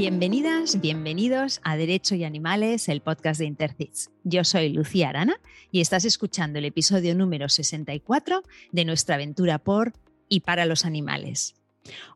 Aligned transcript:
Bienvenidas, 0.00 0.80
bienvenidos 0.80 1.60
a 1.62 1.76
Derecho 1.76 2.14
y 2.14 2.24
Animales, 2.24 2.88
el 2.88 3.02
podcast 3.02 3.38
de 3.38 3.44
Intercits. 3.44 4.10
Yo 4.24 4.44
soy 4.44 4.70
Lucía 4.70 5.10
Arana 5.10 5.38
y 5.70 5.82
estás 5.82 6.06
escuchando 6.06 6.58
el 6.58 6.64
episodio 6.64 7.14
número 7.14 7.50
64 7.50 8.42
de 8.72 8.84
nuestra 8.86 9.16
aventura 9.16 9.58
por 9.58 9.92
y 10.26 10.40
para 10.40 10.64
los 10.64 10.86
animales. 10.86 11.54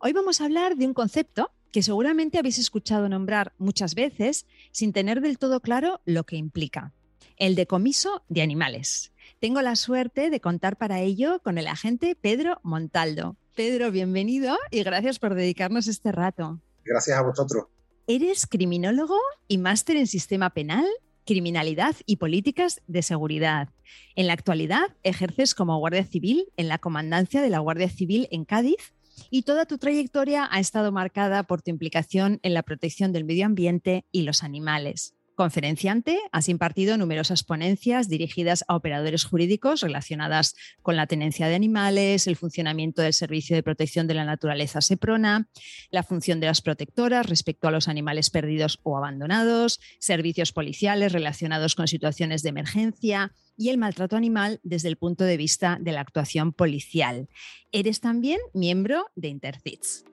Hoy 0.01 0.15
vamos 0.15 0.41
a 0.41 0.47
hablar 0.47 0.77
de 0.77 0.87
un 0.87 0.95
concepto 0.95 1.51
que 1.73 1.83
seguramente 1.83 2.39
habéis 2.39 2.59
escuchado 2.59 3.07
nombrar 3.11 3.53
muchas 3.59 3.95
veces 3.95 4.47
sin 4.71 4.95
tener 4.95 5.21
del 5.21 5.37
todo 5.37 5.61
claro 5.61 6.01
lo 6.07 6.25
que 6.25 6.37
implica, 6.37 6.95
el 7.37 7.55
decomiso 7.55 8.23
de 8.31 8.41
animales. 8.41 9.13
Tengo 9.41 9.61
la 9.61 9.77
suerte 9.77 10.31
de 10.31 10.41
contar 10.41 10.79
para 10.79 11.01
ello 11.01 11.41
con 11.41 11.59
el 11.59 11.67
agente 11.67 12.17
Pedro 12.19 12.61
Montaldo. 12.63 13.37
Pedro, 13.55 13.91
bienvenido 13.91 14.57
y 14.71 14.85
gracias 14.85 15.19
por 15.19 15.35
dedicarnos 15.35 15.87
este 15.87 16.13
rato. 16.13 16.63
Gracias 16.83 17.19
a 17.19 17.23
vosotros. 17.23 17.65
Eres 18.07 18.47
criminólogo 18.47 19.19
y 19.49 19.57
máster 19.57 19.97
en 19.97 20.07
sistema 20.07 20.51
penal, 20.51 20.85
criminalidad 21.25 21.97
y 22.05 22.17
políticas 22.17 22.83
de 22.87 23.01
seguridad. 23.01 23.71
En 24.15 24.27
la 24.27 24.35
actualidad 24.35 24.95
ejerces 25.05 25.55
como 25.55 25.79
guardia 25.79 26.05
civil 26.05 26.45
en 26.59 26.69
la 26.69 26.77
comandancia 26.77 27.41
de 27.41 27.49
la 27.49 27.61
Guardia 27.61 27.89
Civil 27.89 28.29
en 28.31 28.45
Cádiz 28.45 28.93
y 29.31 29.43
toda 29.43 29.65
tu 29.65 29.79
trayectoria 29.79 30.47
ha 30.51 30.61
estado 30.61 30.93
marcada 30.93 31.45
por 31.45 31.63
tu 31.63 31.71
implicación 31.71 32.41
en 32.43 32.53
la 32.53 32.63
protección 32.63 33.11
del 33.15 33.25
medio 33.25 33.47
ambiente 33.47 34.05
y 34.13 34.23
los 34.23 34.43
animales. 34.43 35.14
Conferenciante, 35.35 36.21
has 36.31 36.49
impartido 36.49 36.97
numerosas 36.97 37.43
ponencias 37.43 38.09
dirigidas 38.09 38.65
a 38.69 38.77
operadores 38.77 39.25
jurídicos 39.25 39.81
relacionadas 39.81 40.55
con 40.81 40.95
la 40.97 41.09
tenencia 41.09 41.49
de 41.49 41.57
animales, 41.57 42.29
el 42.29 42.37
funcionamiento 42.37 43.03
del 43.03 43.13
Servicio 43.13 43.57
de 43.57 43.65
Protección 43.65 44.07
de 44.07 44.15
la 44.15 44.25
Naturaleza 44.25 44.81
SEPRONA, 44.81 45.49
la 45.91 46.05
función 46.05 46.39
de 46.39 46.47
las 46.47 46.63
protectoras 46.63 47.29
respecto 47.29 47.67
a 47.67 47.73
los 47.73 47.89
animales 47.89 48.31
perdidos 48.31 48.79
o 48.85 48.97
abandonados, 48.97 49.81
servicios 49.99 50.53
policiales 50.53 51.13
relacionados 51.13 51.75
con 51.75 51.89
situaciones 51.89 52.45
de 52.45 52.51
emergencia 52.51 53.33
y 53.57 53.71
el 53.71 53.79
maltrato 53.79 54.15
animal 54.15 54.61
desde 54.63 54.89
el 54.89 54.97
punto 54.97 55.25
de 55.25 55.37
vista 55.37 55.79
de 55.81 55.91
la 55.91 56.01
actuación 56.01 56.53
policial. 56.53 57.29
Eres 57.73 57.99
también 57.99 58.39
miembro 58.53 59.07
de 59.17 59.29
Intercits. 59.29 60.05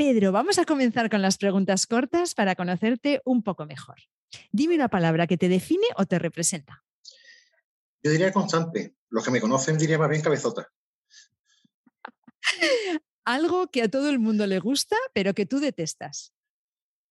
Pedro, 0.00 0.32
vamos 0.32 0.58
a 0.58 0.64
comenzar 0.64 1.10
con 1.10 1.20
las 1.20 1.36
preguntas 1.36 1.86
cortas 1.86 2.34
para 2.34 2.54
conocerte 2.54 3.20
un 3.26 3.42
poco 3.42 3.66
mejor. 3.66 3.96
Dime 4.50 4.74
una 4.74 4.88
palabra 4.88 5.26
que 5.26 5.36
te 5.36 5.50
define 5.50 5.86
o 5.94 6.06
te 6.06 6.18
representa. 6.18 6.82
Yo 8.02 8.10
diría 8.10 8.32
constante. 8.32 8.94
Los 9.10 9.22
que 9.22 9.30
me 9.30 9.42
conocen 9.42 9.76
dirían 9.76 10.00
más 10.00 10.08
bien 10.08 10.22
cabezota. 10.22 10.72
Algo 13.26 13.70
que 13.70 13.82
a 13.82 13.90
todo 13.90 14.08
el 14.08 14.18
mundo 14.18 14.46
le 14.46 14.58
gusta, 14.58 14.96
pero 15.12 15.34
que 15.34 15.44
tú 15.44 15.60
detestas. 15.60 16.32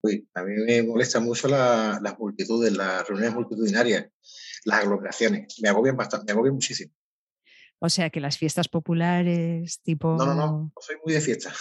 Uy, 0.02 0.28
a 0.34 0.42
mí 0.42 0.54
me 0.56 0.82
molesta 0.82 1.20
mucho 1.20 1.48
las 1.48 2.18
multitudes, 2.18 2.76
las 2.76 3.08
reuniones 3.08 3.36
multitudinarias, 3.36 4.10
las 4.66 4.80
aglomeraciones. 4.80 5.60
Me 5.62 5.70
agobian 5.70 5.96
bastante, 5.96 6.26
me 6.26 6.32
agobian 6.32 6.56
muchísimo. 6.56 6.92
O 7.78 7.88
sea 7.88 8.10
que 8.10 8.20
las 8.20 8.40
fiestas 8.40 8.68
populares, 8.68 9.80
tipo. 9.84 10.16
No, 10.18 10.26
no, 10.26 10.34
no, 10.34 10.48
no 10.48 10.74
soy 10.82 10.96
muy 11.06 11.14
de 11.14 11.22
fiesta. 11.22 11.54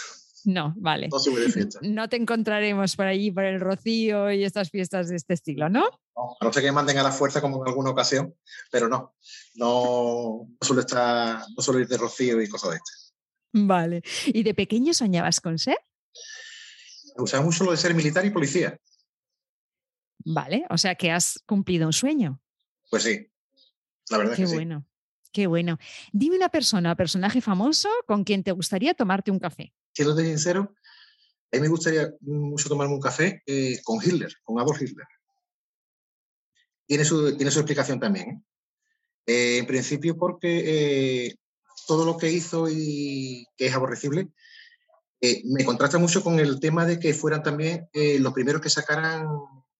No, 0.45 0.73
vale. 0.77 1.09
No, 1.09 1.17
no 1.81 2.09
te 2.09 2.15
encontraremos 2.15 2.95
por 2.95 3.05
allí, 3.05 3.31
por 3.31 3.43
el 3.43 3.59
Rocío 3.59 4.31
y 4.31 4.43
estas 4.43 4.69
fiestas 4.69 5.09
de 5.09 5.15
este 5.15 5.33
estilo, 5.33 5.69
¿no? 5.69 5.89
No, 6.15 6.37
a 6.39 6.45
no 6.45 6.53
ser 6.53 6.63
que 6.63 6.71
manden 6.71 6.97
a 6.97 7.03
la 7.03 7.11
fuerza 7.11 7.41
como 7.41 7.61
en 7.61 7.69
alguna 7.69 7.91
ocasión, 7.91 8.35
pero 8.71 8.87
no, 8.87 9.15
no, 9.55 10.47
suelo, 10.61 10.81
estar, 10.81 11.43
no 11.55 11.63
suelo 11.63 11.79
ir 11.79 11.87
de 11.87 11.97
Rocío 11.97 12.41
y 12.41 12.49
cosas 12.49 12.71
de 12.71 12.77
estas. 12.77 13.13
Vale. 13.53 14.01
¿Y 14.27 14.43
de 14.43 14.53
pequeño 14.53 14.93
soñabas 14.93 15.41
con 15.41 15.57
ser? 15.57 15.77
Me 17.15 17.21
gustaba 17.21 17.43
mucho 17.43 17.63
lo 17.63 17.71
de 17.71 17.77
ser 17.77 17.93
militar 17.93 18.25
y 18.25 18.29
policía. 18.29 18.79
Vale, 20.25 20.65
o 20.69 20.77
sea 20.77 20.95
que 20.95 21.11
has 21.11 21.39
cumplido 21.45 21.87
un 21.87 21.93
sueño. 21.93 22.41
Pues 22.89 23.03
sí, 23.03 23.31
la 24.09 24.17
verdad 24.17 24.35
Qué 24.35 24.45
que 24.45 24.53
bueno. 24.53 24.85
Qué 25.31 25.47
bueno. 25.47 25.77
Dime 26.11 26.37
una 26.37 26.49
persona, 26.49 26.95
personaje 26.95 27.39
famoso 27.39 27.87
con 28.07 28.23
quien 28.23 28.43
te 28.43 28.51
gustaría 28.51 28.95
tomarte 28.95 29.29
un 29.29 29.39
café 29.39 29.73
siendo 29.93 30.15
sincero, 30.17 30.73
a 31.51 31.55
mí 31.55 31.61
me 31.61 31.67
gustaría 31.67 32.13
mucho 32.21 32.69
tomarme 32.69 32.93
un 32.93 33.01
café 33.01 33.41
eh, 33.45 33.79
con 33.83 33.99
Hitler, 34.03 34.31
con 34.43 34.59
Adolf 34.59 34.81
Hitler. 34.81 35.07
Tiene 36.85 37.05
su, 37.05 37.35
tiene 37.35 37.51
su 37.51 37.59
explicación 37.59 37.99
también. 37.99 38.29
¿eh? 38.29 38.41
Eh, 39.25 39.57
en 39.57 39.65
principio 39.65 40.17
porque 40.17 41.35
todo 41.87 42.05
lo 42.05 42.17
que 42.17 42.31
hizo 42.31 42.67
y 42.69 43.45
que 43.57 43.67
es 43.67 43.73
aborrecible, 43.73 44.29
me 45.45 45.65
contrasta 45.65 45.97
mucho 45.97 46.23
con 46.23 46.39
el 46.39 46.59
tema 46.59 46.85
de 46.85 46.99
que 46.99 47.13
fueran 47.13 47.43
también 47.43 47.89
los 47.93 48.33
primeros 48.33 48.61
que 48.61 48.69
sacaran 48.69 49.27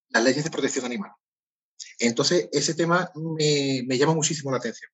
las 0.10 0.24
leyes 0.24 0.44
de 0.44 0.50
protección 0.50 0.86
animal. 0.86 1.12
Entonces, 2.00 2.50
ese 2.52 2.74
tema 2.74 3.12
me 3.16 3.98
llama 3.98 4.16
muchísimo 4.16 4.52
la 4.52 4.58
atención. 4.58 4.92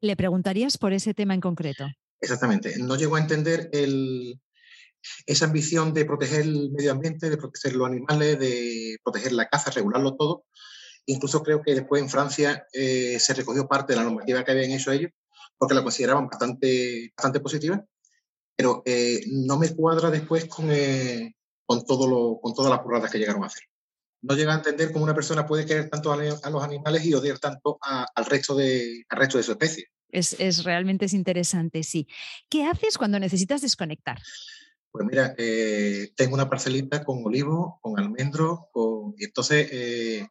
¿Le 0.00 0.16
preguntarías 0.16 0.78
por 0.78 0.92
ese 0.92 1.14
tema 1.14 1.34
en 1.34 1.40
concreto? 1.40 1.86
Exactamente. 2.22 2.78
No 2.78 2.96
llegó 2.96 3.16
a 3.16 3.20
entender 3.20 3.68
esa 5.26 5.44
ambición 5.44 5.92
de 5.92 6.04
proteger 6.04 6.42
el 6.42 6.70
medio 6.70 6.92
ambiente, 6.92 7.28
de 7.28 7.36
proteger 7.36 7.74
los 7.74 7.88
animales, 7.88 8.38
de 8.38 8.96
proteger 9.02 9.32
la 9.32 9.48
caza, 9.48 9.72
regularlo 9.72 10.14
todo. 10.14 10.44
Incluso 11.06 11.42
creo 11.42 11.62
que 11.62 11.74
después 11.74 12.00
en 12.00 12.08
Francia 12.08 12.64
eh, 12.72 13.18
se 13.18 13.34
recogió 13.34 13.66
parte 13.66 13.92
de 13.92 13.98
la 13.98 14.04
normativa 14.04 14.44
que 14.44 14.52
habían 14.52 14.70
hecho 14.70 14.92
ellos, 14.92 15.10
porque 15.58 15.74
la 15.74 15.82
consideraban 15.82 16.28
bastante, 16.28 17.12
bastante 17.16 17.40
positiva, 17.40 17.84
pero 18.54 18.82
eh, 18.86 19.24
no 19.26 19.58
me 19.58 19.74
cuadra 19.74 20.08
después 20.08 20.44
con, 20.44 20.70
eh, 20.70 21.34
con, 21.66 21.84
todo 21.84 22.06
lo, 22.06 22.38
con 22.40 22.54
todas 22.54 22.70
las 22.70 22.84
burradas 22.84 23.10
que 23.10 23.18
llegaron 23.18 23.42
a 23.42 23.48
hacer. 23.48 23.64
No 24.22 24.36
llega 24.36 24.52
a 24.52 24.58
entender 24.58 24.92
cómo 24.92 25.02
una 25.02 25.14
persona 25.16 25.44
puede 25.44 25.66
querer 25.66 25.90
tanto 25.90 26.12
a, 26.12 26.16
los 26.16 26.62
animales 26.62 27.04
y 27.04 27.14
odiar 27.14 27.40
tanto 27.40 27.78
al, 27.80 28.24
resto 28.26 28.54
de, 28.54 29.04
al 29.08 29.18
resto 29.18 29.38
de 29.38 29.42
su 29.42 29.50
especie. 29.50 29.88
Es, 30.12 30.64
realmente 30.64 31.06
es 31.06 31.14
interesante, 31.14 31.82
sí. 31.82 32.06
¿Qué 32.48 32.64
haces 32.66 32.98
cuando 32.98 33.18
necesitas 33.18 33.62
desconectar? 33.62 34.20
Pues 34.90 35.06
mira, 35.06 35.34
eh, 35.38 36.12
tengo 36.14 36.34
una 36.34 36.50
parcelita 36.50 37.02
con 37.02 37.24
olivo, 37.24 37.78
con 37.80 37.98
almendro, 37.98 38.68
con... 38.72 39.14
y 39.16 39.24
entonces 39.24 39.68
eh, 39.72 40.28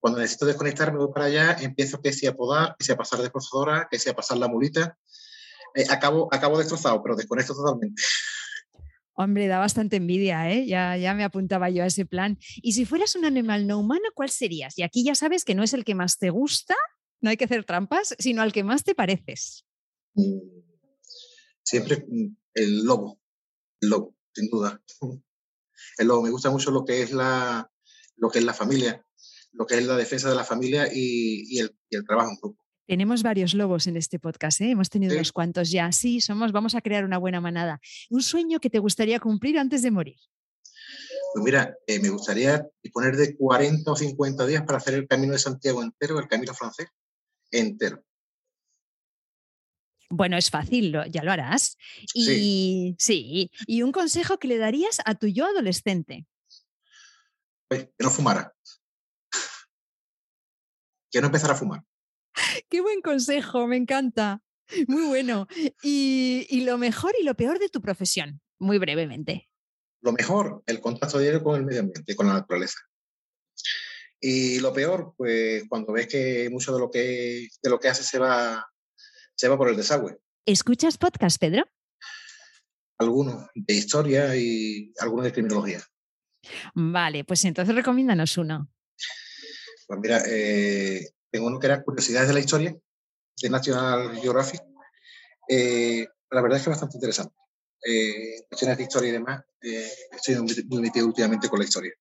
cuando 0.00 0.20
necesito 0.20 0.44
desconectar 0.44 0.92
me 0.92 0.98
voy 0.98 1.12
para 1.14 1.26
allá, 1.26 1.56
empiezo 1.60 2.02
que 2.02 2.12
sea 2.12 2.30
a 2.30 2.34
podar, 2.34 2.76
que 2.78 2.84
sea 2.84 2.94
a 2.94 2.98
pasar 2.98 3.18
de 3.18 3.24
desbrozadora, 3.24 3.88
que 3.90 3.98
sea 3.98 4.12
a 4.12 4.16
pasar 4.16 4.36
la 4.36 4.48
mulita. 4.48 4.98
Eh, 5.74 5.86
acabo, 5.88 6.28
acabo 6.30 6.58
destrozado, 6.58 7.02
pero 7.02 7.16
desconecto 7.16 7.54
totalmente. 7.54 8.02
Hombre, 9.14 9.46
da 9.46 9.58
bastante 9.58 9.96
envidia, 9.96 10.50
¿eh? 10.50 10.66
Ya, 10.66 10.96
ya 10.96 11.14
me 11.14 11.24
apuntaba 11.24 11.70
yo 11.70 11.82
a 11.82 11.86
ese 11.86 12.04
plan. 12.04 12.38
Y 12.62 12.72
si 12.72 12.84
fueras 12.84 13.14
un 13.14 13.24
animal 13.24 13.66
no 13.66 13.78
humano, 13.78 14.04
¿cuál 14.14 14.30
serías? 14.30 14.78
Y 14.78 14.82
aquí 14.82 15.04
ya 15.04 15.14
sabes 15.14 15.44
que 15.44 15.54
no 15.54 15.62
es 15.62 15.72
el 15.74 15.84
que 15.84 15.94
más 15.94 16.18
te 16.18 16.30
gusta, 16.30 16.74
no 17.22 17.30
hay 17.30 17.36
que 17.36 17.44
hacer 17.44 17.64
trampas, 17.64 18.14
sino 18.18 18.42
al 18.42 18.52
que 18.52 18.64
más 18.64 18.84
te 18.84 18.94
pareces. 18.94 19.64
Mm, 20.14 20.40
siempre 21.62 22.04
mm, 22.06 22.36
el 22.54 22.84
lobo, 22.84 23.20
el 23.80 23.88
lobo, 23.88 24.14
sin 24.34 24.50
duda. 24.50 24.82
El 25.98 26.06
lobo, 26.06 26.22
me 26.22 26.30
gusta 26.30 26.48
mucho 26.48 26.70
lo 26.70 26.84
que 26.84 27.02
es 27.02 27.12
la, 27.12 27.68
lo 28.16 28.30
que 28.30 28.38
es 28.38 28.44
la 28.44 28.54
familia, 28.54 29.04
lo 29.50 29.66
que 29.66 29.76
es 29.76 29.84
la 29.84 29.96
defensa 29.96 30.30
de 30.30 30.36
la 30.36 30.44
familia 30.44 30.88
y, 30.90 31.58
el, 31.58 31.74
trabajo 32.06 32.30
en 32.30 32.36
grupo. 32.40 32.64
Tenemos 32.86 33.22
varios 33.24 33.52
lobos 33.52 33.88
en 33.88 33.96
este 33.96 34.20
podcast, 34.20 34.60
¿eh? 34.60 34.70
hemos 34.70 34.90
tenido 34.90 35.14
unos 35.14 35.32
cuantos 35.32 35.70
ya. 35.70 35.90
Sí, 35.90 36.20
somos, 36.20 36.52
vamos 36.52 36.76
a 36.76 36.80
crear 36.80 37.04
una 37.04 37.18
buena 37.18 37.40
manada. 37.40 37.80
¿Un 38.10 38.22
sueño 38.22 38.60
que 38.60 38.70
te 38.70 38.78
gustaría 38.78 39.18
cumplir 39.18 39.58
antes 39.58 39.82
de 39.82 39.90
morir? 39.90 40.18
Pues 41.34 41.44
mira, 41.44 41.76
eh, 41.86 41.98
me 42.00 42.10
gustaría 42.10 42.64
disponer 42.80 43.16
de 43.16 43.36
40 43.36 43.90
o 43.90 43.96
50 43.96 44.46
días 44.46 44.62
para 44.64 44.78
hacer 44.78 44.94
el 44.94 45.08
Camino 45.08 45.32
de 45.32 45.40
Santiago 45.40 45.82
entero, 45.82 46.18
el 46.20 46.28
Camino 46.28 46.54
francés 46.54 46.86
entero. 47.52 48.04
Bueno, 50.14 50.36
es 50.36 50.50
fácil, 50.50 50.94
ya 51.08 51.22
lo 51.22 51.32
harás. 51.32 51.78
Y 52.12 52.94
sí. 52.98 53.50
¿y 53.66 53.82
un 53.82 53.92
consejo 53.92 54.38
que 54.38 54.46
le 54.46 54.58
darías 54.58 55.00
a 55.06 55.14
tu 55.14 55.26
yo 55.26 55.46
adolescente? 55.46 56.26
Pues 57.66 57.84
que 57.84 58.04
no 58.04 58.10
fumara. 58.10 58.52
Que 61.10 61.20
no 61.20 61.28
empezara 61.28 61.54
a 61.54 61.56
fumar. 61.56 61.82
Qué 62.68 62.82
buen 62.82 63.00
consejo, 63.00 63.66
me 63.66 63.76
encanta. 63.76 64.42
Muy 64.86 65.06
bueno. 65.06 65.46
Y, 65.82 66.46
y, 66.50 66.64
lo 66.64 66.76
mejor 66.76 67.14
y 67.18 67.24
lo 67.24 67.34
peor 67.34 67.58
de 67.58 67.70
tu 67.70 67.80
profesión, 67.80 68.42
muy 68.58 68.76
brevemente. 68.76 69.48
Lo 70.02 70.12
mejor, 70.12 70.62
el 70.66 70.80
contacto 70.80 71.18
diario 71.18 71.42
con 71.42 71.56
el 71.56 71.64
medio 71.64 71.80
ambiente, 71.80 72.14
con 72.16 72.26
la 72.26 72.34
naturaleza. 72.34 72.78
Y 74.24 74.60
lo 74.60 74.72
peor, 74.72 75.14
pues 75.16 75.64
cuando 75.68 75.92
ves 75.92 76.06
que 76.06 76.48
mucho 76.48 76.72
de 76.72 76.78
lo 76.78 76.92
que, 76.92 77.48
de 77.60 77.70
lo 77.70 77.80
que 77.80 77.88
haces 77.88 78.06
se 78.06 78.20
va, 78.20 78.64
se 79.34 79.48
va 79.48 79.58
por 79.58 79.68
el 79.68 79.76
desagüe. 79.76 80.16
¿Escuchas 80.46 80.96
podcast, 80.96 81.40
Pedro? 81.40 81.64
Algunos 82.98 83.48
de 83.52 83.74
historia 83.74 84.36
y 84.36 84.92
algunos 85.00 85.24
de 85.24 85.32
criminología. 85.32 85.82
Vale, 86.74 87.24
pues 87.24 87.44
entonces 87.44 87.74
recomiéndanos 87.74 88.36
uno. 88.36 88.70
Pues 89.88 90.00
mira, 90.00 90.22
eh, 90.28 91.04
tengo 91.28 91.48
uno 91.48 91.58
que 91.58 91.66
era 91.66 91.82
Curiosidades 91.82 92.28
de 92.28 92.34
la 92.34 92.40
Historia, 92.40 92.76
de 93.42 93.50
National 93.50 94.16
Geographic. 94.20 94.62
Eh, 95.48 96.06
la 96.30 96.42
verdad 96.42 96.58
es 96.58 96.64
que 96.64 96.70
es 96.70 96.76
bastante 96.76 96.96
interesante. 96.96 97.34
Eh, 97.84 98.44
cuestiones 98.48 98.78
de 98.78 98.84
historia 98.84 99.08
y 99.08 99.12
demás, 99.12 99.42
estoy 99.60 100.36
muy 100.68 100.80
metido 100.80 101.06
últimamente 101.06 101.48
con 101.48 101.58
la 101.58 101.64
historia. 101.64 101.92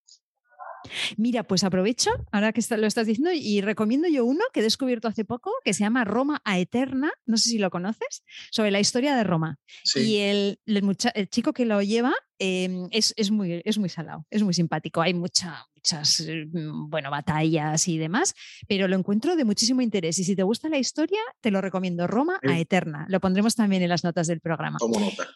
Mira, 1.18 1.44
pues 1.44 1.64
aprovecho, 1.64 2.12
ahora 2.32 2.54
que 2.54 2.62
lo 2.78 2.88
estás 2.88 3.08
diciendo, 3.08 3.32
y 3.34 3.62
recomiendo 3.62 4.08
yo 4.08 4.26
uno 4.26 4.44
que 4.54 4.62
he 4.62 4.64
descubierto 4.64 5.08
hace 5.08 5.26
poco, 5.26 5.52
que 5.64 5.74
se 5.74 5.84
llama 5.84 6.04
Roma 6.04 6.42
a 6.44 6.60
Eterna, 6.60 7.12
no 7.26 7.38
sé 7.38 7.50
si 7.50 7.58
lo 7.58 7.70
conoces, 7.70 8.24
sobre 8.52 8.72
la 8.72 8.80
historia 8.80 9.16
de 9.16 9.24
Roma. 9.24 9.60
Y 9.96 10.18
el, 10.18 10.60
chico 11.30 11.54
que 11.54 11.66
lo 11.66 11.82
lleva 11.82 12.14
em, 12.40 12.88
es, 12.92 13.32
muy, 13.32 13.62
es 13.66 13.78
muy 13.78 13.90
salado, 13.90 14.26
es 14.30 14.44
muy 14.44 14.54
simpático. 14.54 15.02
Hay 15.02 15.14
mucha, 15.14 15.66
muchas 15.76 16.22
mm, 16.22 16.90
bueno, 16.90 17.10
batallas 17.10 17.88
y 17.88 17.98
demás, 17.98 18.34
pero 18.68 18.88
lo 18.88 18.96
encuentro 18.96 19.36
de 19.36 19.46
muchísimo 19.46 19.82
interés. 19.82 20.20
Y 20.20 20.24
si 20.24 20.36
te 20.36 20.44
gusta 20.44 20.70
la 20.70 20.78
historia, 20.78 21.20
te 21.42 21.52
lo 21.52 21.62
recomiendo, 21.62 22.08
Roma 22.08 22.40
a 22.48 22.60
Eterna. 22.60 23.06
Lo 23.10 23.20
pondremos 23.20 23.56
también 23.56 23.82
en 23.84 23.90
las 23.90 24.04
notas 24.04 24.28
del 24.28 24.42
programa. 24.42 24.78
Como 24.80 25.00
nota. 25.00 25.28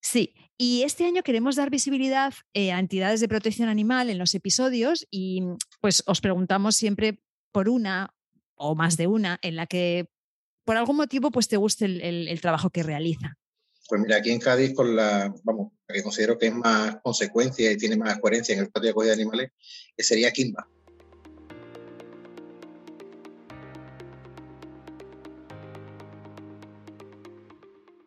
Sí, 0.00 0.34
y 0.56 0.82
este 0.82 1.04
año 1.04 1.22
queremos 1.22 1.56
dar 1.56 1.70
visibilidad 1.70 2.34
eh, 2.52 2.72
a 2.72 2.78
entidades 2.78 3.20
de 3.20 3.28
protección 3.28 3.68
animal 3.68 4.10
en 4.10 4.18
los 4.18 4.34
episodios 4.34 5.06
y 5.10 5.42
pues 5.80 6.02
os 6.06 6.20
preguntamos 6.20 6.76
siempre 6.76 7.22
por 7.52 7.68
una 7.68 8.14
o 8.56 8.74
más 8.74 8.96
de 8.96 9.06
una 9.06 9.38
en 9.42 9.56
la 9.56 9.66
que 9.66 10.10
por 10.64 10.76
algún 10.76 10.96
motivo 10.96 11.30
pues 11.30 11.48
te 11.48 11.56
guste 11.56 11.86
el, 11.86 12.40
trabajo 12.40 12.70
que 12.70 12.82
realiza. 12.82 13.38
Pues 13.88 14.02
mira, 14.02 14.18
aquí 14.18 14.30
en 14.30 14.38
Cádiz, 14.38 14.74
con 14.74 14.94
la, 14.94 15.34
vamos, 15.42 15.72
la 15.88 15.94
que 15.94 16.02
considero 16.02 16.38
que 16.38 16.48
es 16.48 16.54
más 16.54 16.96
consecuencia 17.02 17.72
y 17.72 17.76
tiene 17.76 17.96
más 17.96 18.18
coherencia 18.20 18.54
en 18.54 18.60
el 18.60 18.70
patio 18.70 18.92
de 18.92 19.06
de 19.06 19.12
animales, 19.12 19.50
que 19.96 20.02
sería 20.04 20.30
Kimba. 20.30 20.68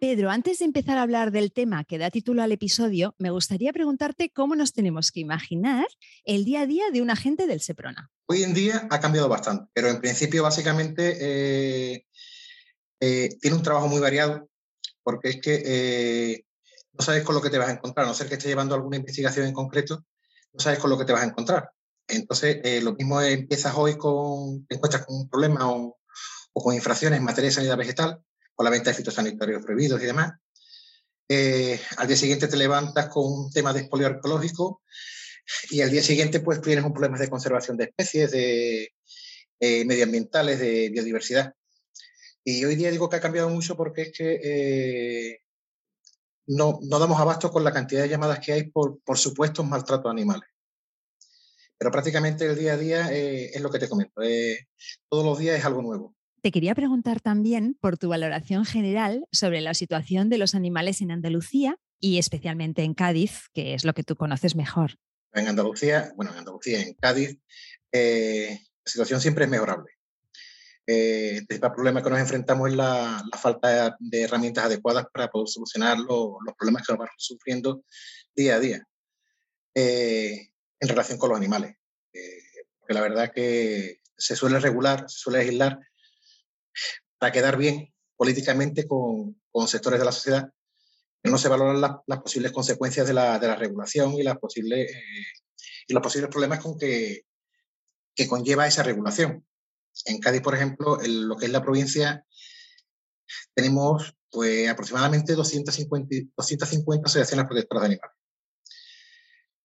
Pedro, 0.03 0.31
antes 0.31 0.59
de 0.59 0.65
empezar 0.65 0.97
a 0.97 1.03
hablar 1.03 1.31
del 1.31 1.53
tema 1.53 1.85
que 1.85 1.97
da 1.97 2.11
título 2.11 2.43
al 2.43 2.51
episodio, 2.51 3.15
me 3.19 3.29
gustaría 3.29 3.71
preguntarte 3.71 4.29
cómo 4.31 4.53
nos 4.53 4.73
tenemos 4.73 5.13
que 5.13 5.21
imaginar 5.21 5.87
el 6.25 6.43
día 6.43 6.63
a 6.63 6.65
día 6.65 6.91
de 6.91 7.01
un 7.01 7.09
agente 7.09 7.47
del 7.47 7.61
SEPRONA. 7.61 8.11
Hoy 8.25 8.43
en 8.43 8.53
día 8.53 8.85
ha 8.91 8.99
cambiado 8.99 9.29
bastante, 9.29 9.71
pero 9.71 9.87
en 9.87 10.01
principio 10.01 10.43
básicamente 10.43 11.15
eh, 11.21 12.05
eh, 12.99 13.29
tiene 13.39 13.55
un 13.55 13.63
trabajo 13.63 13.87
muy 13.87 14.01
variado, 14.01 14.49
porque 15.03 15.29
es 15.29 15.41
que 15.41 15.63
eh, 15.65 16.45
no 16.91 17.01
sabes 17.01 17.23
con 17.23 17.35
lo 17.35 17.41
que 17.41 17.49
te 17.49 17.57
vas 17.57 17.69
a 17.69 17.73
encontrar, 17.75 18.05
a 18.05 18.09
no 18.09 18.13
ser 18.13 18.27
que 18.27 18.33
estés 18.33 18.49
llevando 18.49 18.75
alguna 18.75 18.97
investigación 18.97 19.45
en 19.45 19.53
concreto, 19.53 20.03
no 20.51 20.59
sabes 20.59 20.79
con 20.79 20.89
lo 20.89 20.97
que 20.97 21.05
te 21.05 21.13
vas 21.13 21.23
a 21.23 21.27
encontrar. 21.27 21.69
Entonces, 22.09 22.83
lo 22.83 22.93
mismo 22.93 23.21
empiezas 23.21 23.73
hoy 23.77 23.95
con, 23.97 24.65
te 24.67 24.75
encuentras 24.75 25.05
con 25.05 25.15
un 25.15 25.29
problema 25.29 25.71
o, 25.71 25.97
o 26.51 26.61
con 26.61 26.75
infracciones 26.75 27.19
en 27.19 27.23
materia 27.23 27.51
de 27.51 27.55
sanidad 27.55 27.77
vegetal, 27.77 28.21
con 28.55 28.63
la 28.63 28.69
venta 28.69 28.89
de 28.89 28.95
fitosanitarios 28.95 29.63
prohibidos 29.63 30.01
y 30.01 30.05
demás. 30.05 30.33
Eh, 31.27 31.79
al 31.97 32.07
día 32.07 32.17
siguiente 32.17 32.47
te 32.47 32.57
levantas 32.57 33.07
con 33.07 33.25
un 33.25 33.51
tema 33.51 33.73
de 33.73 33.81
expolio 33.81 34.07
arqueológico 34.07 34.83
y 35.71 35.81
al 35.81 35.89
día 35.89 36.03
siguiente 36.03 36.41
pues 36.41 36.61
tienes 36.61 36.83
un 36.83 36.93
problema 36.93 37.17
de 37.17 37.29
conservación 37.29 37.77
de 37.77 37.85
especies, 37.85 38.31
de 38.31 38.93
eh, 39.59 39.85
medioambientales, 39.85 40.59
de 40.59 40.89
biodiversidad. 40.89 41.53
Y 42.43 42.65
hoy 42.65 42.75
día 42.75 42.91
digo 42.91 43.09
que 43.09 43.15
ha 43.15 43.21
cambiado 43.21 43.49
mucho 43.49 43.77
porque 43.77 44.03
es 44.03 44.11
que 44.11 44.39
eh, 44.43 45.39
no, 46.47 46.79
no, 46.81 46.99
damos 46.99 47.19
abasto 47.19 47.51
con 47.51 47.63
la 47.63 47.71
cantidad 47.71 48.01
de 48.01 48.09
llamadas 48.09 48.39
que 48.39 48.51
hay 48.51 48.63
por, 48.69 48.99
por 49.01 49.17
supuestos 49.17 49.65
maltratos 49.65 50.11
animales. 50.11 50.49
Pero 51.77 51.91
prácticamente 51.91 52.45
el 52.45 52.57
día 52.57 52.73
a 52.73 52.77
día 52.77 53.11
es 53.11 53.59
lo 53.61 53.69
que 53.69 53.79
te 53.79 53.89
comento. 53.89 54.21
todos 55.09 55.25
los 55.25 55.39
días 55.39 55.57
es 55.57 55.65
algo 55.65 55.81
nuevo. 55.81 56.15
Te 56.43 56.51
quería 56.51 56.75
preguntar 56.75 57.21
también 57.21 57.77
por 57.79 57.97
tu 57.97 58.09
valoración 58.09 58.65
general 58.65 59.25
sobre 59.31 59.61
la 59.61 59.73
situación 59.73 60.27
de 60.27 60.37
los 60.37 60.55
animales 60.55 60.99
en 60.99 61.09
Andalucía 61.09 61.77
y 62.01 62.17
especialmente 62.17 62.83
en 62.83 62.93
Cádiz, 62.93 63.47
que 63.53 63.73
es 63.73 63.85
lo 63.85 63.93
que 63.93 64.03
tú 64.03 64.17
conoces 64.17 64.53
mejor. 64.53 64.97
En 65.31 65.47
Andalucía, 65.47 66.11
bueno, 66.17 66.33
en 66.33 66.39
Andalucía, 66.39 66.81
en 66.81 66.95
Cádiz, 66.95 67.39
eh, 67.93 68.59
la 68.83 68.91
situación 68.91 69.21
siempre 69.21 69.45
es 69.45 69.49
mejorable. 69.49 69.93
Eh, 70.85 71.43
el 71.47 71.59
problema 71.59 72.03
que 72.03 72.09
nos 72.09 72.19
enfrentamos 72.19 72.71
es 72.71 72.75
la, 72.75 73.23
falta 73.39 73.95
de 73.97 74.23
herramientas 74.23 74.65
adecuadas 74.65 75.05
para 75.13 75.29
poder 75.29 75.47
solucionar 75.47 75.97
los 75.97 76.55
problemas 76.57 76.85
que 76.85 76.91
nos 76.91 76.99
vamos 76.99 77.15
sufriendo 77.19 77.85
día 78.35 78.55
a 78.55 78.59
día 78.59 78.85
eh, 79.75 80.49
en 80.77 80.89
relación 80.89 81.17
con 81.17 81.29
los 81.29 81.37
animales. 81.37 81.77
Eh, 82.11 82.65
porque 82.77 82.95
la 82.95 83.01
verdad 83.01 83.31
que 83.33 84.01
se 84.17 84.35
suele 84.35 84.59
regular, 84.59 85.05
se 85.07 85.19
suele 85.19 85.39
legislar 85.39 85.79
para 87.17 87.31
quedar 87.31 87.57
bien 87.57 87.93
políticamente 88.15 88.87
con, 88.87 89.41
con 89.51 89.67
sectores 89.67 89.99
de 89.99 90.05
la 90.05 90.11
sociedad, 90.11 90.49
no 91.23 91.37
se 91.37 91.47
valoran 91.47 91.79
las 91.79 92.19
posibles 92.19 92.51
consecuencias 92.51 93.07
de 93.07 93.13
la, 93.13 93.39
de 93.39 93.47
la 93.47 93.55
regulación 93.55 94.13
y, 94.13 94.23
las 94.23 94.37
posibles, 94.37 94.91
eh, 94.91 95.25
y 95.87 95.93
los 95.93 96.03
posibles 96.03 96.29
problemas 96.29 96.59
con 96.59 96.77
que, 96.77 97.25
que 98.15 98.27
conlleva 98.27 98.67
esa 98.67 98.83
regulación. 98.83 99.45
En 100.05 100.19
Cádiz, 100.19 100.41
por 100.41 100.55
ejemplo, 100.55 101.01
en 101.01 101.27
lo 101.27 101.37
que 101.37 101.45
es 101.45 101.51
la 101.51 101.61
provincia, 101.61 102.25
tenemos 103.53 104.15
pues, 104.29 104.67
aproximadamente 104.67 105.33
250, 105.33 106.15
250 106.35 107.05
asociaciones 107.05 107.45
protectoras 107.45 107.81
de 107.83 107.85
animales. 107.85 108.17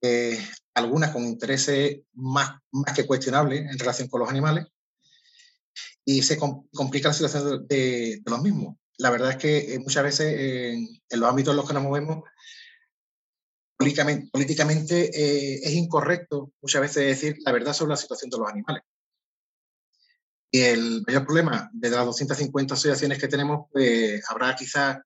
Eh, 0.00 0.38
algunas 0.75 1.11
con 1.11 1.25
intereses 1.25 2.02
más, 2.12 2.61
más 2.70 2.94
que 2.94 3.06
cuestionables 3.06 3.61
en 3.61 3.78
relación 3.78 4.08
con 4.08 4.20
los 4.20 4.31
animales, 4.31 4.66
y 6.10 6.22
se 6.22 6.38
complica 6.38 7.08
la 7.08 7.14
situación 7.14 7.66
de, 7.69 8.22
los 8.25 8.40
mismos. 8.40 8.76
La 8.96 9.10
verdad 9.10 9.32
es 9.32 9.37
que 9.37 9.75
eh, 9.75 9.78
muchas 9.78 10.02
veces 10.02 10.38
en 10.38 11.20
los 11.20 11.28
ámbitos 11.28 11.52
en 11.52 11.56
los 11.58 11.69
que 11.69 11.75
nos 11.75 11.82
movemos, 11.82 12.25
políticamente, 13.76 15.10
eh, 15.12 15.60
es 15.62 15.72
incorrecto 15.75 16.50
muchas 16.62 16.81
veces 16.81 17.05
decir 17.05 17.37
la 17.44 17.52
verdad 17.52 17.75
sobre 17.75 17.90
la 17.90 17.99
situación 17.99 18.31
de 18.31 18.38
los 18.38 18.49
animales. 18.49 18.84
Y 20.50 20.60
el 20.60 21.02
mayor 21.06 21.26
problema 21.26 21.69
de 21.75 21.90
las 21.90 22.06
250 22.06 22.72
asociaciones 22.72 23.19
que 23.19 23.28
tenemos, 23.28 23.66
pues 23.70 24.22
habrá 24.31 24.56
quizás 24.56 24.96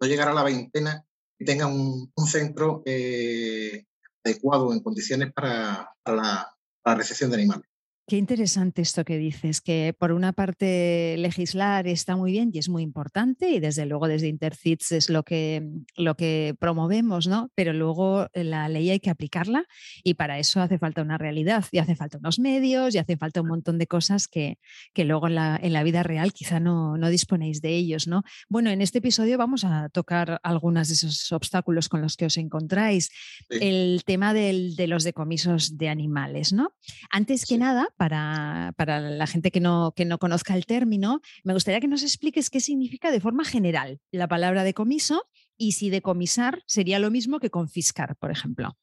no 0.00 0.08
llegar 0.08 0.26
a 0.26 0.34
la 0.34 0.42
veintena 0.42 1.00
y 1.38 1.44
tengan 1.44 1.70
un, 1.70 2.26
centro 2.26 2.82
eh, 2.86 3.84
adecuado 4.24 4.72
en 4.72 4.80
condiciones 4.80 5.32
para 5.32 5.94
la 6.04 6.56
recepción 6.96 7.30
de 7.30 7.36
animales. 7.36 7.69
Qué 8.10 8.16
interesante 8.16 8.82
esto 8.82 9.04
que 9.04 9.18
dices, 9.18 9.60
que 9.60 9.94
por 9.96 10.10
una 10.10 10.32
parte 10.32 11.14
legislar 11.16 11.86
está 11.86 12.16
muy 12.16 12.32
bien 12.32 12.50
y 12.52 12.58
es 12.58 12.68
muy 12.68 12.82
importante 12.82 13.50
y 13.50 13.60
desde 13.60 13.86
luego 13.86 14.08
desde 14.08 14.26
Intercits 14.26 14.90
es 14.90 15.10
lo 15.10 15.22
que, 15.22 15.62
lo 15.94 16.16
que 16.16 16.56
promovemos, 16.58 17.28
¿no? 17.28 17.52
Pero 17.54 17.72
luego 17.72 18.26
la 18.34 18.68
ley 18.68 18.90
hay 18.90 18.98
que 18.98 19.10
aplicarla 19.10 19.64
y 20.02 20.14
para 20.14 20.40
eso 20.40 20.60
hace 20.60 20.76
falta 20.76 21.02
una 21.02 21.18
realidad 21.18 21.64
y 21.70 21.78
hace 21.78 21.94
falta 21.94 22.18
unos 22.18 22.40
medios 22.40 22.96
y 22.96 22.98
hace 22.98 23.16
falta 23.16 23.42
un 23.42 23.46
montón 23.46 23.78
de 23.78 23.86
cosas 23.86 24.26
que, 24.26 24.58
que 24.92 25.04
luego 25.04 25.28
en 25.28 25.36
la, 25.36 25.60
en 25.62 25.72
la, 25.72 25.84
vida 25.84 26.02
real 26.02 26.32
quizá 26.32 26.58
no, 26.58 26.98
no, 26.98 27.10
disponéis 27.10 27.62
de 27.62 27.76
ellos, 27.76 28.08
¿no? 28.08 28.24
Bueno, 28.48 28.70
en 28.70 28.82
este 28.82 28.98
episodio 28.98 29.38
vamos 29.38 29.62
a 29.62 29.88
tocar 29.88 30.40
algunos 30.42 30.88
de 30.88 30.94
esos 30.94 31.30
obstáculos 31.30 31.88
con 31.88 32.02
los 32.02 32.16
que 32.16 32.26
os 32.26 32.36
encontráis. 32.38 33.10
El 33.50 34.02
tema 34.04 34.34
del, 34.34 34.74
de 34.74 34.88
los 34.88 35.04
decomisos 35.04 35.78
de 35.78 35.88
animales, 35.88 36.52
¿no? 36.52 36.72
Antes 37.12 37.46
que 37.46 37.56
nada, 37.56 37.86
para, 38.00 39.00
la 39.00 39.26
gente 39.26 39.50
que 39.50 39.60
no, 39.60 39.92
que 39.94 40.06
no 40.06 40.18
conozca 40.18 40.54
el 40.54 40.64
término, 40.64 41.20
me 41.44 41.52
gustaría 41.52 41.80
que 41.80 41.86
nos 41.86 42.02
expliques 42.02 42.48
qué 42.48 42.58
significa 42.58 43.10
de 43.10 43.20
forma 43.20 43.44
general 43.44 44.00
la 44.10 44.26
palabra 44.26 44.64
decomiso 44.64 45.28
y 45.58 45.72
si 45.72 45.90
decomisar 45.90 46.62
sería 46.66 46.98
lo 46.98 47.10
mismo 47.10 47.40
que 47.40 47.50
confiscar, 47.50 48.16
por 48.16 48.30
ejemplo. 48.30 48.78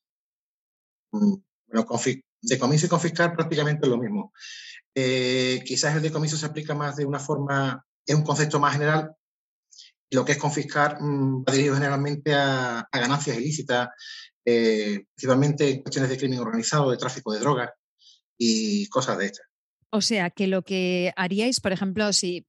Mm, 1.12 1.34
bueno, 1.68 1.88
decomiso 2.44 2.86
y 2.86 2.90
confiscar 2.90 3.36
prácticamente 3.36 3.88
lo 3.88 3.98
mismo. 3.98 4.34
Eh, 4.94 5.64
quizás 5.66 5.96
el 5.96 6.04
decomiso 6.04 6.38
se 6.38 6.46
aplica 6.46 6.76
más 6.76 6.96
de 6.96 7.06
una 7.06 7.20
forma, 7.20 7.84
es 8.06 8.16
un 8.16 8.24
concepto 8.24 8.60
más 8.60 8.74
general. 8.74 9.16
Lo 10.12 10.26
que 10.26 10.34
es 10.34 10.38
confiscar 10.38 11.02
mm, 11.02 11.44
va 11.44 11.54
dirigido 11.54 11.74
generalmente 11.74 12.36
a, 12.36 12.88
ganancias 12.94 13.36
ilícitas, 13.36 13.90
eh, 14.46 15.06
principalmente 15.16 15.68
en 15.72 15.82
cuestiones 15.82 16.12
de 16.12 16.18
crimen 16.20 16.38
organizado, 16.38 16.92
de 16.92 16.98
tráfico 16.98 17.34
de 17.34 17.40
drogas 17.40 17.72
y 18.38 18.88
cosas 18.88 19.18
de 19.18 19.26
estas. 19.28 19.48
O 19.90 20.02
sea, 20.02 20.30
que 20.30 20.48
lo 20.48 20.64
que 20.64 21.14
haríais, 21.16 21.62
por 21.62 21.72
ejemplo, 21.72 22.12
si, 22.12 22.46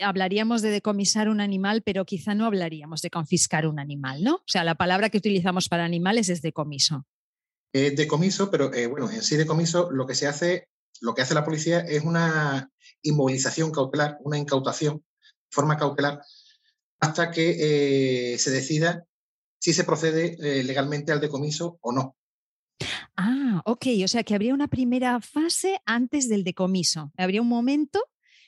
hablaríamos 0.00 0.60
de 0.60 0.70
decomisar 0.70 1.28
un 1.28 1.40
animal, 1.40 1.82
pero 1.82 2.04
quizá 2.04 2.34
no 2.34 2.46
hablaríamos 2.46 3.00
de 3.00 3.10
confiscar 3.10 3.66
un 3.68 3.78
animal, 3.78 4.24
¿no? 4.24 4.36
O 4.36 4.48
sea, 4.48 4.64
la 4.64 4.74
palabra 4.74 5.08
que 5.08 5.18
utilizamos 5.18 5.68
para 5.68 5.84
animales 5.84 6.28
es 6.28 6.42
decomiso. 6.42 7.06
Es 7.72 7.94
decomiso, 7.94 8.50
pero 8.50 8.74
eh, 8.74 8.88
bueno, 8.88 9.08
en 9.08 9.22
sí 9.22 9.36
decomiso 9.36 9.90
lo 9.92 10.04
que 10.04 10.16
se 10.16 10.26
hace, 10.26 10.68
lo 11.00 11.14
que 11.14 11.22
hace 11.22 11.34
la 11.34 11.44
policía 11.44 11.78
es 11.78 12.02
una 12.02 12.70
inmovilización 13.02 13.70
cautelar, 13.70 14.18
una 14.22 14.38
incautación, 14.38 15.04
forma 15.48 15.76
cautelar, 15.76 16.20
hasta 16.98 17.30
que 17.30 18.32
eh, 18.34 18.38
se 18.38 18.50
decida 18.50 19.04
si 19.60 19.72
se 19.72 19.84
procede 19.84 20.36
eh, 20.40 20.64
legalmente 20.64 21.12
al 21.12 21.20
decomiso 21.20 21.78
o 21.82 21.92
no. 21.92 22.16
Ah, 23.16 23.62
ok, 23.64 23.86
o 24.04 24.08
sea 24.08 24.22
que 24.22 24.34
habría 24.34 24.54
una 24.54 24.68
primera 24.68 25.20
fase 25.20 25.80
antes 25.86 26.28
del 26.28 26.44
decomiso. 26.44 27.12
Habría 27.16 27.42
un 27.42 27.48
momento 27.48 28.00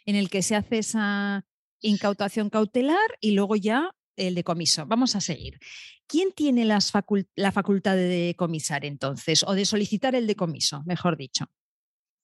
en 0.06 0.16
el 0.16 0.30
que 0.30 0.42
se 0.42 0.56
hace 0.56 0.78
esa 0.78 1.44
incautación 1.80 2.50
cautelar 2.50 3.18
y 3.20 3.32
luego 3.32 3.56
ya 3.56 3.94
el 4.16 4.34
decomiso. 4.34 4.86
Vamos 4.86 5.16
a 5.16 5.20
seguir. 5.20 5.58
¿Quién 6.06 6.32
tiene 6.32 6.64
la 6.64 6.80
facultad 7.52 7.96
de 7.96 8.08
decomisar 8.08 8.84
entonces 8.84 9.44
o 9.46 9.54
de 9.54 9.64
solicitar 9.64 10.14
el 10.14 10.26
decomiso, 10.26 10.82
mejor 10.84 11.16
dicho? 11.16 11.46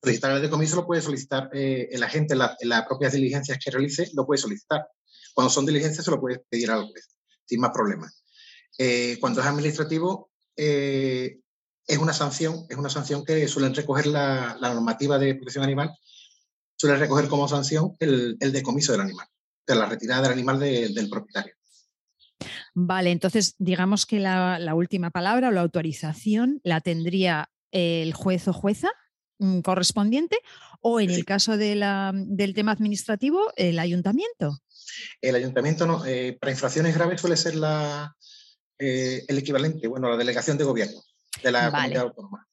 Solicitar 0.03 0.33
el 0.33 0.43
decomiso 0.43 0.77
lo 0.77 0.87
puede 0.87 1.03
solicitar 1.03 1.51
eh, 1.53 1.89
el 1.91 2.03
agente 2.03 2.35
en, 2.35 2.69
las 2.69 2.87
propias 2.87 3.13
diligencias 3.13 3.59
que 3.63 3.71
realice, 3.71 4.11
lo 4.15 4.27
puede 4.27 4.39
solicitar. 4.39 4.87
Cuando 5.35 5.51
son 5.51 5.67
diligencias 5.67 6.05
se 6.05 6.11
lo 6.11 6.21
puede 6.21 6.41
pedir 6.49 6.71
al 6.71 6.87
juez, 6.87 7.09
sin 7.45 7.61
más 7.61 7.71
problemas. 7.73 8.23
Eh, 8.79 9.17
cuando 9.21 9.41
es 9.41 9.47
administrativo, 9.47 10.31
eh, 10.57 11.41
es 11.89 11.99
una 11.99 12.13
sanción, 12.13 12.67
es 12.69 12.77
una 12.77 12.91
sanción 12.91 13.25
que 13.25 13.49
suelen 13.49 13.75
recoger 13.75 14.07
la, 14.07 14.57
normativa 14.61 15.19
de 15.19 15.35
protección 15.35 15.65
animal, 15.65 15.91
suele 16.77 16.99
recoger 16.99 17.29
como 17.29 17.49
sanción 17.49 17.97
el, 17.99 18.37
decomiso 18.39 18.93
del 18.93 19.01
animal, 19.01 19.27
de 19.67 19.75
la 19.75 19.87
retirada 19.87 20.23
del 20.23 20.33
animal 20.33 20.61
del 20.61 21.09
propietario. 21.09 21.55
Vale, 22.75 23.11
entonces 23.11 23.57
digamos 23.59 24.07
que 24.07 24.21
la, 24.21 24.59
la, 24.59 24.75
última 24.75 25.11
palabra 25.11 25.49
o 25.49 25.51
la 25.51 25.63
autorización 25.63 26.61
la 26.63 26.81
tendría 26.81 27.51
el 27.73 28.13
juez 28.13 28.47
o 28.47 28.53
jueza 28.53 28.91
mm, 29.39 29.61
correspondiente 29.61 30.39
o 30.81 31.01
en 31.01 31.11
el 31.11 31.25
caso 31.25 31.57
de 31.57 31.75
la, 31.75 32.13
del 32.15 32.55
tema 32.55 32.73
administrativo, 32.73 33.41
el 33.57 33.79
ayuntamiento. 33.79 34.61
El 35.21 35.35
ayuntamiento 35.35 35.87
no, 35.87 36.05
eh, 36.07 36.37
para 36.39 36.53
infracciones 36.53 36.95
graves 36.95 37.21
suele 37.21 37.37
ser 37.37 37.57
la, 37.57 38.15
eh, 38.79 39.25
el 39.27 39.39
equivalente, 39.39 39.89
bueno, 39.89 40.11
la 40.11 40.17
delegación 40.17 40.57
de 40.59 40.65
gobierno 40.65 41.03
de 41.43 41.53
la 41.53 41.71
comunidad 41.71 42.03
autónoma. 42.03 42.49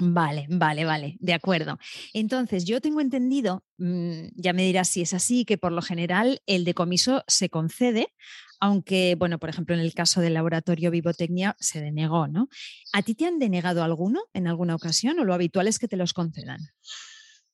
Vale, 0.00 0.46
vale, 0.50 0.84
vale, 0.84 1.16
de 1.20 1.34
acuerdo. 1.34 1.78
Entonces, 2.12 2.64
yo 2.64 2.80
tengo 2.80 3.00
entendido, 3.00 3.64
mm, 3.78 4.26
ya 4.34 4.52
me 4.52 4.64
dirás 4.64 4.88
si 4.88 5.02
es 5.02 5.14
así, 5.14 5.44
que 5.44 5.56
por 5.56 5.70
lo 5.70 5.82
general 5.82 6.42
el 6.46 6.64
decomiso 6.64 7.22
se 7.28 7.48
concede, 7.48 8.12
aunque, 8.58 9.14
bueno, 9.16 9.38
por 9.38 9.50
ejemplo, 9.50 9.74
en 9.74 9.80
el 9.80 9.94
caso 9.94 10.20
del 10.20 10.34
laboratorio 10.34 10.90
Vivotecnia 10.90 11.56
se 11.60 11.80
denegó, 11.80 12.26
¿no? 12.26 12.48
¿A 12.92 13.02
ti 13.02 13.14
te 13.14 13.26
han 13.26 13.38
denegado 13.38 13.84
alguno 13.84 14.24
en 14.32 14.48
alguna 14.48 14.74
ocasión 14.74 15.18
o 15.20 15.24
lo 15.24 15.34
habitual 15.34 15.68
es 15.68 15.78
que 15.78 15.86
te 15.86 15.96
los 15.96 16.12
concedan? 16.12 16.58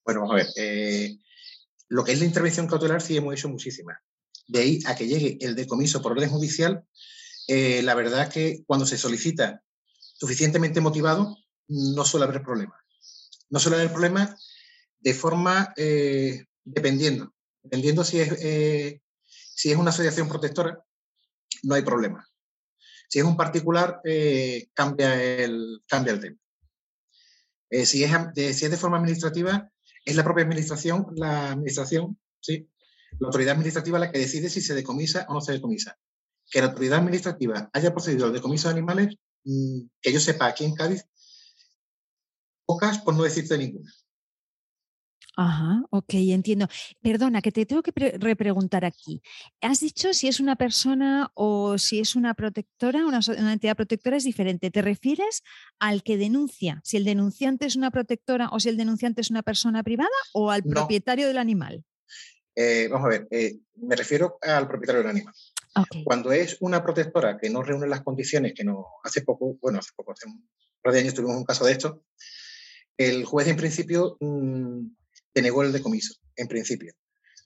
Bueno, 0.05 0.23
vamos 0.23 0.35
a 0.35 0.37
ver, 0.37 0.47
eh, 0.57 1.19
lo 1.89 2.05
que 2.05 2.13
es 2.13 2.21
la 2.21 2.27
intervención 2.27 2.67
cautelar 2.67 3.03
sí 3.03 3.17
hemos 3.17 3.35
hecho 3.35 3.51
muchísimas. 3.51 3.99
De 4.47 4.61
ahí 4.61 4.79
a 4.87 4.97
que 4.97 5.07
llegue 5.07 5.37
el 5.43 5.55
decomiso 5.55 6.01
por 6.01 6.13
orden 6.13 6.31
judicial, 6.31 6.85
eh, 7.49 7.83
la 7.83 7.95
verdad 7.95 8.33
que 8.33 8.63
cuando 8.67 8.87
se 8.87 8.97
solicita 8.97 9.63
suficientemente 10.21 10.83
motivado, 10.83 11.37
no 11.69 12.05
suele 12.05 12.27
haber 12.27 12.43
problema. 12.43 12.77
No 13.49 13.59
suele 13.59 13.79
haber 13.79 13.91
problema 13.91 14.37
de 15.01 15.15
forma 15.15 15.73
eh, 15.77 16.45
dependiendo. 16.63 17.35
Dependiendo 17.63 18.05
si 18.05 18.21
es, 18.21 18.33
eh, 18.43 19.01
si 19.27 19.73
es 19.73 19.79
una 19.79 19.91
asociación 19.91 20.29
protectora, 20.29 20.79
no 21.63 21.75
hay 21.75 21.83
problema. 21.83 22.27
Si 23.09 23.19
es 23.19 23.25
un 23.25 23.37
particular, 23.37 24.01
cambia, 24.73 25.21
el, 25.21 25.83
cambia 25.89 26.13
el 26.13 26.21
tema. 26.21 26.39
si, 27.85 28.05
es 28.05 28.13
de, 28.35 28.55
si 28.55 28.65
es 28.67 28.71
de 28.71 28.77
forma 28.77 28.99
administrativa, 28.99 29.69
es 30.05 30.15
la 30.15 30.23
propia 30.23 30.45
administración, 30.45 31.07
la 31.17 31.51
administración, 31.53 32.21
¿sí? 32.41 32.69
la 33.19 33.27
autoridad 33.27 33.53
administrativa 33.53 33.99
la 33.99 34.13
que 34.13 34.21
decide 34.21 34.49
si 34.49 34.61
se 34.61 34.75
decomisa 34.75 35.27
o 35.29 35.35
no 35.35 35.41
se 35.41 35.53
decomisa 35.53 35.99
que 36.51 36.61
la 36.61 36.69
autoridad 36.69 36.99
administrativa 36.99 37.71
haya 37.73 37.93
procedido 37.93 38.27
al 38.27 38.33
decomiso 38.33 38.69
de 38.69 38.75
animales, 38.75 39.17
que 39.45 40.13
yo 40.13 40.21
sepa 40.21 40.47
aquí 40.47 40.65
en 40.65 40.75
Cádiz, 40.75 41.05
pocas 42.67 42.99
por 42.99 43.15
no 43.15 43.25
decirte 43.25 43.59
ninguna. 43.59 43.91
Ajá, 45.37 45.83
ok, 45.91 46.15
entiendo. 46.15 46.67
Perdona, 47.01 47.41
que 47.41 47.53
te 47.53 47.65
tengo 47.65 47.83
que 47.83 47.93
repreguntar 48.19 48.85
aquí. 48.85 49.23
Has 49.61 49.81
dicho 49.81 50.13
si 50.13 50.29
es 50.29 50.39
una 50.39 50.57
persona 50.57 51.31
o 51.35 51.79
si 51.79 52.01
es 52.01 52.15
una 52.15 52.35
protectora, 52.35 53.07
una, 53.07 53.21
entidad 53.53 53.77
protectora 53.77 54.17
es 54.17 54.25
diferente. 54.25 54.71
¿Te 54.71 54.83
refieres 54.83 55.43
al 55.79 56.03
que 56.03 56.17
denuncia? 56.17 56.81
Si 56.85 56.97
el 56.97 57.05
denunciante 57.05 57.65
es 57.65 57.77
una 57.77 57.91
protectora 57.91 58.49
o 58.53 58.61
si 58.61 58.69
el 58.69 58.77
denunciante 58.77 59.21
es 59.21 59.31
una 59.31 59.43
persona 59.43 59.83
privada 59.83 60.11
o 60.35 60.51
al 60.51 60.63
propietario 60.63 61.27
del 61.27 61.39
animal? 61.39 61.85
Eh, 62.55 62.89
vamos 62.91 63.07
a 63.07 63.09
ver, 63.09 63.29
eh, 63.31 63.61
me 63.77 63.97
refiero 63.97 64.37
al 64.43 64.69
propietario 64.69 65.01
del 65.03 65.11
animal. 65.11 65.35
Cuando 66.05 66.33
es 66.33 66.57
una 66.61 66.83
protectora 66.83 67.39
que 67.39 67.49
no 67.49 67.63
reúne 67.63 67.87
las 67.87 68.03
condiciones 68.03 68.55
que 68.55 68.65
no 68.65 68.87
hace 69.05 69.23
poco, 69.23 69.57
bueno, 69.61 69.79
hace 69.79 69.91
poco, 69.95 70.13
hace 70.13 70.27
un 70.27 70.49
par 70.83 70.93
de 70.93 71.01
años 71.01 71.15
tuvimos 71.15 71.37
un 71.37 71.45
caso 71.45 71.65
de 71.65 71.73
esto, 71.73 72.05
el 72.97 73.25
juez 73.25 73.47
en 73.49 73.57
principio 73.57 74.17
mmm, 74.21 74.87
denegó 75.35 75.63
el 75.63 75.73
decomiso, 75.73 76.15
en 76.37 76.49
principio. 76.49 76.95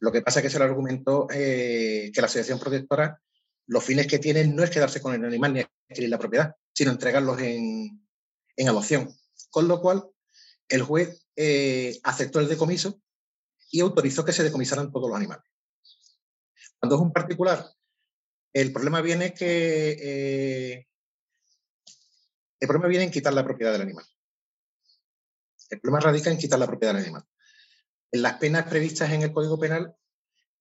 Lo 0.01 0.11
que 0.11 0.23
pasa 0.23 0.41
es 0.41 0.45
que 0.45 0.51
se 0.51 0.59
le 0.59 0.65
argumentó 0.65 1.29
eh, 1.31 2.11
que 2.13 2.21
la 2.21 2.27
asociación 2.27 2.59
protectora, 2.59 3.21
los 3.67 3.85
fines 3.85 4.07
que 4.07 4.19
tiene 4.19 4.47
no 4.47 4.63
es 4.63 4.71
quedarse 4.71 5.01
con 5.01 5.15
el 5.15 5.25
animal 5.25 5.53
ni 5.53 5.61
adquirir 5.61 6.11
la 6.11 6.19
propiedad, 6.19 6.57
sino 6.73 6.91
entregarlos 6.91 7.41
en, 7.41 8.07
en 8.57 8.69
adopción. 8.69 9.15
Con 9.51 9.69
lo 9.69 9.81
cual, 9.81 10.05
el 10.69 10.83
juez 10.83 11.27
eh, 11.37 12.01
aceptó 12.03 12.41
el 12.41 12.49
decomiso 12.49 13.01
y 13.71 13.81
autorizó 13.81 14.25
que 14.25 14.33
se 14.33 14.43
decomisaran 14.43 14.91
todos 14.91 15.09
los 15.09 15.17
animales. 15.17 15.45
Cuando 16.79 16.97
es 16.97 17.03
un 17.03 17.13
particular 17.13 17.65
el 18.55 18.73
problema 18.73 19.01
viene 19.01 19.35
que 19.35 19.99
eh, 20.01 20.87
el 22.61 22.69
problema 22.69 22.89
viene 22.89 23.05
en 23.05 23.11
quitar 23.11 23.35
la 23.35 23.45
propiedad 23.45 23.73
del 23.73 23.83
animal. 23.83 24.07
El 25.71 25.81
problema 25.81 26.01
radica 26.01 26.31
en 26.31 26.39
quitar 26.39 26.61
la 26.61 26.69
propiedad 26.69 26.95
del 26.95 27.03
animal. 27.03 27.25
En 28.13 28.23
las 28.23 28.35
penas 28.35 28.69
previstas 28.69 29.11
en 29.11 29.23
el 29.23 29.33
Código 29.33 29.59
Penal 29.59 29.97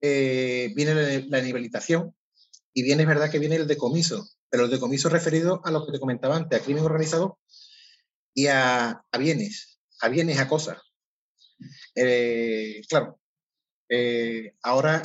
eh, 0.02 0.74
viene 0.76 1.28
la 1.30 1.40
inhabilitación 1.40 2.16
y 2.74 2.82
viene, 2.82 3.04
es 3.04 3.08
verdad 3.08 3.30
que 3.30 3.38
viene 3.38 3.58
el 3.58 3.68
decomiso, 3.68 4.28
pero 4.50 4.66
el 4.66 4.72
decomiso 4.72 5.08
referido 5.10 5.62
a 5.64 5.70
lo 5.70 5.86
que 5.86 5.92
te 5.92 6.00
comentaba 6.00 6.36
antes, 6.36 6.60
a 6.60 6.64
crimen 6.64 6.84
organizado 6.84 7.38
y 8.34 8.48
a, 8.48 9.06
bienes, 9.20 9.80
a 10.02 10.10
bienes, 10.10 10.40
a 10.40 10.48
cosas. 10.48 10.80
Eh, 11.94 12.82
claro, 12.90 13.20
ahora 14.64 15.04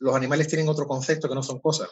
los 0.00 0.14
animales 0.14 0.48
tienen 0.48 0.68
otro 0.68 0.86
concepto 0.86 1.28
que 1.28 1.34
no 1.34 1.42
son 1.42 1.60
cosas. 1.60 1.88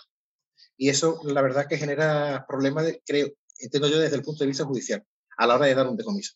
Y 0.77 0.89
eso, 0.89 1.21
la 1.25 1.43
verdad, 1.43 1.67
que 1.69 1.79
genera 1.79 2.45
problemas, 2.49 2.87
creo, 3.07 3.29
entiendo 3.59 3.89
yo 3.89 3.99
desde 3.99 4.17
el 4.17 4.23
punto 4.23 4.45
de 4.45 4.49
vista 4.49 4.65
judicial, 4.65 5.05
a 5.37 5.47
la 5.47 5.55
hora 5.55 5.67
de 5.67 5.75
dar 5.75 5.87
un 5.87 5.97
decomiso. 5.97 6.35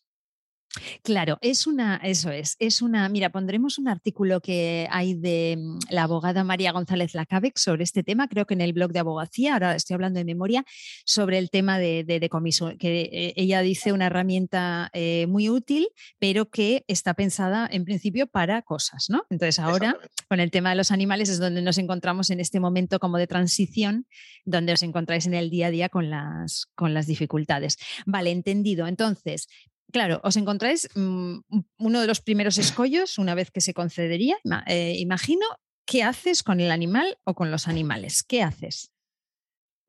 Claro, 1.03 1.37
es 1.41 1.67
una, 1.67 1.97
eso 1.97 2.31
es, 2.31 2.55
es 2.59 2.81
una, 2.81 3.07
mira, 3.07 3.29
pondremos 3.29 3.77
un 3.77 3.87
artículo 3.87 4.41
que 4.41 4.87
hay 4.89 5.13
de 5.13 5.55
mm, 5.59 5.79
la 5.91 6.03
abogada 6.03 6.43
María 6.43 6.71
González 6.71 7.13
Lacabex 7.13 7.61
sobre 7.61 7.83
este 7.83 8.03
tema, 8.03 8.27
creo 8.27 8.45
que 8.45 8.55
en 8.55 8.61
el 8.61 8.73
blog 8.73 8.91
de 8.91 8.99
abogacía, 8.99 9.53
ahora 9.53 9.75
estoy 9.75 9.93
hablando 9.93 10.17
de 10.17 10.25
memoria, 10.25 10.65
sobre 11.05 11.37
el 11.37 11.51
tema 11.51 11.77
de, 11.77 12.03
decomiso, 12.03 12.71
que 12.79 13.01
eh, 13.01 13.33
ella 13.35 13.61
dice 13.61 13.93
una 13.93 14.07
herramienta 14.07 14.89
eh, 14.93 15.27
muy 15.27 15.49
útil, 15.49 15.87
pero 16.19 16.49
que 16.49 16.83
está 16.87 17.13
pensada 17.13 17.67
en 17.71 17.85
principio 17.85 18.27
para 18.27 18.61
cosas, 18.63 19.09
¿no? 19.09 19.25
Entonces 19.29 19.59
ahora, 19.59 19.97
con 20.27 20.39
el 20.39 20.49
tema 20.49 20.71
de 20.71 20.75
los 20.75 20.91
animales, 20.91 21.29
es 21.29 21.39
donde 21.39 21.61
nos 21.61 21.77
encontramos 21.77 22.29
en 22.29 22.39
este 22.39 22.59
momento 22.59 22.99
como 22.99 23.17
de 23.17 23.27
transición, 23.27 24.07
donde 24.43 24.73
os 24.73 24.83
encontráis 24.83 25.27
en 25.27 25.35
el 25.35 25.49
día 25.49 25.67
a 25.67 25.71
día 25.71 25.89
con 25.89 26.09
las, 26.09 26.65
con 26.75 26.93
las 26.93 27.05
dificultades. 27.05 27.77
Vale, 28.05 28.31
entendido. 28.31 28.87
Entonces, 28.87 29.47
Claro, 29.93 30.19
os 30.23 30.35
encontráis 30.37 30.89
mm, 30.95 31.37
uno 31.77 32.01
de 32.01 32.07
los 32.07 32.19
primeros 32.19 32.57
escollos 32.57 33.19
una 33.19 33.35
vez 33.35 33.51
que 33.51 33.61
se 33.61 33.75
concedería, 33.75 34.37
eh, 34.65 34.95
imagino, 34.97 35.45
¿qué 35.85 36.01
haces 36.01 36.41
con 36.41 36.59
el 36.59 36.71
animal 36.71 37.19
o 37.25 37.35
con 37.35 37.51
los 37.51 37.67
animales? 37.67 38.23
¿Qué 38.23 38.41
haces? 38.41 38.89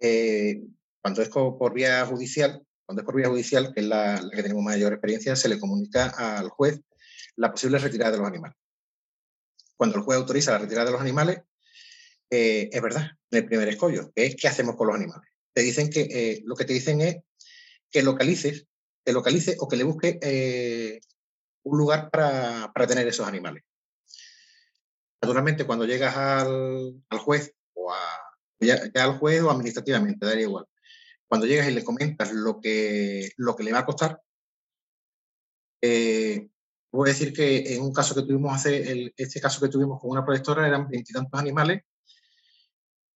Eh, 0.01 0.61
cuando 1.01 1.23
es 1.23 1.31
por 1.31 1.73
vía 1.73 2.05
judicial, 2.05 2.63
cuando 2.85 3.01
es 3.01 3.07
por 3.07 3.17
vía 3.17 3.31
judicial, 3.31 3.73
que 3.73 3.81
es 3.81 3.87
la, 3.87 4.23
que 4.31 4.43
tenemos 4.43 4.63
mayor 4.63 4.93
experiencia, 4.93 5.37
se 5.37 5.49
le 5.49 5.59
comunica 5.59 6.09
al 6.19 6.51
juez 6.51 6.83
la 7.37 7.51
posible 7.51 7.79
retirada 7.79 8.13
de 8.13 8.19
los 8.19 8.29
animales. 8.29 8.59
Cuando 9.75 9.97
el 9.97 10.03
juez 10.03 10.19
autoriza 10.19 10.53
la 10.53 10.59
retirada 10.59 10.85
de 10.85 10.93
los 10.93 11.01
animales, 11.01 11.41
eh, 12.29 12.69
es 12.71 12.83
verdad, 12.83 13.13
el 13.31 13.47
primer 13.47 13.69
escollo, 13.69 14.13
es 14.15 14.37
qué 14.37 14.49
hacemos 14.49 14.77
con 14.77 14.89
los 14.89 14.97
animales. 14.97 15.31
Te 15.55 15.63
dicen 15.63 15.89
que 15.89 16.43
lo 16.45 16.57
que 16.57 16.67
te 16.67 16.75
dicen 16.75 17.01
es 17.01 17.17
que 17.91 18.03
localices 18.03 18.67
que 19.05 19.13
localice 19.13 19.57
o 19.61 19.69
que 19.69 19.77
le 19.77 19.85
busque 19.85 20.19
eh, 20.23 21.01
un 21.65 21.79
lugar 21.79 22.11
para, 22.11 22.73
tener 22.87 23.07
esos 23.07 23.27
animales. 23.27 23.65
Naturalmente, 25.21 25.65
cuando 25.65 25.87
llegas 25.87 26.17
al, 26.17 27.03
juez 27.19 27.55
o 27.75 27.93
a, 27.93 27.99
ya, 28.61 28.81
al 28.95 29.19
juez 29.19 29.43
o 29.43 29.51
administrativamente, 29.51 30.27
daría 30.27 30.45
igual. 30.45 30.67
Cuando 31.27 31.47
llegas 31.47 31.69
y 31.69 31.73
le 31.73 31.85
comentas 31.85 32.33
lo 32.33 32.61
que, 32.61 33.31
lo 33.37 33.57
que 33.57 33.65
le 33.65 33.73
va 33.73 33.81
a 33.81 33.87
costar, 33.87 34.21
eh, 35.83 36.49
a 36.93 37.05
decir 37.05 37.33
que 37.33 37.75
en 37.75 37.83
un 37.83 37.93
caso 37.93 38.15
que 38.15 38.23
tuvimos 38.23 38.55
hace, 38.55 39.13
este 39.17 39.41
caso 39.41 39.61
que 39.61 39.69
tuvimos 39.69 40.01
con 40.01 40.11
una 40.11 40.25
protectora 40.25 40.67
eran 40.67 40.89
veintitantos 40.89 41.39
animales. 41.41 41.83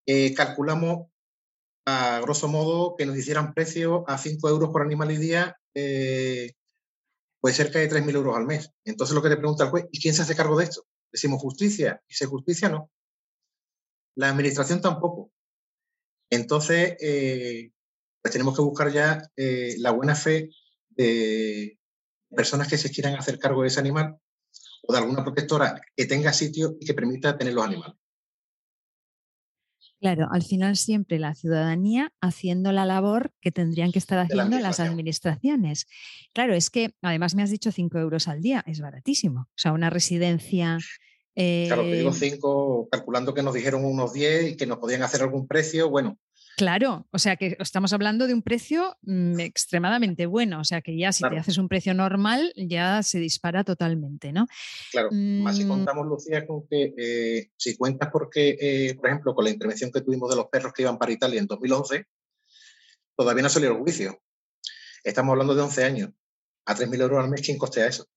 Eh, 0.07 0.35
calculamos 0.35 1.09
a 1.87 2.21
grosso 2.21 2.49
modo 2.49 2.97
que 2.97 3.07
nos 3.07 3.17
hicieran 3.17 3.55
precio 3.55 4.05
a 4.09 4.19
5 4.19 4.49
euros 4.49 4.71
por 4.71 4.83
animal 4.83 5.11
y 5.13 5.17
día 5.17 5.58
eh, 5.75 6.53
pues 7.41 7.57
cerca 7.57 7.79
de 7.79 7.89
3.000 7.89 8.15
euros 8.15 8.37
al 8.37 8.47
mes. 8.47 8.71
Entonces 8.85 9.15
lo 9.15 9.23
que 9.23 9.29
le 9.29 9.37
pregunta 9.37 9.65
al 9.65 9.71
juez, 9.71 9.87
¿y 9.93 10.01
quién 10.01 10.15
se 10.15 10.23
hace 10.23 10.37
cargo 10.37 10.59
de 10.59 10.65
esto? 10.65 10.87
Decimos 11.13 11.41
justicia, 11.41 12.03
y 12.09 12.15
si 12.15 12.25
justicia 12.25 12.69
no. 12.69 12.91
La 14.17 14.31
administración 14.31 14.81
tampoco. 14.81 15.33
Entonces, 16.31 16.97
eh, 17.01 17.71
pues 18.21 18.33
tenemos 18.33 18.55
que 18.57 18.63
buscar 18.63 18.93
ya 18.93 19.23
eh, 19.37 19.77
la 19.79 19.93
buena 19.93 20.15
fe 20.15 20.51
de 20.91 21.79
personas 22.35 22.69
que 22.69 22.77
se 22.77 22.91
quieran 22.91 23.15
hacer 23.15 23.39
cargo 23.39 23.63
de 23.63 23.69
ese 23.69 23.81
animal 23.81 24.19
o 24.83 24.93
de 24.93 24.99
alguna 24.99 25.25
protectora 25.25 25.81
que 25.97 26.07
tenga 26.07 26.33
sitio 26.33 26.77
y 26.81 26.87
que 26.87 26.95
permita 26.95 27.39
tener 27.39 27.55
los 27.55 27.65
animales. 27.65 27.98
Claro, 30.01 30.29
al 30.31 30.43
final 30.43 30.77
siempre 30.77 31.19
la 31.19 31.35
ciudadanía 31.35 32.13
haciendo 32.21 32.71
la 32.71 32.87
labor 32.87 33.33
que 33.41 33.51
tendrían 33.51 33.91
que 33.91 33.99
estar 33.99 34.19
haciendo 34.19 34.59
las 34.61 34.79
administraciones. 34.79 35.87
Claro, 36.33 36.55
es 36.55 36.71
que 36.71 36.95
además 37.03 37.35
me 37.35 37.43
has 37.43 37.51
dicho 37.51 37.73
5 37.73 37.99
euros 37.99 38.29
al 38.29 38.41
día, 38.41 38.63
es 38.67 38.81
baratísimo. 38.81 39.41
O 39.41 39.57
sea, 39.57 39.73
una 39.73 39.91
residencia 39.91 40.79
Claro, 41.39 41.83
te 41.83 41.99
digo 41.99 42.13
5, 42.13 42.83
eh, 42.83 42.89
calculando 42.91 43.33
que 43.33 43.45
nos 43.45 43.55
dijeron 43.55 43.85
unos 43.85 44.13
10 44.13 44.51
y 44.51 44.57
que 44.57 44.67
nos 44.67 44.79
podían 44.79 45.05
hacer 45.05 45.23
algún 45.23 45.47
precio, 45.47 45.89
bueno. 45.89 46.19
Claro, 46.59 47.07
o 47.13 47.21
sea 47.21 47.37
que 47.37 47.57
estamos 47.61 47.93
hablando 47.93 48.27
de 48.27 48.35
un 48.35 48.43
precio 48.43 48.99
mm, 49.03 49.39
extremadamente 49.39 50.27
bueno, 50.27 50.59
o 50.61 50.65
sea 50.65 50.81
que 50.81 50.99
ya 50.99 51.13
si 51.13 51.23
te 51.23 51.39
haces 51.39 51.57
un 51.57 51.69
precio 51.69 51.95
normal 51.95 52.53
ya 52.57 53.01
se 53.05 53.21
dispara 53.21 53.63
totalmente, 53.63 54.33
¿no? 54.33 54.49
Claro, 54.91 55.11
más 55.13 55.57
si 55.57 55.65
mm. 55.65 55.69
contamos, 55.69 56.07
Lucía, 56.09 56.45
con 56.49 56.67
que 56.67 56.95
eh, 56.99 57.53
si 57.57 57.77
cuentas 57.77 58.09
porque, 58.13 58.57
eh, 58.61 58.95
por 58.97 59.07
ejemplo, 59.07 59.37
con 59.37 59.45
la 59.45 59.51
intervención 59.51 59.93
que 59.93 60.01
tuvimos 60.01 60.29
de 60.31 60.35
los 60.35 60.47
perros 60.47 60.73
que 60.73 60.83
iban 60.83 60.99
para 60.99 61.13
Italia 61.13 61.39
en 61.39 61.47
2011, 61.47 62.07
todavía 63.17 63.45
no 63.45 63.49
salió 63.49 63.71
el 63.71 63.79
juicio. 63.79 64.21
Estamos 65.05 65.33
hablando 65.33 65.55
de 65.55 65.63
11 65.63 65.85
años. 65.85 66.11
A 66.67 66.75
3.000 66.75 67.01
euros 67.03 67.23
al 67.23 67.31
mes, 67.31 67.41
¿quién 67.41 67.57
costea 67.57 67.87
eso? 67.87 68.09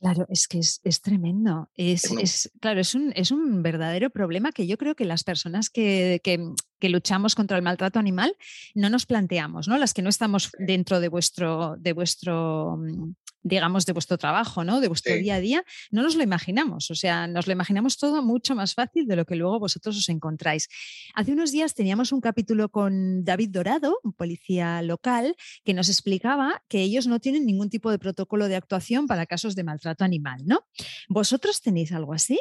Claro, 0.00 0.24
es 0.30 0.48
que 0.48 0.58
es, 0.58 1.00
tremendo. 1.02 1.68
Es, 1.76 2.50
claro, 2.58 2.80
es 2.80 2.94
un, 2.94 3.12
es 3.14 3.30
un, 3.30 3.62
verdadero 3.62 4.08
problema 4.08 4.50
que 4.50 4.66
yo 4.66 4.78
creo 4.78 4.94
que 4.94 5.04
las 5.04 5.24
personas 5.24 5.68
que, 5.68 6.22
que, 6.24 6.88
luchamos 6.88 7.34
contra 7.34 7.58
el 7.58 7.62
maltrato 7.62 7.98
animal 7.98 8.34
no 8.74 8.88
nos 8.88 9.04
planteamos, 9.04 9.68
¿no? 9.68 9.76
Las 9.76 9.92
que 9.92 10.00
no 10.00 10.08
estamos 10.08 10.52
dentro 10.58 11.00
de 11.00 11.08
vuestro, 11.08 11.76
de 11.76 11.92
vuestro 11.92 12.78
mm, 12.78 13.12
digamos, 13.42 13.86
de 13.86 13.92
vuestro 13.92 14.18
trabajo, 14.18 14.64
¿no? 14.64 14.80
De 14.80 14.88
vuestro 14.88 15.14
día 15.14 15.36
a 15.36 15.40
día, 15.40 15.64
no 15.90 16.02
nos 16.02 16.14
lo 16.16 16.22
imaginamos. 16.22 16.90
O 16.90 16.94
sea, 16.94 17.26
nos 17.26 17.46
lo 17.46 17.52
imaginamos 17.52 17.96
todo 17.96 18.22
mucho 18.22 18.54
más 18.54 18.74
fácil 18.74 19.06
de 19.06 19.16
lo 19.16 19.24
que 19.24 19.36
luego 19.36 19.58
vosotros 19.58 19.96
os 19.96 20.08
encontráis. 20.08 20.68
Hace 21.14 21.32
unos 21.32 21.52
días 21.52 21.74
teníamos 21.74 22.12
un 22.12 22.20
capítulo 22.20 22.68
con 22.68 23.24
David 23.24 23.50
Dorado, 23.50 23.98
un 24.02 24.12
policía 24.12 24.82
local, 24.82 25.36
que 25.64 25.74
nos 25.74 25.88
explicaba 25.88 26.62
que 26.68 26.80
ellos 26.80 27.06
no 27.06 27.20
tienen 27.20 27.46
ningún 27.46 27.70
tipo 27.70 27.90
de 27.90 27.98
protocolo 27.98 28.48
de 28.48 28.56
actuación 28.56 29.06
para 29.06 29.26
casos 29.26 29.54
de 29.54 29.64
maltrato 29.64 30.04
animal, 30.04 30.42
¿no? 30.44 30.66
¿Vosotros 31.08 31.60
tenéis 31.60 31.92
algo 31.92 32.12
así? 32.12 32.40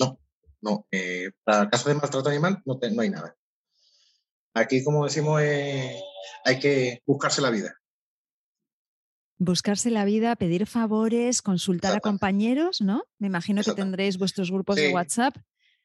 No, 0.00 0.20
no. 0.60 0.86
Eh, 0.90 1.30
para 1.44 1.70
casos 1.70 1.86
de 1.86 1.94
maltrato 1.94 2.28
animal 2.28 2.62
no, 2.64 2.78
no 2.92 3.02
hay 3.02 3.10
nada. 3.10 3.36
Aquí, 4.54 4.82
como 4.82 5.04
decimos, 5.04 5.40
eh, 5.42 6.00
hay 6.44 6.58
que 6.58 7.02
buscarse 7.04 7.42
la 7.42 7.50
vida. 7.50 7.76
Buscarse 9.38 9.90
la 9.90 10.04
vida, 10.04 10.34
pedir 10.36 10.66
favores, 10.66 11.42
consultar 11.42 11.94
a 11.96 12.00
compañeros, 12.00 12.80
¿no? 12.80 13.04
Me 13.18 13.26
imagino 13.26 13.62
que 13.62 13.72
tendréis 13.72 14.16
vuestros 14.16 14.50
grupos 14.50 14.76
de 14.76 14.92
WhatsApp. 14.92 15.36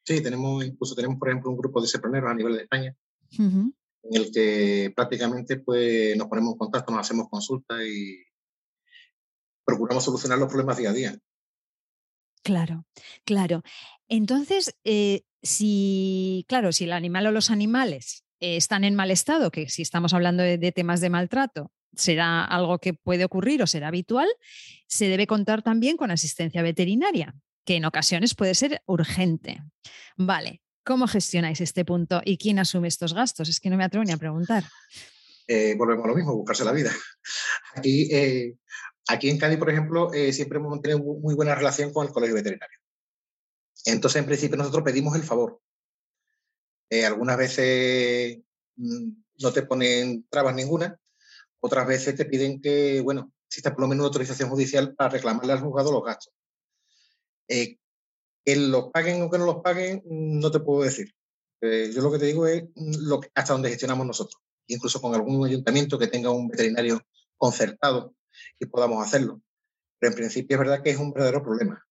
Sí, 0.03 0.23
tenemos, 0.23 0.65
incluso 0.65 0.95
tenemos, 0.95 1.19
por 1.19 1.29
ejemplo, 1.29 1.51
un 1.51 1.57
grupo 1.57 1.81
de 1.81 1.87
seproneros 1.87 2.31
a 2.31 2.33
nivel 2.33 2.55
de 2.55 2.61
España, 2.63 2.95
en 3.37 3.73
el 4.03 4.31
que 4.31 4.91
prácticamente 4.95 5.57
pues, 5.57 6.15
nos 6.17 6.27
ponemos 6.27 6.53
en 6.53 6.57
contacto, 6.57 6.91
nos 6.91 7.01
hacemos 7.01 7.29
consultas 7.29 7.81
y 7.85 8.23
procuramos 9.65 10.03
solucionar 10.03 10.39
los 10.39 10.47
problemas 10.47 10.77
día 10.77 10.89
a 10.89 10.93
día. 10.93 11.19
Claro, 12.43 12.85
claro. 13.25 13.61
Entonces, 14.07 14.75
eh, 14.83 15.23
si, 15.43 16.45
claro, 16.47 16.71
si 16.71 16.85
el 16.85 16.93
animal 16.93 17.27
o 17.27 17.31
los 17.31 17.51
animales 17.51 18.23
eh, 18.39 18.57
están 18.57 18.83
en 18.83 18.95
mal 18.95 19.11
estado, 19.11 19.51
que 19.51 19.69
si 19.69 19.81
estamos 19.81 20.13
hablando 20.13 20.41
de 20.41 20.71
temas 20.71 21.01
de 21.01 21.09
maltrato, 21.09 21.71
será 21.95 22.43
algo 22.43 22.79
que 22.79 22.93
puede 22.93 23.25
ocurrir 23.25 23.61
o 23.61 23.67
será 23.67 23.87
habitual, 23.87 24.27
se 24.87 25.07
debe 25.07 25.27
contar 25.27 25.61
también 25.61 25.97
con 25.97 26.11
asistencia 26.11 26.61
veterinaria, 26.61 27.35
que 27.65 27.75
en 27.75 27.85
ocasiones 27.85 28.35
puede 28.35 28.55
ser 28.55 28.81
urgente. 28.85 29.61
Vale, 30.17 30.61
¿cómo 30.83 31.07
gestionáis 31.07 31.61
este 31.61 31.85
punto 31.85 32.21
y 32.23 32.37
quién 32.37 32.59
asume 32.59 32.87
estos 32.87 33.13
gastos? 33.13 33.49
Es 33.49 33.59
que 33.59 33.69
no 33.69 33.77
me 33.77 33.83
atrevo 33.83 34.03
ni 34.03 34.11
a 34.11 34.17
preguntar. 34.17 34.63
Eh, 35.47 35.75
volvemos 35.77 36.05
a 36.05 36.07
lo 36.07 36.15
mismo, 36.15 36.35
buscarse 36.35 36.63
la 36.63 36.71
vida. 36.71 36.91
Aquí, 37.75 38.09
eh, 38.13 38.55
aquí 39.07 39.29
en 39.29 39.37
Cádiz, 39.37 39.57
por 39.57 39.69
ejemplo, 39.69 40.13
eh, 40.13 40.31
siempre 40.31 40.59
hemos 40.59 40.81
tenido 40.81 40.99
muy 40.99 41.35
buena 41.35 41.55
relación 41.55 41.91
con 41.91 42.07
el 42.07 42.13
colegio 42.13 42.35
veterinario. 42.35 42.79
Entonces, 43.85 44.19
en 44.19 44.25
principio, 44.25 44.57
nosotros 44.57 44.83
pedimos 44.83 45.15
el 45.15 45.23
favor. 45.23 45.59
algunas 47.05 47.37
veces 47.37 48.39
mm, 48.75 49.09
no 49.41 49.51
te 49.51 49.63
ponen 49.63 50.25
trabas 50.29 50.55
ninguna, 50.55 51.00
otras 51.61 51.87
veces 51.87 52.15
te 52.15 52.25
piden 52.25 52.61
que, 52.61 53.01
bueno, 53.01 53.31
exista 53.47 53.71
por 53.71 53.81
lo 53.81 53.87
menos 53.87 54.01
una 54.01 54.07
autorización 54.07 54.49
judicial 54.49 54.95
para 54.95 55.11
reclamarle 55.11 55.53
al 55.53 55.61
juzgado 55.61 55.91
los 55.91 56.03
gastos. 56.03 56.33
Eh, 57.47 57.77
que 58.43 58.55
los 58.55 58.89
paguen 58.91 59.21
o 59.21 59.29
que 59.29 59.37
no 59.37 59.45
los 59.45 59.61
paguen, 59.61 60.01
no 60.05 60.51
te 60.51 60.59
puedo 60.59 60.83
decir. 60.83 61.13
Eh, 61.61 61.91
yo 61.93 62.01
lo 62.01 62.11
que 62.11 62.17
te 62.17 62.25
digo 62.25 62.47
es 62.47 62.63
hasta 63.35 63.53
donde 63.53 63.69
gestionamos 63.69 64.07
nosotros, 64.07 64.41
incluso 64.67 64.99
con 64.99 65.13
algún 65.13 65.45
ayuntamiento 65.45 65.99
que 65.99 66.07
tenga 66.07 66.31
un 66.31 66.47
veterinario 66.47 66.99
concertado 67.37 68.15
y 68.59 68.65
podamos 68.65 69.05
hacerlo. 69.05 69.41
Pero 69.99 70.11
en 70.11 70.17
principio 70.17 70.55
es 70.55 70.59
verdad 70.59 70.81
que 70.81 70.89
es 70.89 70.97
un 70.97 71.13
verdadero 71.13 71.43
problema. 71.43 71.85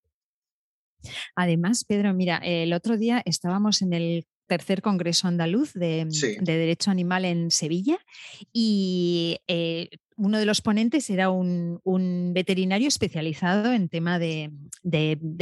Además, 1.35 1.85
Pedro, 1.85 2.13
mira, 2.13 2.37
el 2.43 2.73
otro 2.73 2.97
día 2.97 3.21
estábamos 3.25 3.81
en 3.81 3.93
el 3.93 4.27
tercer 4.51 4.81
Congreso 4.81 5.29
Andaluz 5.29 5.71
de, 5.71 6.05
Derecho 6.41 6.91
Animal 6.91 7.23
en 7.23 7.51
Sevilla 7.51 7.97
y 8.51 9.39
eh, 9.47 9.87
uno 10.17 10.39
de 10.39 10.45
los 10.45 10.59
ponentes 10.59 11.09
era 11.09 11.29
un, 11.29 11.79
veterinario 12.33 12.89
especializado 12.89 13.71
en 13.71 13.87
tema 13.87 14.19
de, 14.19 14.51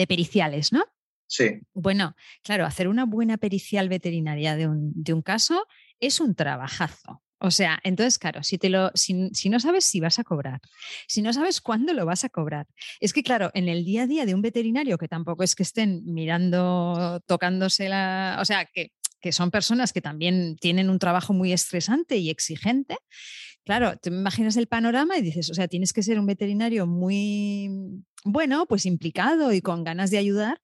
periciales, 0.08 0.72
¿no? 0.72 0.86
Sí. 1.26 1.60
Bueno, 1.74 2.15
claro, 2.43 2.67
hacer 2.67 2.88
una 2.88 3.06
buena 3.06 3.38
pericial 3.38 3.89
veterinaria 3.89 4.56
de 4.56 4.67
un, 4.67 4.91
de 4.93 5.13
un 5.13 5.24
caso 5.24 5.65
es 6.00 6.19
un 6.19 6.36
trabajazo. 6.36 7.24
O 7.41 7.52
sea, 7.52 7.80
entonces, 7.84 8.19
claro, 8.19 8.43
si, 8.43 8.58
te 8.58 8.69
lo, 8.69 8.91
si, 8.95 9.30
si, 9.32 9.50
no 9.50 9.62
sabes 9.62 9.86
si 9.86 10.02
vas 10.02 10.19
a 10.19 10.26
cobrar, 10.26 10.60
si 11.08 11.22
no 11.22 11.32
sabes 11.32 11.62
cuándo 11.62 11.93
lo 11.93 12.06
vas 12.06 12.26
a 12.26 12.30
cobrar, 12.30 12.67
es 13.00 13.13
que, 13.13 13.24
claro, 13.24 13.50
en 13.54 13.69
el 13.69 13.86
día 13.86 14.04
a 14.04 14.08
día 14.08 14.26
de 14.26 14.36
un 14.36 14.41
veterinario, 14.41 14.98
que 14.98 15.08
tampoco 15.08 15.43
es 15.43 15.56
que 15.56 15.63
estén 15.63 16.02
mirando, 16.04 17.22
tocándose 17.28 17.88
la. 17.88 18.39
O 18.41 18.45
sea, 18.45 18.65
que 18.65 18.91
que 19.22 19.32
son 19.32 19.52
personas 19.52 19.94
que 19.94 20.02
también 20.02 20.56
tienen 20.58 20.90
un 20.90 21.00
trabajo 21.00 21.34
muy 21.34 21.54
estresante 21.54 22.18
y 22.18 22.30
exigente, 22.30 22.98
claro, 23.66 23.98
te 23.98 24.10
imaginas 24.10 24.58
el 24.58 24.68
panorama 24.68 25.18
y 25.18 25.22
dices, 25.22 25.50
o 25.50 25.54
sea, 25.54 25.68
tienes 25.68 25.94
que 25.94 26.04
ser 26.04 26.20
un 26.20 26.26
veterinario 26.26 26.88
muy, 26.88 27.70
bueno, 28.24 28.66
pues 28.68 28.86
implicado 28.86 29.54
y 29.54 29.62
con 29.62 29.84
ganas 29.84 30.12
de 30.12 30.18
ayudar 30.18 30.62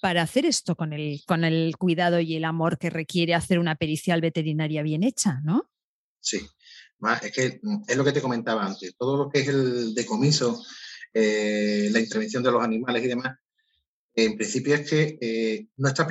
para 0.00 0.22
hacer 0.22 0.46
esto 0.46 0.76
con 0.76 0.92
el, 0.92 1.20
con 1.26 1.44
el 1.44 1.76
cuidado 1.76 2.20
y 2.20 2.36
el 2.36 2.44
amor 2.44 2.78
que 2.78 2.90
requiere 2.90 3.34
hacer 3.34 3.58
una 3.58 3.76
pericial 3.76 4.20
veterinaria 4.20 4.82
bien 4.82 5.02
hecha, 5.02 5.40
¿no? 5.44 5.70
Sí, 6.20 6.40
es 7.22 7.32
que 7.32 7.60
mm, 7.62 7.82
es 7.86 7.96
lo 7.96 8.04
que 8.04 8.12
te 8.12 8.22
comentaba 8.22 8.64
antes, 8.64 8.96
todo 8.96 9.16
lo 9.16 9.30
que 9.30 9.40
es 9.40 9.48
el 9.48 9.94
decomiso, 9.94 10.62
eh, 11.12 11.88
la 11.90 12.00
intervención 12.00 12.42
de 12.42 12.50
los 12.50 12.62
animales 12.62 13.04
y 13.04 13.08
demás, 13.08 13.38
en 14.14 14.36
principio 14.36 14.74
es 14.74 14.88
que 14.88 15.18
eh, 15.20 15.68
no 15.76 15.88
está 15.88 16.06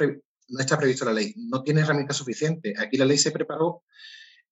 no 0.53 0.59
está 0.59 0.77
previsto 0.77 1.03
la 1.05 1.13
ley, 1.13 1.33
no 1.35 1.63
tiene 1.63 1.81
herramientas 1.81 2.17
suficientes. 2.17 2.79
Aquí 2.79 2.95
la 2.97 3.05
ley 3.05 3.17
se 3.17 3.31
preparó, 3.31 3.83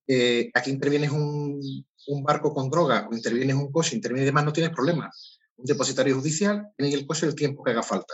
eh, 0.07 0.49
aquí 0.53 0.71
intervienes 0.71 1.11
un, 1.11 1.85
barco 2.23 2.53
con 2.53 2.69
droga 2.69 3.07
o 3.09 3.15
intervienes 3.15 3.55
un 3.55 3.71
coche, 3.71 3.95
interviene 3.95 4.25
demás, 4.25 4.43
no 4.43 4.51
tienes 4.51 4.73
problema. 4.73 5.11
Un 5.57 5.65
depositario 5.65 6.15
judicial 6.15 6.69
tiene 6.75 6.93
el 6.93 7.05
coche 7.05 7.27
el 7.27 7.35
tiempo 7.35 7.63
que 7.63 7.71
haga 7.71 7.83
falta. 7.83 8.13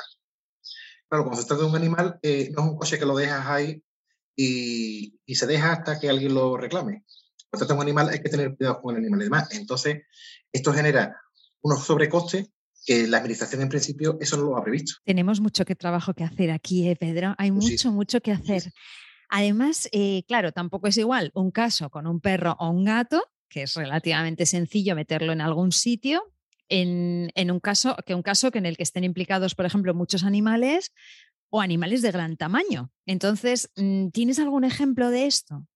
Claro, 1.09 1.23
cuando 1.23 1.41
se 1.41 1.47
trata 1.47 1.63
de 1.63 1.69
un 1.69 1.75
animal, 1.75 2.19
eh, 2.21 2.51
no 2.53 2.63
es 2.63 2.69
un 2.71 2.77
coche 2.77 2.99
que 2.99 3.05
lo 3.05 3.15
dejas 3.15 3.45
ahí 3.47 3.81
y, 4.35 5.17
y, 5.25 5.35
se 5.35 5.47
deja 5.47 5.71
hasta 5.71 5.97
que 5.97 6.09
alguien 6.09 6.33
lo 6.33 6.57
reclame. 6.57 7.05
Cuando 7.49 7.53
se 7.53 7.57
trata 7.59 7.73
de 7.73 7.77
un 7.77 7.83
animal, 7.83 8.09
hay 8.09 8.21
que 8.21 8.29
tener 8.29 8.55
cuidado 8.57 8.81
con 8.81 8.95
el 8.95 9.01
animal 9.01 9.21
y 9.21 9.23
demás. 9.23 9.47
Entonces, 9.51 10.03
esto 10.51 10.73
genera 10.73 11.15
unos 11.61 11.85
sobrecostes 11.85 12.49
que 12.87 13.05
la 13.05 13.17
administración 13.17 13.61
en 13.61 13.67
principio 13.67 14.17
eso 14.21 14.37
no 14.37 14.43
lo 14.43 14.57
ha 14.57 14.63
previsto. 14.63 14.93
Tenemos 15.03 15.41
mucho 15.41 15.65
que 15.65 15.75
trabajo 15.75 16.13
que 16.13 16.23
hacer 16.23 16.49
aquí, 16.51 16.87
¿eh, 16.87 16.95
Pedro. 16.95 17.35
Hay 17.37 17.51
mucho, 17.51 17.91
mucho 17.91 18.21
que 18.21 18.31
hacer. 18.31 18.71
Además, 19.27 19.89
eh, 19.91 20.23
claro, 20.25 20.53
tampoco 20.53 20.87
es 20.87 20.97
igual 20.97 21.31
un 21.35 21.51
caso 21.51 21.89
con 21.89 22.07
un 22.07 22.21
perro 22.21 22.55
o 22.59 22.69
un 22.69 22.85
gato, 22.85 23.21
que 23.49 23.63
es 23.63 23.73
relativamente 23.73 24.45
sencillo 24.45 24.95
meterlo 24.95 25.33
en 25.33 25.41
algún 25.41 25.73
sitio, 25.73 26.33
en, 26.69 27.29
un 27.51 27.59
caso 27.59 27.97
que 28.05 28.15
un 28.15 28.21
caso 28.21 28.51
que 28.51 28.59
en 28.59 28.65
el 28.65 28.77
que 28.77 28.83
estén 28.83 29.03
implicados, 29.03 29.53
por 29.53 29.65
ejemplo, 29.65 29.93
muchos 29.93 30.23
animales 30.23 30.93
o 31.49 31.59
animales 31.59 32.01
de 32.01 32.11
gran 32.11 32.37
tamaño. 32.37 32.89
Entonces, 33.05 33.69
mm, 33.75 34.09
¿tienes 34.09 34.39
algún 34.39 34.63
ejemplo 34.63 35.09
de 35.09 35.25
esto? 35.25 35.67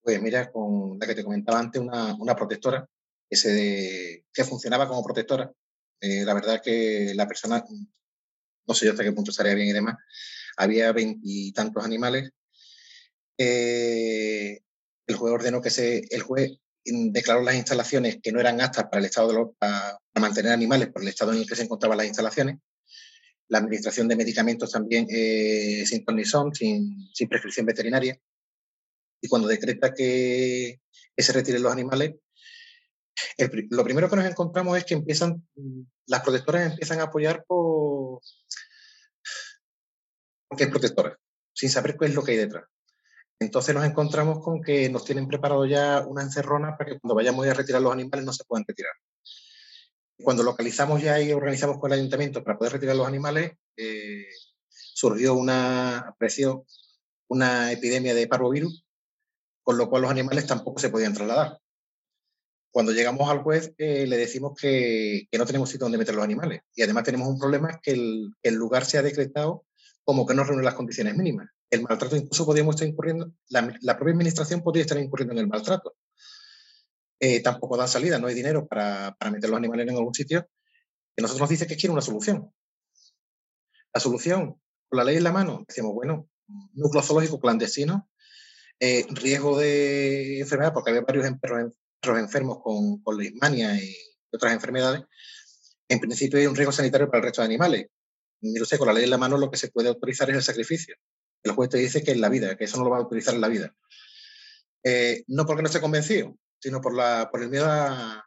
Pues 0.00 0.20
mira, 0.22 0.50
con 0.50 0.98
la 0.98 1.06
que 1.06 1.14
te 1.14 1.24
comentaba 1.24 1.58
antes, 1.58 1.82
una, 1.82 2.34
protectora 2.34 2.88
que, 3.28 3.36
se, 3.36 4.24
que 4.32 4.44
funcionaba 4.44 4.88
como 4.88 5.04
protectora 5.04 5.52
eh, 6.00 6.24
la 6.24 6.34
verdad 6.34 6.62
que 6.62 7.12
la 7.14 7.26
persona, 7.26 7.64
no 8.66 8.74
sé 8.74 8.86
yo 8.86 8.92
hasta 8.92 9.04
qué 9.04 9.12
punto 9.12 9.30
estaría 9.30 9.54
bien 9.54 9.68
y 9.68 9.72
demás, 9.72 9.96
había 10.56 10.92
veintitantos 10.92 11.84
animales 11.84 12.32
eh, 13.42 14.60
el 15.06 15.16
juez 15.16 15.32
ordenó 15.32 15.62
que 15.62 15.70
se, 15.70 16.02
el 16.10 16.20
juez 16.20 16.58
declaró 16.84 17.42
las 17.42 17.54
instalaciones 17.54 18.18
que 18.22 18.32
no 18.32 18.40
eran 18.40 18.60
aptas 18.60 18.84
para 18.84 18.98
el 18.98 19.06
estado 19.06 19.28
de 19.28 19.34
los, 19.34 19.48
para, 19.58 19.98
mantener 20.14 20.52
animales 20.52 20.88
por 20.88 21.00
el 21.00 21.08
estado 21.08 21.32
en 21.32 21.38
el 21.38 21.46
que 21.46 21.56
se 21.56 21.62
encontraban 21.62 21.96
las 21.96 22.06
instalaciones. 22.06 22.58
La 23.48 23.58
administración 23.58 24.08
de 24.08 24.16
medicamentos 24.16 24.70
también 24.70 25.06
eh, 25.08 25.84
sin 25.86 26.04
condición, 26.04 26.54
sin, 26.54 27.08
sin 27.14 27.28
prescripción 27.30 27.64
veterinaria. 27.64 28.20
Y 29.22 29.28
cuando 29.28 29.48
decreta 29.48 29.94
que, 29.94 30.80
que 31.16 31.22
se 31.22 31.32
retiren 31.32 31.62
los 31.62 31.72
animales, 31.72 32.16
lo 33.70 33.84
primero 33.84 34.08
que 34.08 34.16
nos 34.16 34.26
encontramos 34.26 34.76
es 34.78 34.84
que 34.84 34.94
empiezan, 34.94 35.46
las 36.06 36.22
protectoras 36.22 36.72
empiezan 36.72 37.00
a 37.00 37.04
apoyar 37.04 37.44
por, 37.46 38.20
porque 40.48 40.64
es 40.64 40.70
protectora, 40.70 41.16
sin 41.52 41.70
saber 41.70 41.96
qué 41.96 42.06
es 42.06 42.14
lo 42.14 42.22
que 42.22 42.32
hay 42.32 42.38
detrás. 42.38 42.64
Entonces 43.38 43.74
nos 43.74 43.84
encontramos 43.84 44.40
con 44.40 44.60
que 44.60 44.90
nos 44.90 45.04
tienen 45.04 45.26
preparado 45.26 45.64
ya 45.64 46.04
una 46.06 46.22
encerrona 46.22 46.76
para 46.76 46.90
que 46.90 47.00
cuando 47.00 47.14
vayamos 47.14 47.46
a 47.46 47.54
retirar 47.54 47.80
los 47.80 47.92
animales 47.92 48.26
no 48.26 48.32
se 48.32 48.44
puedan 48.44 48.64
retirar. 48.68 48.92
Cuando 50.22 50.42
localizamos 50.42 51.00
ya 51.00 51.18
y 51.20 51.32
organizamos 51.32 51.78
con 51.78 51.90
el 51.90 52.00
ayuntamiento 52.00 52.44
para 52.44 52.58
poder 52.58 52.74
retirar 52.74 52.96
los 52.96 53.06
animales, 53.06 53.52
eh, 53.76 54.26
surgió 54.68 55.34
una, 55.34 56.00
apareció 56.00 56.66
una 57.28 57.72
epidemia 57.72 58.12
de 58.12 58.26
parvovirus, 58.26 58.84
con 59.62 59.78
lo 59.78 59.88
cual 59.88 60.02
los 60.02 60.10
animales 60.10 60.46
tampoco 60.46 60.80
se 60.80 60.90
podían 60.90 61.14
trasladar. 61.14 61.59
Cuando 62.70 62.92
llegamos 62.92 63.28
al 63.28 63.42
juez, 63.42 63.74
eh, 63.78 64.06
le 64.06 64.16
decimos 64.16 64.52
que, 64.58 65.26
que, 65.30 65.38
no 65.38 65.46
tenemos 65.46 65.68
sitio 65.68 65.84
donde 65.86 65.98
meter 65.98 66.14
los 66.14 66.24
animales. 66.24 66.62
Y 66.74 66.82
además 66.82 67.04
tenemos 67.04 67.28
un 67.28 67.38
problema, 67.38 67.80
que 67.82 67.92
el, 67.92 68.54
lugar 68.54 68.84
se 68.84 68.98
ha 68.98 69.02
decretado 69.02 69.64
como 70.04 70.26
que 70.26 70.34
no 70.34 70.44
reúne 70.44 70.62
las 70.62 70.74
condiciones 70.74 71.16
mínimas. 71.16 71.48
El 71.68 71.82
maltrato 71.82 72.16
incluso 72.16 72.46
podríamos 72.46 72.74
estar 72.74 72.88
incurriendo, 72.88 73.32
la, 73.48 73.96
propia 73.96 74.12
administración 74.12 74.62
podría 74.62 74.82
estar 74.82 74.98
incurriendo 74.98 75.32
en 75.32 75.38
el 75.38 75.48
maltrato. 75.48 75.96
Eh, 77.18 77.40
tampoco 77.40 77.76
dan 77.76 77.88
salida, 77.88 78.18
no 78.18 78.28
hay 78.28 78.34
dinero 78.34 78.66
para, 78.66 79.16
meter 79.30 79.50
los 79.50 79.58
animales 79.58 79.88
en 79.88 79.96
algún 79.96 80.14
sitio. 80.14 80.48
Y 81.16 81.22
nosotros 81.22 81.40
nos 81.40 81.50
dice 81.50 81.66
que 81.66 81.76
quiere 81.76 81.92
una 81.92 82.02
solución. 82.02 82.52
La 83.92 84.00
solución, 84.00 84.60
con 84.88 84.96
la 84.96 85.04
ley 85.04 85.16
en 85.16 85.24
la 85.24 85.32
mano, 85.32 85.64
decimos, 85.66 85.92
bueno, 85.92 86.28
núcleo 86.72 87.02
zoológico 87.02 87.40
clandestino, 87.40 88.08
eh, 88.78 89.06
riesgo 89.10 89.58
de 89.58 90.40
enfermedad, 90.40 90.72
porque 90.72 90.90
había 90.90 91.02
varios 91.02 91.26
perros, 91.40 91.74
enfermos 92.02 92.62
con, 92.62 93.02
con 93.02 93.16
leishmania 93.16 93.74
y 93.74 93.94
otras 94.32 94.52
enfermedades, 94.52 95.02
en 95.88 95.98
principio 96.00 96.38
hay 96.38 96.46
un 96.46 96.54
riesgo 96.54 96.72
sanitario 96.72 97.08
para 97.08 97.18
el 97.18 97.24
resto 97.24 97.42
de 97.42 97.46
animales. 97.46 97.86
Mire 98.40 98.62
usted, 98.62 98.78
con 98.78 98.86
la 98.86 98.94
ley 98.94 99.04
en 99.04 99.10
la 99.10 99.18
mano 99.18 99.36
lo 99.36 99.50
que 99.50 99.58
se 99.58 99.70
puede 99.70 99.88
autorizar 99.88 100.30
es 100.30 100.36
el 100.36 100.42
sacrificio. 100.42 100.96
El 101.42 101.52
juez 101.52 101.68
te 101.68 101.78
dice 101.78 102.02
que 102.02 102.12
es 102.12 102.16
la 102.16 102.28
vida, 102.28 102.56
que 102.56 102.64
eso 102.64 102.78
no 102.78 102.84
lo 102.84 102.90
va 102.90 102.96
a 102.96 103.00
autorizar 103.00 103.34
en 103.34 103.40
la 103.40 103.48
vida. 103.48 103.74
Eh, 104.84 105.24
no 105.26 105.46
porque 105.46 105.62
no 105.62 105.66
esté 105.66 105.80
convencido, 105.80 106.36
sino 106.60 106.80
por, 106.80 106.92
el 106.94 107.50
miedo 107.50 107.66
a, 107.68 108.24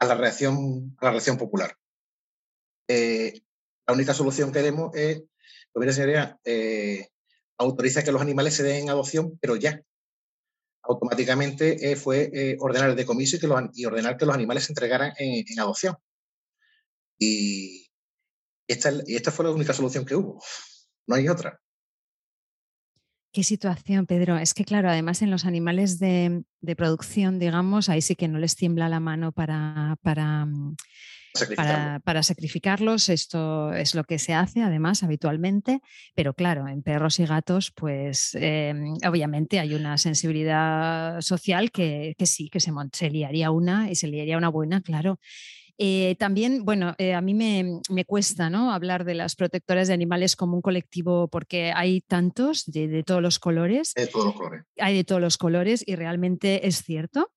la 0.00 0.14
reacción, 0.14 0.96
a 0.98 1.06
la 1.06 1.10
reacción 1.10 1.36
popular. 1.36 1.76
Eh, 2.88 3.42
la 3.86 3.94
única 3.94 4.14
solución 4.14 4.52
que 4.52 4.62
demos 4.62 4.94
es, 4.94 5.22
pues 5.72 5.80
mire 5.80 5.92
señoría, 5.92 6.38
eh, 6.44 7.08
autoriza 7.58 8.04
que 8.04 8.12
los 8.12 8.22
animales 8.22 8.54
se 8.54 8.62
den 8.62 8.84
en 8.84 8.90
adopción, 8.90 9.38
pero 9.40 9.56
ya. 9.56 9.82
Automáticamente 10.84 11.92
eh, 11.92 11.96
fue 11.96 12.30
eh, 12.32 12.56
ordenar 12.58 12.90
el 12.90 12.96
decomiso 12.96 13.36
y, 13.36 13.40
que 13.40 13.46
los, 13.46 13.60
ordenar 13.86 14.16
que 14.16 14.26
los 14.26 14.34
animales 14.34 14.64
se 14.64 14.72
entregaran 14.72 15.12
en, 15.18 15.44
en 15.48 15.60
adopción. 15.60 15.96
Y 17.18 17.90
esta, 18.66 18.92
y 19.06 19.16
esta 19.16 19.30
fue 19.30 19.44
la 19.44 19.52
única 19.52 19.72
solución 19.72 20.04
que 20.04 20.16
hubo. 20.16 20.42
No 21.06 21.14
hay 21.14 21.28
otra. 21.28 21.60
Qué 23.32 23.44
situación, 23.44 24.06
Pedro. 24.06 24.36
Es 24.36 24.52
que, 24.52 24.64
claro, 24.64 24.90
además 24.90 25.22
en 25.22 25.30
los 25.30 25.46
animales 25.46 25.98
de, 25.98 26.44
de 26.60 26.76
producción, 26.76 27.38
digamos, 27.38 27.88
ahí 27.88 28.02
sí 28.02 28.14
que 28.14 28.28
no 28.28 28.38
les 28.38 28.56
tiembla 28.56 28.90
la 28.90 29.00
mano 29.00 29.32
para, 29.32 29.96
para, 30.02 30.46
para, 31.56 32.00
para, 32.00 32.22
sacrificarlos. 32.22 33.08
Esto 33.08 33.72
es 33.72 33.94
lo 33.94 34.04
que 34.04 34.18
se 34.18 34.34
hace, 34.34 34.62
además, 34.62 35.02
habitualmente. 35.02 35.80
Pero 36.14 36.34
claro, 36.34 36.68
en 36.68 36.82
perros 36.82 37.18
y 37.18 37.26
gatos, 37.26 37.72
pues 37.74 38.36
eh, 38.40 38.74
obviamente 39.06 39.58
hay 39.58 39.74
una 39.74 39.98
sensibilidad 39.98 41.20
social 41.20 41.70
que, 41.70 42.14
que 42.18 42.26
sí, 42.26 42.48
que 42.48 42.60
se, 42.60 42.72
se 42.92 43.10
liaría 43.10 43.50
una 43.50 43.90
y 43.90 43.94
se 43.94 44.08
liaría 44.08 44.38
una 44.38 44.48
buena, 44.48 44.80
claro. 44.80 45.18
Eh, 45.78 46.16
también, 46.18 46.64
bueno, 46.64 46.94
eh, 46.98 47.14
a 47.14 47.20
mí 47.20 47.34
me, 47.34 47.80
me, 47.88 48.04
cuesta 48.04 48.50
¿no? 48.50 48.72
hablar 48.72 49.04
de 49.04 49.14
las 49.14 49.34
protectoras 49.34 49.88
de 49.88 49.94
animales 49.94 50.36
como 50.36 50.54
un 50.54 50.62
colectivo 50.62 51.28
porque 51.28 51.72
hay 51.74 52.02
tantos 52.02 52.66
de, 52.66 52.88
de 52.88 53.02
todos 53.02 53.22
los 53.22 53.38
colores. 53.38 53.94
De 53.94 54.06
todos 54.06 54.26
los 54.26 54.34
colores. 54.34 54.64
Hay 54.78 54.94
de 54.94 55.04
todos 55.04 55.20
los 55.20 55.38
colores 55.38 55.82
y 55.86 55.96
realmente 55.96 56.68
es 56.68 56.82
cierto 56.82 57.32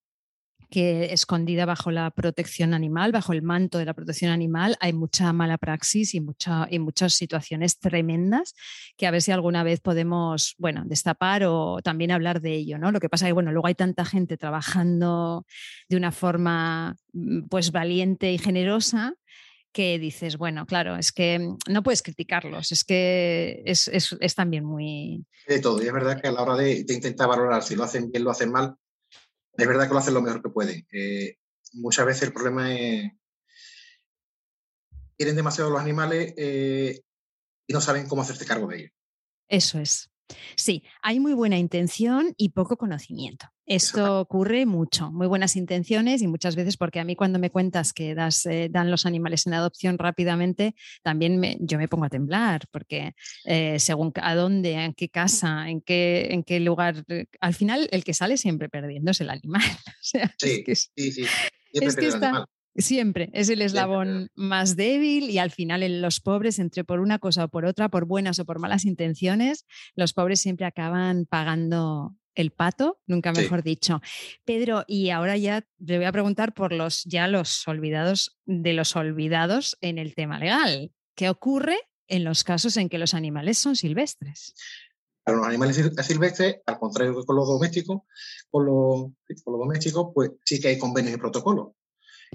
que 0.75 1.13
escondida 1.13 1.65
bajo 1.65 1.89
la 1.89 2.11
protección 2.11 2.73
animal, 2.73 3.13
bajo 3.13 3.31
el 3.31 3.41
manto 3.41 3.77
de 3.77 3.85
la 3.85 3.93
protección 3.93 4.29
animal, 4.29 4.75
hay 4.81 4.91
mucha 4.91 5.31
mala 5.31 5.57
praxis 5.57 6.13
y, 6.15 6.19
mucha, 6.19 6.67
y 6.69 6.79
muchas 6.79 7.13
situaciones 7.13 7.79
tremendas 7.79 8.53
que 8.97 9.07
a 9.07 9.11
ver 9.11 9.21
si 9.21 9.31
alguna 9.31 9.63
vez 9.63 9.79
podemos, 9.79 10.53
bueno, 10.57 10.83
destapar 10.85 11.45
o 11.45 11.79
también 11.81 12.11
hablar 12.11 12.41
de 12.41 12.55
ello, 12.55 12.77
¿no? 12.77 12.91
Lo 12.91 12.99
que 12.99 13.07
pasa 13.07 13.25
es 13.25 13.29
que, 13.29 13.33
bueno, 13.35 13.53
luego 13.53 13.67
hay 13.67 13.75
tanta 13.75 14.03
gente 14.03 14.35
trabajando 14.35 15.45
de 15.87 15.95
una 15.95 16.11
forma, 16.11 16.97
mm, 17.13 17.43
pues, 17.47 17.71
valiente 17.71 18.33
y 18.33 18.37
generosa 18.37 19.13
que 19.71 19.97
dices, 19.97 20.37
bueno, 20.37 20.65
claro, 20.65 20.97
es 20.97 21.13
que 21.13 21.53
no 21.69 21.83
puedes 21.83 22.01
criticarlos, 22.01 22.73
es 22.73 22.83
que 22.83 23.63
es, 23.65 23.87
es, 23.87 24.35
también 24.35 24.65
muy... 24.65 25.25
De 25.47 25.59
todo, 25.59 25.81
y 25.81 25.87
es 25.87 25.93
verdad 25.93 26.21
que 26.21 26.27
a 26.27 26.33
la 26.33 26.41
hora 26.41 26.55
de, 26.57 26.85
intentar 26.89 27.29
valorar 27.29 27.63
si 27.63 27.77
lo 27.77 27.85
hacen 27.85 28.11
bien, 28.11 28.25
lo 28.25 28.31
hacen 28.31 28.51
mal, 28.51 28.75
es 29.57 29.67
verdad 29.67 29.87
que 29.87 29.93
lo 29.93 29.99
hacen 29.99 30.13
lo 30.13 30.21
mejor 30.21 30.41
que 30.41 30.49
pueden. 30.49 30.85
Eh, 30.91 31.37
muchas 31.73 32.05
veces 32.05 32.23
el 32.23 32.33
problema 32.33 32.73
es 32.73 33.11
quieren 35.17 35.35
demasiado 35.35 35.69
los 35.69 35.81
animales 35.81 36.33
eh, 36.37 37.01
y 37.67 37.73
no 37.73 37.81
saben 37.81 38.07
cómo 38.07 38.21
hacerse 38.21 38.45
cargo 38.45 38.67
de 38.67 38.77
ellos. 38.77 38.91
Eso 39.47 39.79
es. 39.79 40.09
Sí, 40.55 40.83
hay 41.01 41.19
muy 41.19 41.33
buena 41.33 41.57
intención 41.57 42.33
y 42.37 42.49
poco 42.49 42.77
conocimiento. 42.77 43.47
Esto 43.67 44.19
ocurre 44.19 44.67
mucho, 44.67 45.11
muy 45.11 45.25
buenas 45.25 45.55
intenciones 45.55 46.21
y 46.21 46.27
muchas 46.27 46.55
veces 46.55 46.77
porque 46.77 46.99
a 46.99 47.03
mí 47.03 47.15
cuando 47.15 47.39
me 47.39 47.49
cuentas 47.49 47.93
que 47.93 48.13
das, 48.13 48.45
eh, 48.45 48.69
dan 48.69 48.91
los 48.91 49.07
animales 49.07 49.47
en 49.47 49.55
adopción 49.55 49.97
rápidamente, 49.97 50.75
también 51.01 51.39
me, 51.39 51.57
yo 51.59 51.79
me 51.79 51.87
pongo 51.87 52.05
a 52.05 52.09
temblar 52.09 52.67
porque 52.71 53.13
eh, 53.45 53.79
según 53.79 54.11
a 54.21 54.35
dónde, 54.35 54.73
en 54.73 54.93
qué 54.93 55.09
casa, 55.09 55.67
en 55.67 55.81
qué, 55.81 56.27
en 56.29 56.43
qué 56.43 56.59
lugar, 56.59 57.03
eh, 57.07 57.25
al 57.39 57.55
final 57.55 57.87
el 57.91 58.03
que 58.03 58.13
sale 58.13 58.37
siempre 58.37 58.69
perdiendo 58.69 59.11
es 59.11 59.21
el 59.21 59.29
animal. 59.29 59.61
O 60.05 60.07
sea, 60.07 60.31
sí, 60.37 60.49
es 60.59 60.63
que, 60.63 60.75
sí, 60.75 61.11
sí, 61.11 61.25
es 61.73 61.95
que 61.95 62.07
está, 62.07 62.47
Siempre, 62.77 63.29
es 63.33 63.47
el 63.47 63.61
eslabón 63.61 64.29
más 64.35 64.75
débil 64.75 65.29
y 65.29 65.37
al 65.37 65.51
final 65.51 65.81
en 65.81 66.01
los 66.01 66.19
pobres, 66.19 66.59
entre 66.59 66.83
por 66.83 66.99
una 66.99 67.19
cosa 67.19 67.45
o 67.45 67.47
por 67.47 67.65
otra, 67.65 67.87
por 67.87 68.05
buenas 68.05 68.37
o 68.39 68.45
por 68.45 68.59
malas 68.59 68.83
intenciones, 68.83 69.65
los 69.95 70.11
pobres 70.11 70.41
siempre 70.41 70.65
acaban 70.65 71.25
pagando 71.25 72.15
el 72.35 72.51
pato, 72.51 72.99
nunca 73.07 73.31
mejor 73.31 73.61
sí. 73.63 73.69
dicho. 73.69 74.01
Pedro, 74.43 74.83
y 74.87 75.09
ahora 75.11 75.37
ya 75.37 75.61
te 75.61 75.97
voy 75.97 76.05
a 76.05 76.11
preguntar 76.11 76.53
por 76.53 76.73
los 76.73 77.03
ya 77.05 77.29
los 77.29 77.65
olvidados 77.65 78.37
de 78.45 78.73
los 78.73 78.95
olvidados 78.97 79.77
en 79.79 79.97
el 79.97 80.13
tema 80.13 80.37
legal. 80.37 80.91
¿Qué 81.15 81.29
ocurre 81.29 81.77
en 82.07 82.25
los 82.25 82.43
casos 82.43 82.75
en 82.75 82.89
que 82.89 82.97
los 82.97 83.13
animales 83.13 83.57
son 83.57 83.77
silvestres? 83.77 84.53
Para 85.23 85.37
los 85.37 85.47
animales 85.47 85.77
silvestres, 86.05 86.57
al 86.65 86.77
contrario 86.77 87.17
que 87.17 87.25
con 87.25 87.37
los 87.37 87.47
domésticos, 87.47 88.01
con 88.51 88.65
los, 88.65 89.11
con 89.43 89.53
los 89.53 89.59
domésticos, 89.59 90.11
pues 90.13 90.31
sí 90.43 90.59
que 90.59 90.67
hay 90.67 90.77
convenios 90.77 91.15
y 91.15 91.17
protocolos. 91.17 91.69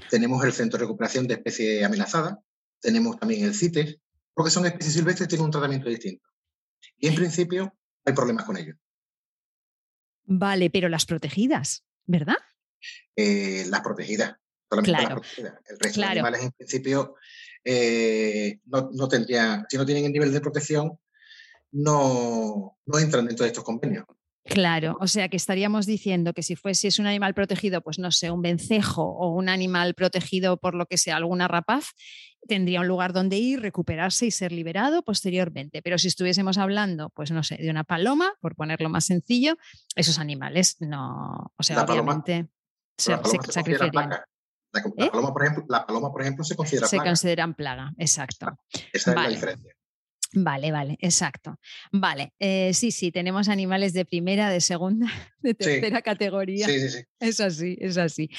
Tenemos 0.09 0.45
el 0.45 0.53
Centro 0.53 0.79
de 0.79 0.85
Recuperación 0.85 1.27
de 1.27 1.35
Especies 1.35 1.85
Amenazadas, 1.85 2.37
tenemos 2.81 3.19
también 3.19 3.45
el 3.45 3.55
CITES, 3.55 3.99
porque 4.35 4.51
son 4.51 4.67
especies 4.67 4.95
silvestres 4.95 5.29
tienen 5.29 5.45
un 5.45 5.51
tratamiento 5.51 5.89
distinto. 5.89 6.27
Y 6.97 7.09
en 7.09 7.15
principio 7.15 7.77
hay 8.05 8.15
problemas 8.15 8.45
con 8.45 8.57
ellos. 8.57 8.77
Vale, 10.25 10.71
pero 10.71 10.89
las 10.89 11.07
protegidas, 11.07 11.85
¿verdad? 12.07 12.37
Eh, 13.17 13.65
las 13.69 13.81
protegidas, 13.81 14.37
solamente 14.69 14.91
claro, 14.91 15.17
las 15.17 15.21
protegidas. 15.21 15.55
El 15.69 15.79
resto 15.79 15.95
claro. 15.95 16.15
de 16.15 16.21
animales 16.21 16.43
en 16.43 16.53
principio 16.53 17.15
eh, 17.65 18.61
no, 18.67 18.91
no 18.93 19.09
tendrían, 19.09 19.67
si 19.69 19.77
no 19.77 19.85
tienen 19.85 20.05
el 20.07 20.13
nivel 20.13 20.33
de 20.33 20.41
protección, 20.41 20.99
no, 21.73 22.79
no 22.87 22.99
entran 22.99 23.27
dentro 23.27 23.45
de 23.45 23.49
estos 23.49 23.65
convenios. 23.65 24.05
Claro, 24.51 24.97
o 25.01 25.07
sea 25.07 25.29
que 25.29 25.37
estaríamos 25.37 25.87
diciendo 25.87 26.33
que 26.33 26.43
si 26.43 26.57
fuese 26.57 26.89
es 26.89 26.99
un 26.99 27.07
animal 27.07 27.35
protegido, 27.35 27.83
pues 27.83 28.01
no 28.01 28.11
sé, 28.11 28.33
un 28.33 28.43
vencejo 28.43 29.05
o 29.05 29.29
un 29.29 29.49
animal 29.49 29.95
protegido 29.95 30.57
por 30.57 30.75
lo 30.75 30.87
que 30.87 30.99
sea, 30.99 31.17
alguna 31.17 31.47
rapaz, 31.47 31.91
tendría 32.49 32.81
un 32.81 32.89
lugar 32.89 33.13
donde 33.13 33.37
ir, 33.37 33.61
recuperarse 33.61 34.27
y 34.27 34.33
ser 34.33 34.51
liberado 34.51 35.03
posteriormente. 35.05 35.83
Pero 35.83 35.99
si 35.99 36.09
estuviésemos 36.09 36.59
hablando, 36.59 37.11
pues 37.11 37.31
no 37.31 37.45
sé, 37.45 37.59
de 37.59 37.71
una 37.71 37.85
paloma, 37.85 38.33
por 38.41 38.57
ponerlo 38.57 38.89
más 38.89 39.05
sencillo, 39.05 39.57
esos 39.95 40.19
animales 40.19 40.79
no, 40.81 41.53
o 41.57 41.63
sea, 41.63 41.77
la 41.77 41.85
obviamente 41.85 42.49
paloma, 42.97 43.23
se, 43.25 43.31
se 43.31 43.47
se 43.47 43.53
sacrificarían. 43.53 44.11
La, 44.11 44.27
la, 44.73 45.05
¿Eh? 45.05 45.11
paloma, 45.13 45.33
por 45.33 45.43
ejemplo, 45.45 45.65
la 45.69 45.87
paloma, 45.87 46.11
por 46.11 46.23
ejemplo, 46.23 46.43
se 46.43 46.57
considera 46.57 46.89
Se 46.89 46.97
plaga. 46.97 47.11
consideran 47.11 47.55
plaga, 47.55 47.93
exacto. 47.99 48.47
Esa 48.93 49.11
es 49.11 49.15
vale. 49.15 49.29
la 49.29 49.35
diferencia. 49.35 49.75
Vale, 50.33 50.71
vale, 50.71 50.97
exacto. 51.01 51.59
Vale, 51.91 52.35
eh, 52.39 52.73
sí, 52.73 52.93
sí, 52.93 53.11
tenemos 53.11 53.49
animales 53.49 53.93
de 53.93 54.05
primera, 54.05 54.49
de 54.49 54.61
segunda, 54.61 55.07
de 55.41 55.55
tercera 55.55 56.03
categoría. 56.03 56.67
Sí, 56.67 56.81
sí, 56.81 56.89
sí. 56.89 56.99
Es 57.19 57.41
así, 57.41 57.77
es 57.81 57.99
así. 57.99 58.31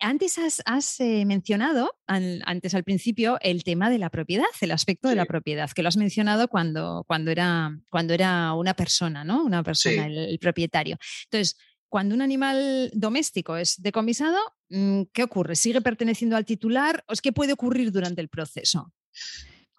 Antes 0.00 0.38
has, 0.66 1.00
eh, 1.00 1.24
mencionado, 1.24 1.96
antes 2.06 2.74
al 2.74 2.84
principio, 2.84 3.38
el 3.40 3.64
tema 3.64 3.88
de 3.88 3.98
la 3.98 4.10
propiedad, 4.10 4.46
el 4.60 4.72
aspecto 4.72 5.08
de 5.08 5.16
la 5.16 5.24
propiedad, 5.24 5.70
que 5.70 5.82
lo 5.82 5.88
has 5.88 5.96
mencionado 5.96 6.48
cuando, 6.48 7.04
cuando, 7.06 7.30
era, 7.30 7.74
cuando 7.90 8.12
era 8.12 8.52
una 8.52 8.74
persona, 8.74 9.24
¿no? 9.24 9.42
Una 9.42 9.62
persona, 9.62 10.06
el, 10.06 10.38
propietario. 10.38 10.98
Entonces, 11.24 11.56
cuando 11.88 12.14
un 12.14 12.20
animal 12.20 12.90
doméstico 12.92 13.56
es 13.56 13.80
decomisado, 13.80 14.38
mm, 14.68 15.04
¿qué 15.14 15.22
ocurre? 15.22 15.56
¿Sigue 15.56 15.80
perteneciendo 15.80 16.36
al 16.36 16.44
titular 16.44 17.02
o 17.08 17.14
es 17.14 17.22
que 17.22 17.32
puede 17.32 17.54
ocurrir 17.54 17.90
durante 17.90 18.20
el 18.20 18.28
proceso? 18.28 18.92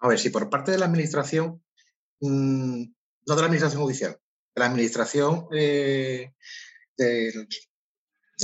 A 0.00 0.08
ver, 0.08 0.18
si 0.18 0.30
por 0.30 0.48
parte 0.48 0.72
de 0.72 0.78
la 0.78 0.86
administración, 0.86 1.62
mm, 2.20 2.82
no 3.26 3.34
de 3.34 3.40
la 3.40 3.46
administración 3.46 3.82
judicial, 3.82 4.18
de 4.54 4.60
la 4.60 4.66
administración 4.66 5.46
eh, 5.52 6.32
de, 6.96 7.32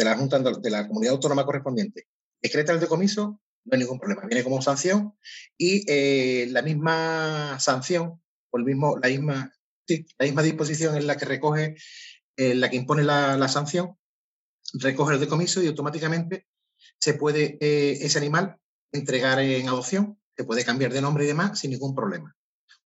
la 0.05 0.16
Junta 0.16 0.38
de 0.38 0.71
la 0.71 0.87
Comunidad 0.87 1.14
Autónoma 1.14 1.47
correspondiente, 1.47 2.07
decreta 2.42 2.73
el 2.73 2.81
decomiso, 2.81 3.40
no 3.64 3.73
hay 3.73 3.79
ningún 3.81 3.99
problema. 3.99 4.27
Viene 4.27 4.45
como 4.45 4.61
sanción 4.61 5.16
y 5.57 5.85
eh, 5.90 6.47
la 6.51 6.61
misma 6.61 7.59
sanción 7.59 8.23
o 8.51 8.59
el 8.59 8.64
mismo, 8.64 8.99
la, 8.99 9.09
misma, 9.09 9.53
la 9.88 10.27
misma 10.27 10.42
disposición 10.42 10.95
en 10.97 11.07
la 11.07 11.16
que 11.16 11.25
recoge, 11.25 11.77
en 12.37 12.61
la 12.61 12.69
que 12.69 12.77
impone 12.77 13.03
la, 13.03 13.49
sanción, 13.49 13.99
recoge 14.75 15.14
el 15.14 15.21
decomiso 15.21 15.62
y 15.62 15.69
automáticamente 15.69 16.47
se 16.99 17.14
puede 17.14 17.57
eh, 17.61 17.99
ese 18.03 18.19
animal 18.19 18.59
entregar 18.92 19.40
en 19.40 19.69
adopción 19.69 20.19
se 20.37 20.44
puede 20.44 20.64
cambiar 20.64 20.92
de 20.92 21.01
nombre 21.01 21.25
y 21.25 21.29
demás 21.29 21.59
sin 21.59 21.70
ningún 21.70 21.94
problema, 21.94 22.35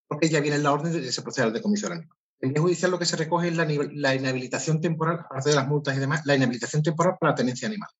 porque 0.07 0.29
ya 0.29 0.41
viene 0.41 0.57
en 0.57 0.63
la 0.63 0.73
orden 0.73 0.93
de 0.93 1.13
se 1.13 1.23
proceda 1.23 1.47
al 1.47 1.53
decomiso 1.53 1.89
del 1.89 1.99
animal. 1.99 2.17
En 2.41 2.53
vía 2.53 2.63
judicial 2.63 2.91
lo 2.91 2.99
que 2.99 3.05
se 3.05 3.17
recoge 3.17 3.49
es 3.49 3.57
la, 3.57 4.15
inhabilitación 4.15 4.81
temporal, 4.81 5.21
aparte 5.21 5.51
de 5.51 5.57
las 5.57 5.69
multas 5.69 5.97
y 5.97 6.01
demás, 6.01 6.23
la 6.25 6.37
inhabilitación 6.37 6.83
temporal 6.83 7.17
para 7.21 7.33
la 7.33 7.37
tenencia 7.37 7.69
animal. 7.69 7.91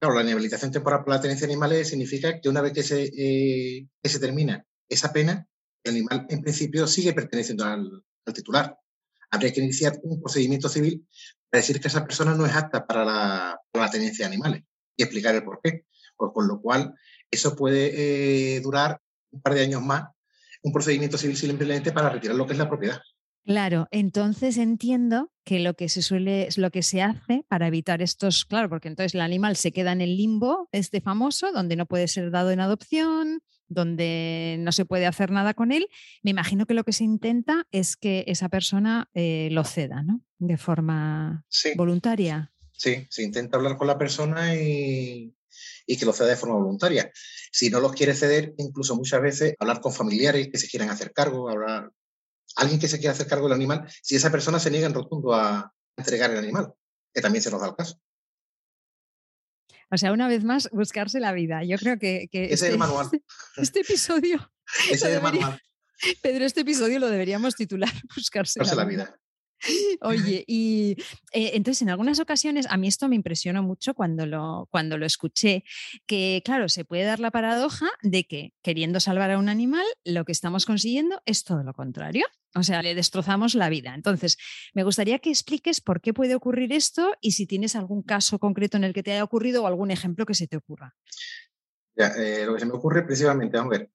Claro, 0.00 0.14
la 0.14 0.22
inhabilitación 0.22 0.70
temporal 0.70 1.04
para 1.04 1.16
la 1.16 1.22
tenencia 1.22 1.46
de 1.46 1.52
animales 1.52 1.88
significa 1.88 2.40
que 2.40 2.48
una 2.48 2.62
vez 2.62 2.72
que 2.72 2.82
se, 2.82 3.10
eh, 3.14 3.88
termina 4.20 4.64
esa 4.88 5.12
pena, 5.12 5.46
el 5.84 5.96
animal 5.96 6.26
en 6.30 6.40
principio 6.40 6.86
sigue 6.86 7.12
perteneciendo 7.12 7.64
al, 7.64 8.04
titular. 8.32 8.78
Habría 9.30 9.52
que 9.52 9.60
iniciar 9.60 9.98
un 10.02 10.20
procedimiento 10.20 10.68
civil 10.68 11.06
para 11.50 11.60
decir 11.60 11.80
que 11.80 11.88
esa 11.88 12.04
persona 12.04 12.34
no 12.34 12.44
es 12.46 12.54
apta 12.54 12.86
para 12.86 13.04
la, 13.04 13.90
tenencia 13.90 14.26
de 14.26 14.34
animales 14.34 14.62
y 14.96 15.02
explicar 15.02 15.34
el 15.34 15.44
por 15.44 15.60
qué. 15.62 15.84
Pues 16.16 16.32
con 16.34 16.48
lo 16.48 16.60
cual, 16.60 16.94
eso 17.30 17.56
puede 17.56 18.56
eh, 18.56 18.60
durar 18.60 19.00
un 19.30 19.42
par 19.42 19.54
de 19.54 19.62
años 19.62 19.82
más, 19.82 20.08
un 20.62 20.72
procedimiento 20.72 21.18
civil 21.18 21.36
simplemente 21.36 21.92
para 21.92 22.10
retirar 22.10 22.36
lo 22.36 22.46
que 22.46 22.52
es 22.52 22.58
la 22.58 22.68
propiedad. 22.68 23.00
Claro, 23.44 23.88
entonces 23.92 24.58
entiendo 24.58 25.32
que 25.42 25.58
lo 25.58 25.72
que 25.72 25.88
se 25.88 26.02
suele, 26.02 26.48
lo 26.56 26.70
que 26.70 26.82
se 26.82 27.00
hace 27.00 27.46
para 27.48 27.66
evitar 27.66 28.02
estos, 28.02 28.44
claro, 28.44 28.68
porque 28.68 28.88
entonces 28.88 29.14
el 29.14 29.22
animal 29.22 29.56
se 29.56 29.72
queda 29.72 29.92
en 29.92 30.02
el 30.02 30.18
limbo, 30.18 30.68
este 30.70 31.00
famoso, 31.00 31.50
donde 31.52 31.74
no 31.74 31.86
puede 31.86 32.08
ser 32.08 32.30
dado 32.30 32.50
en 32.50 32.60
adopción, 32.60 33.40
donde 33.66 34.56
no 34.58 34.70
se 34.70 34.84
puede 34.84 35.06
hacer 35.06 35.30
nada 35.30 35.54
con 35.54 35.72
él. 35.72 35.86
Me 36.22 36.30
imagino 36.30 36.66
que 36.66 36.74
lo 36.74 36.84
que 36.84 36.92
se 36.92 37.04
intenta 37.04 37.66
es 37.70 37.96
que 37.96 38.24
esa 38.26 38.50
persona 38.50 39.08
eh, 39.14 39.48
lo 39.50 39.64
ceda, 39.64 40.02
¿no? 40.02 40.20
De 40.38 40.58
forma 40.58 41.46
voluntaria. 41.76 42.52
Sí, 42.72 43.06
se 43.08 43.22
intenta 43.22 43.56
hablar 43.56 43.78
con 43.78 43.86
la 43.86 43.96
persona 43.96 44.54
y, 44.56 45.34
y 45.86 45.96
que 45.96 46.04
lo 46.04 46.12
ceda 46.12 46.28
de 46.28 46.36
forma 46.36 46.56
voluntaria. 46.56 47.10
Si 47.52 47.70
no 47.70 47.80
los 47.80 47.92
quiere 47.92 48.14
ceder, 48.14 48.54
incluso 48.58 48.94
muchas 48.96 49.20
veces 49.22 49.54
hablar 49.58 49.80
con 49.80 49.92
familiares 49.92 50.48
que 50.50 50.58
se 50.58 50.68
quieran 50.68 50.90
hacer 50.90 51.12
cargo, 51.12 51.48
hablar 51.48 51.90
alguien 52.56 52.80
que 52.80 52.88
se 52.88 52.98
quiera 52.98 53.12
hacer 53.12 53.26
cargo 53.26 53.46
del 53.46 53.54
animal, 53.54 53.88
si 54.02 54.16
esa 54.16 54.30
persona 54.30 54.58
se 54.58 54.70
niega 54.70 54.86
en 54.86 54.94
rotundo 54.94 55.34
a 55.34 55.72
entregar 55.96 56.30
el 56.30 56.38
animal, 56.38 56.72
que 57.12 57.20
también 57.20 57.42
se 57.42 57.50
nos 57.50 57.60
da 57.60 57.68
el 57.68 57.76
caso. 57.76 58.00
O 59.90 59.96
sea, 59.96 60.12
una 60.12 60.28
vez 60.28 60.44
más, 60.44 60.68
buscarse 60.70 61.18
la 61.18 61.32
vida. 61.32 61.64
Yo 61.64 61.78
creo 61.78 61.98
que... 61.98 62.28
Ese 62.30 62.52
es 62.52 62.62
el 62.62 62.68
este 62.68 62.78
manual. 62.78 63.08
Este 63.56 63.80
episodio... 63.80 64.52
Ese 64.90 64.94
es 64.94 65.02
el 65.04 65.22
manual. 65.22 65.60
Pedro, 66.22 66.44
este 66.44 66.60
episodio 66.60 66.98
lo 66.98 67.08
deberíamos 67.08 67.54
titular 67.54 67.92
Buscarse, 68.16 68.60
la, 68.64 68.84
vida. 68.84 69.18
Oye, 70.00 70.44
y 70.46 70.96
eh, 71.32 71.50
entonces 71.54 71.82
en 71.82 71.90
algunas 71.90 72.20
ocasiones, 72.20 72.66
a 72.68 72.76
mí 72.76 72.88
esto 72.88 73.08
me 73.08 73.16
impresionó 73.16 73.62
mucho 73.62 73.94
cuando 73.94 74.26
lo, 74.26 74.68
cuando 74.70 74.98
lo 74.98 75.06
escuché, 75.06 75.64
que 76.06 76.42
claro, 76.44 76.68
se 76.68 76.84
puede 76.84 77.04
dar 77.04 77.20
la 77.20 77.30
paradoja 77.30 77.88
de 78.02 78.24
que 78.24 78.52
queriendo 78.62 79.00
salvar 79.00 79.30
a 79.30 79.38
un 79.38 79.48
animal, 79.48 79.84
lo 80.04 80.24
que 80.24 80.32
estamos 80.32 80.66
consiguiendo 80.66 81.20
es 81.26 81.44
todo 81.44 81.62
lo 81.62 81.72
contrario. 81.72 82.24
O 82.54 82.62
sea, 82.62 82.82
le 82.82 82.94
destrozamos 82.94 83.54
la 83.54 83.68
vida. 83.68 83.94
Entonces, 83.94 84.38
me 84.74 84.82
gustaría 84.82 85.18
que 85.18 85.30
expliques 85.30 85.80
por 85.80 86.00
qué 86.00 86.14
puede 86.14 86.34
ocurrir 86.34 86.72
esto 86.72 87.14
y 87.20 87.32
si 87.32 87.46
tienes 87.46 87.76
algún 87.76 88.02
caso 88.02 88.38
concreto 88.38 88.76
en 88.76 88.84
el 88.84 88.94
que 88.94 89.02
te 89.02 89.12
haya 89.12 89.24
ocurrido 89.24 89.62
o 89.62 89.66
algún 89.66 89.90
ejemplo 89.90 90.24
que 90.24 90.34
se 90.34 90.46
te 90.46 90.56
ocurra. 90.56 90.96
Eh, 91.96 92.44
lo 92.46 92.54
que 92.54 92.60
se 92.60 92.66
me 92.66 92.72
ocurre 92.72 93.02
precisamente, 93.02 93.58
vamos 93.58 93.74
a 93.74 93.78
ver, 93.78 93.90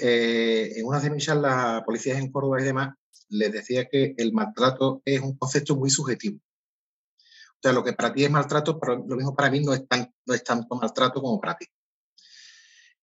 eh, 0.00 0.72
en 0.76 0.86
una 0.86 1.00
de 1.00 1.10
mis 1.10 1.24
charlas, 1.24 1.82
policías 1.84 2.18
en 2.18 2.30
Córdoba 2.30 2.60
y 2.60 2.64
demás, 2.64 2.94
les 3.30 3.52
decía 3.52 3.88
que 3.88 4.14
el 4.16 4.32
maltrato 4.32 5.02
es 5.04 5.20
un 5.20 5.36
concepto 5.36 5.76
muy 5.76 5.90
subjetivo. 5.90 6.38
O 6.38 7.62
sea, 7.62 7.72
lo 7.72 7.84
que 7.84 7.92
para 7.92 8.12
ti 8.12 8.24
es 8.24 8.30
maltrato, 8.30 8.78
lo 8.82 9.16
mismo 9.16 9.34
para 9.34 9.50
mí 9.50 9.60
no 9.60 9.74
es, 9.74 9.86
tan, 9.86 10.12
tanto 10.44 10.76
maltrato 10.76 11.20
como 11.20 11.40
para 11.40 11.56
ti. 11.56 11.66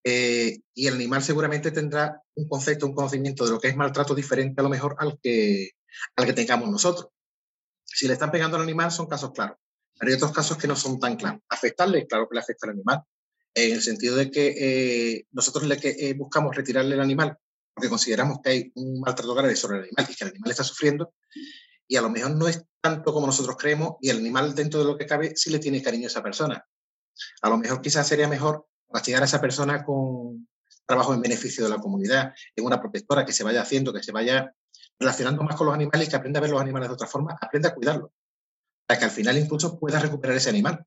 Eh, 0.03 0.59
y 0.73 0.87
el 0.87 0.95
animal 0.95 1.21
seguramente 1.21 1.71
tendrá 1.71 2.21
un 2.35 2.47
concepto, 2.47 2.85
un 2.85 2.95
conocimiento 2.95 3.45
de 3.45 3.51
lo 3.51 3.59
que 3.59 3.67
es 3.67 3.75
maltrato 3.75 4.15
diferente 4.15 4.61
a 4.61 4.63
lo 4.63 4.69
mejor 4.69 4.95
al 4.99 5.19
que, 5.21 5.71
al 6.15 6.25
que 6.25 6.33
tengamos 6.33 6.69
nosotros. 6.69 7.09
Si 7.83 8.07
le 8.07 8.13
están 8.13 8.31
pegando 8.31 8.57
al 8.57 8.63
animal 8.63 8.91
son 8.91 9.07
casos 9.07 9.31
claros, 9.31 9.57
pero 9.99 10.09
hay 10.09 10.15
otros 10.15 10.31
casos 10.31 10.57
que 10.57 10.67
no 10.67 10.75
son 10.75 10.99
tan 10.99 11.17
claros. 11.17 11.41
Afectarle, 11.49 12.07
claro 12.07 12.27
que 12.27 12.35
le 12.35 12.41
afecta 12.41 12.67
al 12.67 12.73
animal, 12.73 13.03
en 13.53 13.73
el 13.73 13.81
sentido 13.81 14.15
de 14.15 14.31
que 14.31 14.55
eh, 14.57 15.27
nosotros 15.31 15.67
le 15.67 15.77
eh, 15.83 16.13
buscamos 16.13 16.55
retirarle 16.55 16.95
el 16.95 17.01
animal 17.01 17.37
porque 17.77 17.89
consideramos 17.89 18.39
que 18.41 18.49
hay 18.49 18.71
un 18.73 18.99
maltrato 18.99 19.35
grave 19.35 19.55
sobre 19.55 19.77
el 19.77 19.83
animal 19.83 20.07
y 20.09 20.15
que 20.15 20.23
el 20.23 20.31
animal 20.31 20.49
está 20.49 20.63
sufriendo, 20.63 21.13
y 21.87 21.95
a 21.95 22.01
lo 22.01 22.09
mejor 22.09 22.31
no 22.31 22.47
es 22.47 22.65
tanto 22.81 23.13
como 23.13 23.27
nosotros 23.27 23.55
creemos, 23.55 23.97
y 24.01 24.09
el 24.09 24.17
animal 24.17 24.55
dentro 24.55 24.79
de 24.79 24.85
lo 24.87 24.97
que 24.97 25.05
cabe 25.05 25.35
sí 25.35 25.51
le 25.51 25.59
tiene 25.59 25.83
cariño 25.83 26.05
a 26.05 26.07
esa 26.07 26.23
persona. 26.23 26.65
A 27.43 27.49
lo 27.49 27.57
mejor 27.59 27.79
quizás 27.79 28.07
sería 28.07 28.27
mejor 28.27 28.65
castigar 28.91 29.21
a 29.21 29.25
esa 29.25 29.39
persona 29.39 29.85
con 29.85 30.47
trabajo 30.87 31.13
en 31.13 31.21
beneficio 31.21 31.65
de 31.65 31.69
la 31.69 31.77
comunidad, 31.77 32.33
en 32.55 32.65
una 32.65 32.81
protectora 32.81 33.23
que 33.23 33.31
se 33.31 33.43
vaya 33.43 33.61
haciendo, 33.61 33.93
que 33.93 34.01
se 34.01 34.11
vaya 34.11 34.51
relacionando 34.97 35.43
más 35.43 35.55
con 35.55 35.67
los 35.67 35.75
animales 35.75 36.09
que 36.09 36.15
aprenda 36.15 36.39
a 36.39 36.41
ver 36.41 36.49
los 36.49 36.61
animales 36.61 36.89
de 36.89 36.95
otra 36.95 37.07
forma, 37.07 37.37
aprenda 37.39 37.69
a 37.69 37.75
cuidarlos, 37.75 38.09
para 38.87 38.97
que 38.97 39.05
al 39.05 39.11
final 39.11 39.37
incluso 39.37 39.77
pueda 39.77 39.99
recuperar 39.99 40.35
ese 40.35 40.49
animal. 40.49 40.83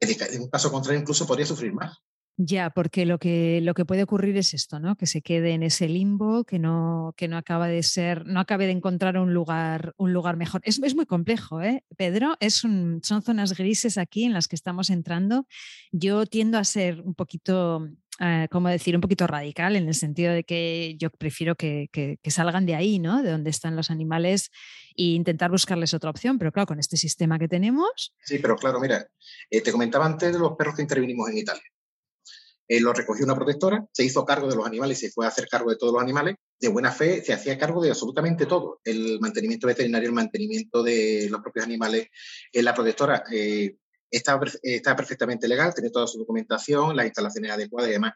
En 0.00 0.40
un 0.40 0.48
caso 0.48 0.72
contrario, 0.72 0.98
incluso 0.98 1.26
podría 1.26 1.44
sufrir 1.44 1.74
más. 1.74 1.98
Ya, 2.38 2.68
porque 2.68 3.06
lo 3.06 3.18
que, 3.18 3.60
lo 3.62 3.72
que 3.72 3.86
puede 3.86 4.02
ocurrir 4.02 4.36
es 4.36 4.52
esto, 4.52 4.78
¿no? 4.78 4.96
Que 4.96 5.06
se 5.06 5.22
quede 5.22 5.52
en 5.52 5.62
ese 5.62 5.88
limbo, 5.88 6.44
que 6.44 6.58
no, 6.58 7.14
que 7.16 7.28
no 7.28 7.38
acaba 7.38 7.66
de 7.66 7.82
ser, 7.82 8.26
no 8.26 8.40
acabe 8.40 8.66
de 8.66 8.72
encontrar 8.72 9.16
un 9.16 9.32
lugar, 9.32 9.94
un 9.96 10.12
lugar 10.12 10.36
mejor. 10.36 10.60
Es, 10.64 10.78
es 10.82 10.94
muy 10.94 11.06
complejo, 11.06 11.62
¿eh? 11.62 11.82
Pedro, 11.96 12.36
es 12.40 12.62
un, 12.62 13.00
son 13.02 13.22
zonas 13.22 13.56
grises 13.56 13.96
aquí 13.96 14.24
en 14.24 14.34
las 14.34 14.48
que 14.48 14.56
estamos 14.56 14.90
entrando. 14.90 15.46
Yo 15.92 16.26
tiendo 16.26 16.58
a 16.58 16.64
ser 16.64 17.00
un 17.00 17.14
poquito 17.14 17.88
eh, 18.18 18.48
como 18.50 18.68
decir, 18.68 18.94
un 18.94 19.02
poquito 19.02 19.26
radical 19.26 19.76
en 19.76 19.88
el 19.88 19.94
sentido 19.94 20.32
de 20.32 20.44
que 20.44 20.96
yo 20.98 21.10
prefiero 21.10 21.54
que, 21.54 21.88
que, 21.92 22.30
salgan 22.30 22.64
de 22.64 22.74
ahí, 22.74 22.98
¿no? 22.98 23.22
De 23.22 23.30
donde 23.30 23.50
están 23.50 23.76
los 23.76 23.90
animales 23.90 24.50
e 24.96 25.04
intentar 25.04 25.50
buscarles 25.50 25.92
otra 25.92 26.10
opción. 26.10 26.38
Pero 26.38 26.52
claro, 26.52 26.66
con 26.66 26.78
este 26.80 26.96
sistema 26.96 27.38
que 27.38 27.48
tenemos. 27.48 28.14
Sí, 28.22 28.38
pero 28.38 28.56
claro, 28.56 28.80
mira, 28.80 29.06
eh, 29.50 29.60
te 29.60 29.70
comentaba 29.70 30.06
antes 30.06 30.32
de 30.32 30.38
los 30.38 30.56
perros 30.56 30.76
que 30.76 30.82
intervinimos 30.82 31.28
en 31.28 31.38
Italia. 31.38 31.62
Eh, 32.68 32.80
lo 32.80 32.92
recogió 32.92 33.24
una 33.24 33.36
protectora, 33.36 33.86
se 33.92 34.04
hizo 34.04 34.24
cargo 34.24 34.48
de 34.48 34.56
los 34.56 34.66
animales 34.66 34.98
se 34.98 35.10
fue 35.10 35.24
a 35.24 35.28
hacer 35.28 35.46
cargo 35.48 35.70
de 35.70 35.76
todos 35.76 35.92
los 35.92 36.02
animales. 36.02 36.36
De 36.58 36.68
buena 36.68 36.90
fe 36.90 37.22
se 37.22 37.32
hacía 37.32 37.58
cargo 37.58 37.82
de 37.82 37.90
absolutamente 37.90 38.46
todo, 38.46 38.80
el 38.84 39.20
mantenimiento 39.20 39.66
veterinario, 39.66 40.08
el 40.08 40.14
mantenimiento 40.14 40.82
de 40.82 41.28
los 41.30 41.40
propios 41.42 41.64
animales. 41.64 42.08
Eh, 42.52 42.62
la 42.62 42.74
protectora 42.74 43.24
eh, 43.32 43.76
está, 44.10 44.40
perfectamente 44.96 45.46
legal, 45.46 45.74
tiene 45.74 45.90
toda 45.90 46.06
su 46.06 46.18
documentación, 46.18 46.96
las 46.96 47.06
instalaciones 47.06 47.52
adecuadas 47.52 47.90
y 47.90 47.92
demás. 47.92 48.14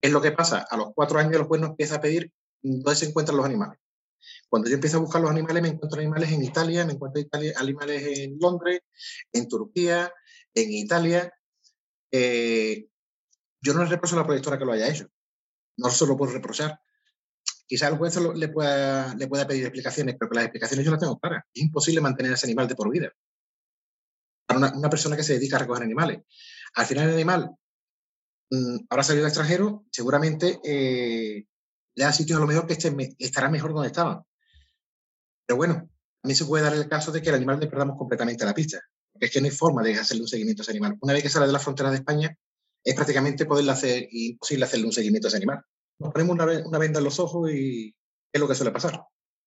Es 0.00 0.10
lo 0.10 0.22
que 0.22 0.32
pasa, 0.32 0.66
a 0.70 0.76
los 0.76 0.88
cuatro 0.94 1.18
años 1.18 1.36
el 1.36 1.42
juez 1.42 1.60
nos 1.60 1.70
empieza 1.70 1.96
a 1.96 2.00
pedir 2.00 2.32
dónde 2.62 2.94
se 2.94 3.06
encuentran 3.06 3.36
los 3.36 3.46
animales. 3.46 3.78
Cuando 4.48 4.68
yo 4.68 4.74
empiezo 4.74 4.98
a 4.98 5.00
buscar 5.00 5.20
los 5.20 5.30
animales, 5.30 5.62
me 5.62 5.68
encuentro 5.68 6.00
animales 6.00 6.32
en 6.32 6.42
Italia, 6.42 6.84
me 6.86 6.92
encuentro 6.92 7.22
animales 7.56 8.02
en 8.06 8.38
Londres, 8.40 8.80
en 9.32 9.48
Turquía, 9.48 10.12
en 10.54 10.72
Italia. 10.72 11.32
Eh, 12.10 12.88
yo 13.66 13.74
no 13.74 13.82
le 13.82 13.90
reprocho 13.90 14.14
a 14.14 14.20
la 14.20 14.24
protectora 14.24 14.58
que 14.58 14.64
lo 14.64 14.72
haya 14.72 14.88
hecho. 14.88 15.08
No 15.76 15.90
se 15.90 16.06
lo 16.06 16.16
puedo 16.16 16.32
reprochar. 16.32 16.80
Quizás 17.66 17.90
el 17.90 17.98
juez 17.98 18.16
le 18.16 18.48
pueda, 18.48 19.16
pedir 19.48 19.64
explicaciones, 19.64 20.14
pero 20.18 20.30
que 20.30 20.36
las 20.36 20.44
explicaciones 20.44 20.86
yo 20.86 20.92
las 20.92 21.00
tengo 21.00 21.18
claras. 21.18 21.44
Es 21.52 21.62
imposible 21.62 22.00
mantener 22.00 22.32
ese 22.32 22.46
animal 22.46 22.68
de 22.68 22.76
por 22.76 22.90
vida. 22.90 23.12
Para 24.46 24.70
una, 24.72 24.88
persona 24.88 25.16
que 25.16 25.24
se 25.24 25.34
dedica 25.34 25.56
a 25.56 25.58
recoger 25.58 25.82
animales. 25.82 26.20
Al 26.76 26.86
final 26.86 27.08
el 27.08 27.14
animal 27.14 27.50
mm, 28.50 28.86
habrá 28.88 29.02
salido 29.02 29.24
al 29.24 29.30
extranjero, 29.30 29.84
seguramente 29.90 30.60
eh, 30.62 31.44
le 31.96 32.04
da 32.04 32.12
sitios 32.12 32.36
a 32.36 32.40
lo 32.40 32.46
mejor 32.46 32.68
que 32.68 32.74
estén, 32.74 32.96
estarán 33.18 33.50
mejor 33.50 33.74
donde 33.74 33.88
estaban. 33.88 34.22
Pero 35.44 35.56
bueno, 35.56 35.90
también 36.22 36.36
se 36.36 36.44
puede 36.44 36.62
dar 36.62 36.74
el 36.74 36.88
caso 36.88 37.10
de 37.10 37.20
que 37.20 37.30
el 37.30 37.34
animal 37.34 37.58
le 37.58 37.66
perdamos 37.66 37.98
completamente 37.98 38.44
la 38.44 38.54
pista. 38.54 38.80
Porque 39.12 39.26
es 39.26 39.32
que 39.32 39.40
no 39.40 39.46
hay 39.46 39.50
forma 39.50 39.82
de 39.82 39.98
hacerle 39.98 40.22
un 40.22 40.28
seguimiento 40.28 40.62
a 40.62 40.64
ese 40.64 40.70
animal. 40.70 40.96
Una 41.00 41.14
vez 41.14 41.24
que 41.24 41.28
sale 41.28 41.46
de 41.46 41.52
las 41.52 41.64
fronteras 41.64 41.90
de 41.90 41.98
España, 41.98 42.38
es 42.86 42.94
prácticamente 42.94 43.46
poderle 43.46 43.72
hacer, 43.72 44.08
imposible 44.12 44.64
hacerle 44.64 44.86
un 44.86 44.92
seguimiento 44.92 45.26
a 45.26 45.30
ese 45.30 45.38
animal. 45.38 45.60
Nos 45.98 46.12
ponemos 46.12 46.34
una, 46.34 46.78
venda 46.78 47.00
en 47.00 47.04
los 47.04 47.18
ojos 47.18 47.50
y 47.50 47.92
es 48.32 48.40
lo 48.40 48.46
que 48.46 48.54
suele 48.54 48.70
pasar. 48.70 49.02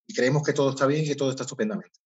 Y 0.06 0.12
creemos 0.12 0.42
que 0.42 0.52
todo 0.52 0.70
está 0.70 0.86
bien 0.86 1.04
y 1.04 1.08
que 1.08 1.14
todo 1.14 1.30
está 1.30 1.44
estupendamente. 1.44 1.98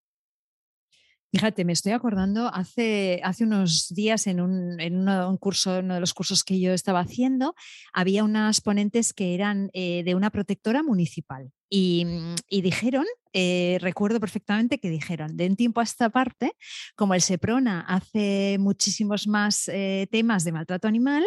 Fíjate, 1.32 1.64
me 1.64 1.72
estoy 1.72 1.90
acordando 1.90 2.46
hace, 2.54 3.20
hace 3.24 3.42
unos 3.42 3.88
días 3.92 4.28
en, 4.28 4.40
un, 4.40 4.80
en 4.80 4.96
uno, 4.96 5.36
curso, 5.40 5.80
uno 5.80 5.94
de 5.94 6.00
los 6.00 6.14
cursos 6.14 6.44
que 6.44 6.60
yo 6.60 6.72
estaba 6.72 7.00
haciendo, 7.00 7.56
había 7.92 8.22
unas 8.22 8.60
ponentes 8.60 9.12
que 9.12 9.34
eran 9.34 9.70
eh, 9.72 10.04
de 10.04 10.14
una 10.14 10.30
protectora 10.30 10.84
municipal 10.84 11.50
y, 11.68 12.06
y 12.48 12.62
dijeron, 12.62 13.06
eh, 13.36 13.78
recuerdo 13.80 14.20
perfectamente 14.20 14.78
que 14.78 14.88
dijeron, 14.88 15.36
de 15.36 15.46
un 15.46 15.56
tiempo 15.56 15.80
a 15.80 15.82
esta 15.84 16.08
parte, 16.08 16.52
como 16.94 17.14
el 17.14 17.20
SEPRONA 17.20 17.80
hace 17.80 18.56
muchísimos 18.60 19.26
más 19.26 19.68
eh, 19.68 20.06
temas 20.10 20.44
de 20.44 20.52
maltrato 20.52 20.86
animal, 20.86 21.24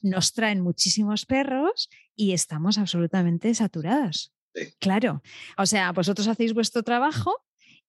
nos 0.00 0.32
traen 0.32 0.62
muchísimos 0.62 1.26
perros 1.26 1.90
y 2.16 2.32
estamos 2.32 2.78
absolutamente 2.78 3.54
saturadas. 3.54 4.32
Claro, 4.80 5.22
o 5.58 5.66
sea, 5.66 5.92
vosotros 5.92 6.26
hacéis 6.26 6.54
vuestro 6.54 6.82
trabajo, 6.82 7.36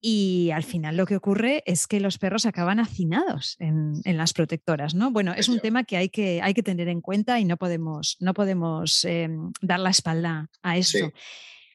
y 0.03 0.49
al 0.51 0.63
final 0.63 0.97
lo 0.97 1.05
que 1.05 1.15
ocurre 1.15 1.61
es 1.67 1.85
que 1.85 1.99
los 1.99 2.17
perros 2.17 2.47
acaban 2.47 2.79
hacinados 2.79 3.55
en, 3.59 4.01
las 4.03 4.33
protectoras, 4.33 4.95
¿no? 4.95 5.11
Bueno, 5.11 5.31
es 5.33 5.47
un 5.47 5.59
tema 5.59 5.83
que 5.83 5.95
hay 5.95 6.09
que, 6.09 6.41
hay 6.41 6.55
que 6.55 6.63
tener 6.63 6.87
en 6.87 7.01
cuenta 7.01 7.39
y 7.39 7.45
no 7.45 7.55
podemos, 7.55 8.17
no 8.19 8.33
podemos 8.33 9.05
em, 9.05 9.51
dar 9.61 9.79
la 9.79 9.91
espalda 9.91 10.49
a 10.63 10.77
esto. 10.77 11.11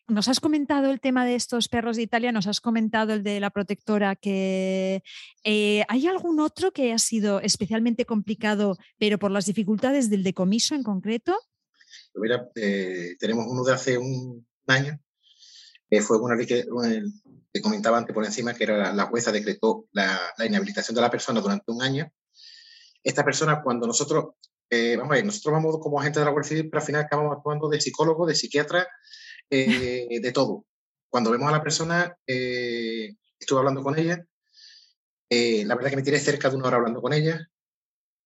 Nos 0.08 0.28
has 0.28 0.38
comentado 0.38 0.90
el 0.90 1.00
tema 1.00 1.24
de 1.24 1.34
estos 1.34 1.68
perros 1.68 1.96
de 1.96 2.02
Italia, 2.02 2.30
nos 2.30 2.46
has 2.46 2.60
comentado 2.60 3.12
el 3.12 3.24
de 3.24 3.40
la 3.40 3.50
protectora, 3.50 4.14
que 4.14 5.02
eh, 5.42 5.84
¿hay 5.88 6.06
algún 6.06 6.38
otro 6.38 6.70
que 6.70 6.92
ha 6.92 6.98
sido 6.98 7.40
especialmente 7.40 8.04
complicado, 8.04 8.76
pero 8.98 9.18
por 9.18 9.32
las 9.32 9.46
dificultades 9.46 10.08
del 10.08 10.22
decomiso 10.22 10.76
en 10.76 10.84
concreto? 10.84 11.36
Pues 12.12 12.22
mira, 12.22 12.48
eh, 12.54 13.16
tenemos 13.18 13.46
uno 13.48 13.64
de 13.64 13.72
hace 13.72 13.98
un 13.98 14.46
año, 14.68 14.96
que 15.90 16.00
fue 16.00 16.20
una, 16.20 16.36
que 16.36 17.60
comentaba 17.60 17.98
antes 17.98 18.14
por 18.14 18.24
encima, 18.24 18.54
que 18.54 18.62
era 18.62 18.92
la, 18.92 19.06
jueza 19.06 19.32
decretó 19.32 19.88
la, 19.90 20.32
inhabilitación 20.46 20.94
de 20.94 21.00
la 21.00 21.10
persona 21.10 21.40
durante 21.40 21.72
un 21.72 21.82
año. 21.82 22.12
Esta 23.02 23.24
persona, 23.24 23.60
cuando 23.60 23.88
nosotros, 23.88 24.34
eh, 24.70 24.94
vamos 24.96 25.12
a 25.12 25.16
ver, 25.16 25.26
nosotros 25.26 25.52
vamos 25.52 25.78
como 25.80 25.98
agentes 25.98 26.20
de 26.20 26.26
la 26.26 26.30
Guardia 26.30 26.48
Civil, 26.48 26.70
pero 26.70 26.80
al 26.80 26.86
final 26.86 27.00
acabamos 27.02 27.36
actuando 27.36 27.68
de 27.68 27.80
psicólogo, 27.80 28.24
de 28.24 28.36
psiquiatra, 28.36 28.86
eh, 29.50 30.20
de 30.20 30.32
todo. 30.32 30.64
Cuando 31.08 31.30
vemos 31.30 31.48
a 31.48 31.52
la 31.52 31.62
persona, 31.62 32.16
eh, 32.26 33.14
estuve 33.38 33.58
hablando 33.58 33.82
con 33.82 33.98
ella, 33.98 34.24
la 35.28 35.74
verdad 35.74 35.90
que 35.90 35.96
me 35.96 36.02
tiré 36.02 36.18
cerca 36.20 36.50
de 36.50 36.56
una 36.56 36.68
hora 36.68 36.76
hablando 36.76 37.00
con 37.00 37.12
ella, 37.12 37.48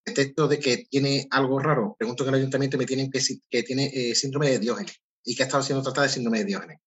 detecto 0.05 0.49
de 0.49 0.59
que 0.59 0.87
tiene 0.91 1.27
algo 1.31 1.59
raro. 1.59 1.95
Pregunto 1.99 2.25
en 2.25 2.31
el 2.31 2.41
ayuntamiento 2.41 2.79
me 2.79 2.87
tienen 2.87 3.11
que, 3.11 3.21
que 3.49 3.63
tiene 3.63 4.15
síndrome 4.15 4.51
de 4.51 4.59
Diógenes 4.59 5.01
y 5.25 5.35
que 5.35 5.43
ha 5.43 5.47
estado 5.47 5.63
siendo 5.63 5.83
tratada 5.83 6.07
de 6.07 6.13
síndrome 6.13 6.39
de 6.39 6.45
Diógenes. 6.47 6.79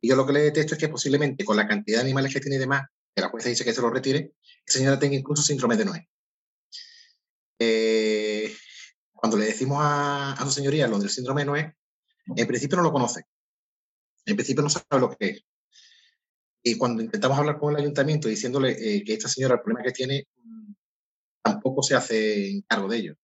Y 0.00 0.08
yo 0.08 0.16
lo 0.16 0.26
que 0.26 0.32
le 0.32 0.40
detesto 0.40 0.74
es 0.74 0.80
que 0.80 0.88
posiblemente 0.88 1.44
con 1.44 1.56
la 1.56 1.68
cantidad 1.68 1.98
de 1.98 2.04
animales 2.04 2.32
que 2.32 2.40
tiene 2.40 2.56
y 2.56 2.60
demás, 2.60 2.88
que 3.14 3.22
la 3.22 3.28
jueza 3.28 3.48
dice 3.48 3.64
que 3.64 3.72
se 3.72 3.80
lo 3.80 3.90
retire, 3.90 4.32
esa 4.66 4.78
señora 4.78 4.98
tenga 4.98 5.16
incluso 5.16 5.42
síndrome 5.42 5.76
de 5.76 5.84
Noé. 5.84 6.08
Eh, 7.58 8.52
cuando 9.12 9.36
le 9.36 9.46
decimos 9.46 9.78
a, 9.80 10.36
su 10.44 10.50
señoría 10.50 10.88
lo 10.88 10.98
del 10.98 11.10
síndrome 11.10 11.42
de 11.42 11.46
Noé, 11.46 11.76
en 12.34 12.46
principio 12.46 12.76
no 12.76 12.82
lo 12.82 12.92
conoce. 12.92 13.24
En 14.26 14.36
principio 14.36 14.62
no 14.62 14.70
sabe 14.70 15.00
lo 15.00 15.10
que 15.10 15.26
es. 15.26 15.44
Y 16.62 16.76
cuando 16.76 17.02
intentamos 17.02 17.38
hablar 17.38 17.58
con 17.58 17.74
el 17.74 17.80
ayuntamiento 17.80 18.28
diciéndole 18.28 18.70
eh, 18.70 19.04
que 19.04 19.14
esta 19.14 19.28
señora 19.28 19.54
el 19.54 19.60
problema 19.60 19.82
que 19.82 19.92
tiene, 19.92 20.28
mm, 20.36 20.72
tampoco 21.42 21.82
se 21.82 21.96
hace 21.96 22.62
cargo 22.68 22.88
de 22.88 22.96
ello. 22.98 23.14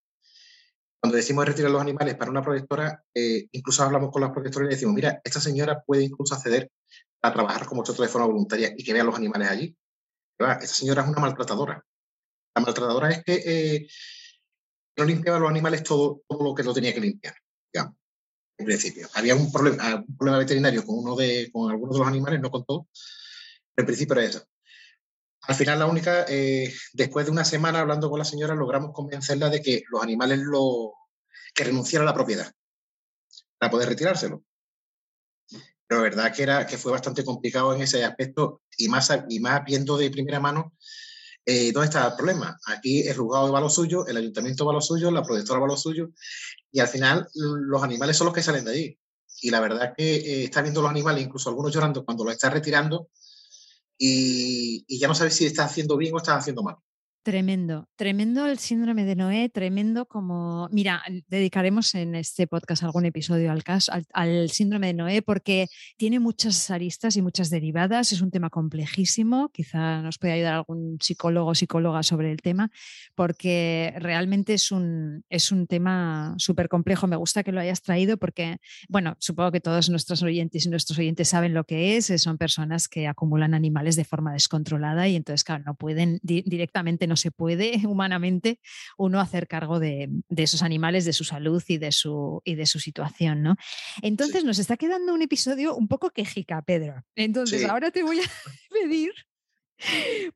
Cuando 1.00 1.16
decimos 1.16 1.46
retirar 1.46 1.70
los 1.70 1.80
animales 1.80 2.16
para 2.16 2.30
una 2.30 2.42
protectora, 2.42 3.04
eh, 3.14 3.46
incluso 3.52 3.84
hablamos 3.84 4.10
con 4.10 4.20
las 4.20 4.32
protectoras 4.32 4.66
y 4.66 4.70
le 4.70 4.74
decimos, 4.74 4.94
mira, 4.96 5.20
esta 5.22 5.40
señora 5.40 5.80
puede 5.86 6.02
incluso 6.02 6.34
acceder 6.34 6.70
a 7.22 7.32
trabajar 7.32 7.66
como 7.66 7.82
nosotros 7.82 8.06
de 8.06 8.12
forma 8.12 8.26
voluntaria 8.26 8.74
y 8.76 8.82
que 8.82 8.92
vea 8.92 9.04
los 9.04 9.14
animales 9.14 9.48
allí. 9.48 9.76
Esta 10.38 10.66
señora 10.66 11.02
es 11.02 11.08
una 11.08 11.20
maltratadora. 11.20 11.84
La 12.54 12.62
maltratadora 12.62 13.10
es 13.10 13.22
que 13.22 13.34
eh, 13.44 13.88
no 14.96 15.04
limpiaba 15.04 15.38
los 15.38 15.50
animales 15.50 15.84
todo, 15.84 16.22
todo 16.26 16.42
lo 16.42 16.54
que 16.54 16.64
no 16.64 16.74
tenía 16.74 16.92
que 16.92 17.00
limpiar, 17.00 17.34
digamos, 17.72 17.96
en 18.58 18.66
principio. 18.66 19.08
Había 19.14 19.34
un 19.34 19.50
problema, 19.50 20.04
un 20.06 20.16
problema 20.16 20.38
veterinario 20.38 20.84
con, 20.84 20.98
uno 20.98 21.16
de, 21.16 21.48
con 21.52 21.70
algunos 21.70 21.94
de 21.94 21.98
los 22.00 22.08
animales, 22.08 22.40
no 22.40 22.50
con 22.50 22.64
todos, 22.64 22.86
en 23.76 23.86
principio 23.86 24.14
era 24.16 24.24
eso. 24.24 24.44
Al 25.42 25.54
final, 25.54 25.78
la 25.78 25.86
única, 25.86 26.26
eh, 26.28 26.74
después 26.92 27.24
de 27.24 27.32
una 27.32 27.44
semana 27.44 27.80
hablando 27.80 28.10
con 28.10 28.18
la 28.18 28.24
señora, 28.24 28.54
logramos 28.54 28.92
convencerla 28.92 29.48
de 29.48 29.62
que 29.62 29.82
los 29.88 30.02
animales 30.02 30.40
lo, 30.40 30.92
que 31.54 31.64
renunciara 31.64 32.02
a 32.02 32.06
la 32.06 32.14
propiedad 32.14 32.52
para 33.56 33.70
poder 33.70 33.88
retirárselo. 33.88 34.42
Pero 35.86 36.02
la 36.02 36.02
verdad 36.02 36.34
que, 36.34 36.42
era, 36.42 36.66
que 36.66 36.76
fue 36.76 36.92
bastante 36.92 37.24
complicado 37.24 37.74
en 37.74 37.80
ese 37.80 38.04
aspecto 38.04 38.62
y 38.76 38.88
más, 38.88 39.10
y 39.28 39.40
más 39.40 39.64
viendo 39.64 39.96
de 39.96 40.10
primera 40.10 40.38
mano 40.38 40.74
eh, 41.50 41.72
dónde 41.72 41.86
está 41.86 42.08
el 42.08 42.14
problema. 42.14 42.60
Aquí 42.66 43.08
el 43.08 43.16
juzgado 43.16 43.50
va 43.50 43.58
lo 43.58 43.70
suyo, 43.70 44.06
el 44.06 44.18
ayuntamiento 44.18 44.66
va 44.66 44.74
lo 44.74 44.82
suyo, 44.82 45.10
la 45.10 45.22
protectora 45.22 45.58
va 45.58 45.66
lo 45.66 45.78
suyo 45.78 46.10
y 46.70 46.80
al 46.80 46.88
final 46.88 47.26
los 47.32 47.82
animales 47.82 48.18
son 48.18 48.26
los 48.26 48.34
que 48.34 48.42
salen 48.42 48.66
de 48.66 48.70
allí. 48.70 48.98
Y 49.40 49.48
la 49.48 49.60
verdad 49.60 49.94
que 49.96 50.16
eh, 50.16 50.44
está 50.44 50.60
viendo 50.60 50.82
los 50.82 50.90
animales, 50.90 51.24
incluso 51.24 51.48
algunos 51.48 51.72
llorando 51.72 52.04
cuando 52.04 52.24
lo 52.24 52.32
está 52.32 52.50
retirando, 52.50 53.08
y, 53.96 54.98
ya 54.98 55.08
no 55.08 55.14
sabes 55.14 55.36
si 55.36 55.46
estás 55.46 55.70
haciendo 55.70 55.96
bien 55.96 56.12
o 56.14 56.18
estás 56.18 56.36
haciendo 56.36 56.62
mal. 56.62 56.76
Tremendo, 57.28 57.90
tremendo 57.96 58.46
el 58.46 58.58
síndrome 58.58 59.04
de 59.04 59.14
Noé, 59.14 59.50
tremendo 59.50 60.06
como, 60.06 60.66
mira, 60.72 61.02
dedicaremos 61.28 61.94
en 61.94 62.14
este 62.14 62.46
podcast 62.46 62.84
algún 62.84 63.04
episodio 63.04 63.52
al 63.52 63.62
caso, 63.62 63.92
al, 64.14 64.48
síndrome 64.48 64.86
de 64.86 64.94
Noé, 64.94 65.20
porque 65.20 65.66
tiene 65.98 66.20
muchas 66.20 66.70
aristas 66.70 67.18
y 67.18 67.20
muchas 67.20 67.50
derivadas, 67.50 68.12
es 68.12 68.22
un 68.22 68.30
tema 68.30 68.48
complejísimo, 68.48 69.50
quizá 69.50 70.00
nos 70.00 70.16
puede 70.16 70.32
ayudar 70.32 70.54
algún 70.54 70.96
psicólogo 71.02 71.50
o 71.50 71.54
psicóloga 71.54 72.02
sobre 72.02 72.32
el 72.32 72.38
tema, 72.38 72.70
porque 73.14 73.92
realmente 73.98 74.54
es 74.54 74.72
un, 74.72 75.22
es 75.28 75.52
un 75.52 75.66
tema 75.66 76.34
súper 76.38 76.70
complejo. 76.70 77.08
Me 77.08 77.16
gusta 77.16 77.42
que 77.42 77.52
lo 77.52 77.60
hayas 77.60 77.82
traído 77.82 78.16
porque, 78.16 78.56
bueno, 78.88 79.18
supongo 79.18 79.52
que 79.52 79.60
todos 79.60 79.90
nuestros 79.90 80.22
oyentes 80.22 80.64
y 80.64 80.70
nuestros 80.70 80.98
oyentes 80.98 81.28
saben 81.28 81.52
lo 81.52 81.64
que 81.64 81.98
es, 81.98 82.06
son 82.22 82.38
personas 82.38 82.88
que 82.88 83.06
acumulan 83.06 83.52
animales 83.52 83.96
de 83.96 84.04
forma 84.04 84.32
descontrolada 84.32 85.08
y 85.08 85.16
entonces, 85.16 85.44
claro, 85.44 85.64
no 85.66 85.74
pueden 85.74 86.20
directamente, 86.22 87.06
no 87.06 87.17
se 87.18 87.30
puede 87.30 87.72
humanamente 87.86 88.60
uno 88.96 89.20
hacer 89.20 89.46
cargo 89.46 89.78
de, 89.78 90.08
esos 90.34 90.62
animales, 90.62 91.04
de 91.04 91.12
su 91.12 91.24
salud 91.24 91.62
y 91.68 91.78
de 91.78 91.92
su, 91.92 92.40
y 92.44 92.54
de 92.54 92.66
su 92.66 92.80
situación, 92.80 93.42
¿no? 93.42 93.56
Entonces 94.02 94.44
nos 94.44 94.58
está 94.58 94.76
quedando 94.76 95.12
un 95.12 95.22
episodio 95.22 95.76
un 95.76 95.88
poco 95.88 96.10
quejica, 96.10 96.62
Pedro. 96.62 97.04
Entonces 97.14 97.64
ahora 97.64 97.90
te 97.90 98.02
voy 98.02 98.20
a 98.20 98.22
pedir 98.70 99.12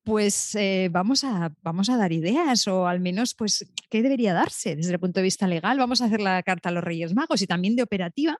pues 0.04 0.54
eh, 0.54 0.88
vamos, 0.90 1.24
a, 1.24 1.52
vamos 1.62 1.90
a 1.90 1.96
dar 1.96 2.12
ideas 2.12 2.66
o 2.68 2.86
al 2.86 3.00
menos, 3.00 3.34
pues, 3.34 3.66
¿qué 3.90 4.02
debería 4.02 4.34
darse 4.34 4.76
desde 4.76 4.92
el 4.92 5.00
punto 5.00 5.20
de 5.20 5.24
vista 5.24 5.46
legal? 5.46 5.78
Vamos 5.78 6.00
a 6.00 6.06
hacer 6.06 6.20
la 6.20 6.42
carta 6.42 6.68
a 6.68 6.72
los 6.72 6.84
Reyes 6.84 7.14
Magos 7.14 7.42
y 7.42 7.46
también 7.46 7.76
de 7.76 7.82
operativa 7.82 8.38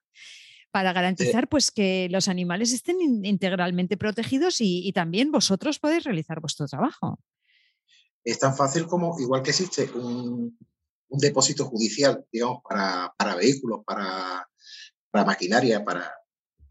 para 0.71 0.93
garantizar 0.93 1.49
pues, 1.49 1.71
que 1.71 2.09
los 2.11 2.29
animales 2.29 2.73
estén 2.73 2.97
integralmente 3.25 3.97
protegidos 3.97 4.61
y, 4.61 4.87
y, 4.87 4.93
también 4.93 5.31
vosotros 5.31 5.79
podéis 5.79 6.05
realizar 6.05 6.41
vuestro 6.41 6.67
trabajo 6.67 7.19
es 8.25 8.39
tan 8.39 8.57
fácil 8.57 8.87
como, 8.87 9.19
igual 9.21 9.43
que 9.43 9.51
existe 9.51 9.91
un, 9.95 10.57
depósito 11.09 11.67
judicial, 11.67 12.25
digamos, 12.33 12.63
para, 12.67 13.35
vehículos, 13.37 13.83
para, 13.85 14.49
maquinaria, 15.27 15.85
para, 15.85 16.11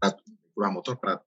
para 0.00 0.70
motor, 0.70 0.98
para 0.98 1.24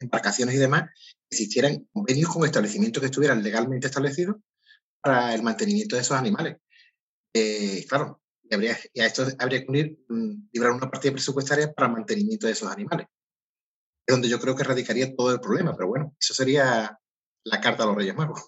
embarcaciones 0.00 0.54
y 0.54 0.58
demás, 0.58 0.90
existieran 1.30 1.86
convenios 1.92 2.30
con 2.30 2.44
establecimientos 2.44 3.00
que 3.00 3.06
estuvieran 3.06 3.42
legalmente 3.42 3.88
establecidos 3.88 4.36
para 5.02 5.34
el 5.34 5.42
mantenimiento 5.42 5.96
de 5.96 6.02
esos 6.02 6.16
animales. 6.16 6.56
Eh, 7.34 7.84
claro, 7.86 8.22
y, 8.42 8.54
habría, 8.54 8.72
a 8.72 9.06
esto 9.06 9.26
habría 9.38 9.62
que 9.62 9.68
unir, 9.68 9.98
mm, 10.08 10.48
librar 10.52 10.72
una 10.72 10.90
partida 10.90 11.12
presupuestaria 11.12 11.72
para 11.72 11.88
el 11.88 11.94
mantenimiento 11.94 12.46
de 12.46 12.52
esos 12.52 12.70
animales. 12.70 13.08
Es 14.06 14.14
donde 14.14 14.28
yo 14.28 14.40
creo 14.40 14.56
que 14.56 14.64
radicaría 14.64 15.14
todo 15.14 15.32
el 15.32 15.40
problema, 15.40 15.76
pero 15.76 15.88
bueno, 15.88 16.16
eso 16.18 16.32
sería 16.32 16.98
la 17.44 17.60
carta 17.60 17.82
a 17.82 17.86
los 17.86 17.96
Reyes 17.96 18.16
Magos. 18.16 18.42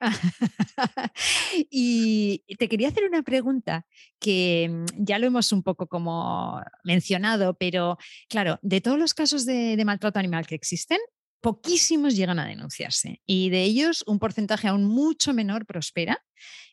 y 1.70 2.42
te 2.58 2.68
quería 2.68 2.88
hacer 2.88 3.04
una 3.04 3.22
pregunta 3.22 3.86
que 4.18 4.68
mm, 4.70 5.04
ya 5.04 5.18
lo 5.18 5.26
hemos 5.26 5.52
un 5.52 5.62
poco 5.62 5.86
como 5.86 6.60
mencionado, 6.84 7.54
pero 7.54 7.98
claro, 8.28 8.58
de 8.62 8.80
todos 8.80 8.98
los 8.98 9.14
casos 9.14 9.44
de, 9.46 9.82
maltrato 9.84 10.18
animal 10.18 10.46
que 10.46 10.54
existen, 10.54 10.98
poquísimos 11.40 12.16
llegan 12.16 12.38
a 12.38 12.46
denunciarse 12.46 13.22
y 13.24 13.50
de 13.50 13.62
ellos 13.62 14.02
un 14.06 14.18
porcentaje 14.18 14.68
aún 14.68 14.84
mucho 14.84 15.32
menor 15.32 15.64
prospera 15.66 16.24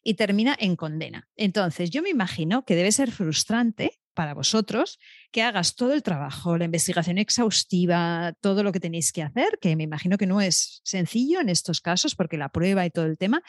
y 0.03 0.15
termina 0.15 0.55
en 0.59 0.76
condena. 0.76 1.30
Entonces, 1.36 1.91
yo 1.91 2.01
me 2.01 2.09
imagino 2.09 2.65
que 2.65 2.76
debe 2.76 2.91
ser 2.91 3.11
frustrante 3.11 3.99
para 4.13 4.34
vosotros 4.34 4.99
que 5.34 5.41
hagas 5.41 5.75
todo 5.75 5.93
el 5.93 6.03
trabajo, 6.03 6.57
la 6.57 6.65
investigación 6.65 7.17
exhaustiva, 7.17 8.34
todo 8.39 8.63
lo 8.63 8.71
que 8.71 8.79
tenéis 8.79 9.11
que 9.11 9.23
hacer, 9.23 9.57
que 9.59 9.75
me 9.75 9.84
imagino 9.84 10.17
que 10.17 10.27
no 10.27 10.39
es 10.39 10.79
sencillo 10.86 11.41
en 11.41 11.49
estos 11.49 11.81
casos 11.81 12.15
porque 12.15 12.38
la 12.38 12.49
prueba 12.49 12.86
y 12.86 12.91
todo 12.91 13.05
el 13.05 13.17
tema, 13.17 13.41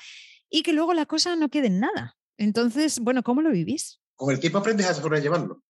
y 0.48 0.62
que 0.62 0.72
luego 0.72 0.94
la 0.94 1.04
cosa 1.04 1.36
no 1.36 1.50
quede 1.50 1.66
en 1.66 1.80
nada. 1.80 2.16
Entonces, 2.38 2.98
bueno, 3.00 3.22
¿cómo 3.22 3.42
lo 3.42 3.50
vivís? 3.50 4.00
Con 4.16 4.32
el 4.32 4.40
tiempo 4.40 4.58
aprendes 4.58 4.86
a 4.86 4.94
sobrellevarlo. 4.94 5.62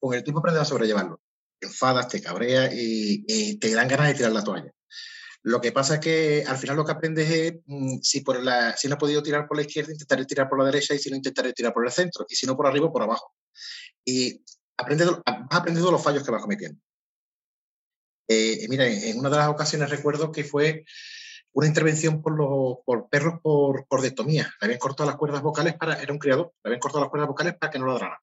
Con 0.00 0.14
el 0.14 0.24
tiempo 0.24 0.40
aprendes 0.40 0.62
a 0.62 0.66
sobrellevarlo. 0.66 1.20
Te 1.60 1.68
enfadas, 1.68 2.08
te 2.08 2.20
cabreas 2.20 2.72
y, 2.74 3.56
te 3.58 3.72
dan 3.72 3.86
ganas 3.86 4.08
de 4.08 4.14
tirar 4.14 4.32
la 4.32 4.42
toalla. 4.42 4.72
Lo 5.42 5.60
que 5.60 5.70
pasa 5.70 5.94
es 5.94 6.00
que 6.00 6.44
al 6.46 6.56
final 6.56 6.76
lo 6.76 6.84
que 6.84 6.92
aprendes 6.92 7.30
es, 7.30 7.54
mm, 7.66 7.98
si, 8.02 8.24
si 8.76 8.88
no 8.88 8.94
he 8.94 8.98
podido 8.98 9.22
tirar 9.22 9.46
por 9.46 9.56
la 9.56 9.62
izquierda, 9.62 9.92
intentaré 9.92 10.24
tirar 10.24 10.48
por 10.48 10.58
la 10.58 10.64
derecha 10.64 10.94
y 10.94 10.98
si 10.98 11.10
no, 11.10 11.16
intentaré 11.16 11.52
tirar 11.52 11.72
por 11.72 11.86
el 11.86 11.92
centro. 11.92 12.26
Y 12.28 12.34
si 12.34 12.44
no, 12.44 12.56
por 12.56 12.66
arriba, 12.66 12.90
por 12.90 13.02
abajo. 13.02 13.34
Y 14.04 14.42
aprendes, 14.76 15.08
vas 15.08 15.20
aprendiendo 15.50 15.90
los 15.90 16.02
fallos 16.02 16.24
que 16.24 16.30
vas 16.30 16.42
cometiendo. 16.42 16.80
Eh, 18.28 18.66
mira, 18.68 18.86
en 18.86 19.18
una 19.18 19.30
de 19.30 19.36
las 19.36 19.48
ocasiones 19.48 19.90
recuerdo 19.90 20.32
que 20.32 20.44
fue 20.44 20.84
una 21.52 21.68
intervención 21.68 22.20
por, 22.20 22.36
los, 22.36 22.78
por 22.84 23.08
perros 23.08 23.40
por 23.42 23.86
cordetomía. 23.86 24.52
Le 24.60 24.66
habían 24.66 24.78
cortado 24.78 25.08
las 25.08 25.16
cuerdas 25.16 25.42
vocales 25.42 25.74
para, 25.74 26.00
era 26.02 26.12
un 26.12 26.18
criador, 26.18 26.52
le 26.62 26.68
habían 26.68 26.80
cortado 26.80 27.04
las 27.04 27.10
cuerdas 27.10 27.28
vocales 27.28 27.54
para 27.58 27.70
que 27.70 27.78
no 27.78 27.86
ladraran, 27.86 28.18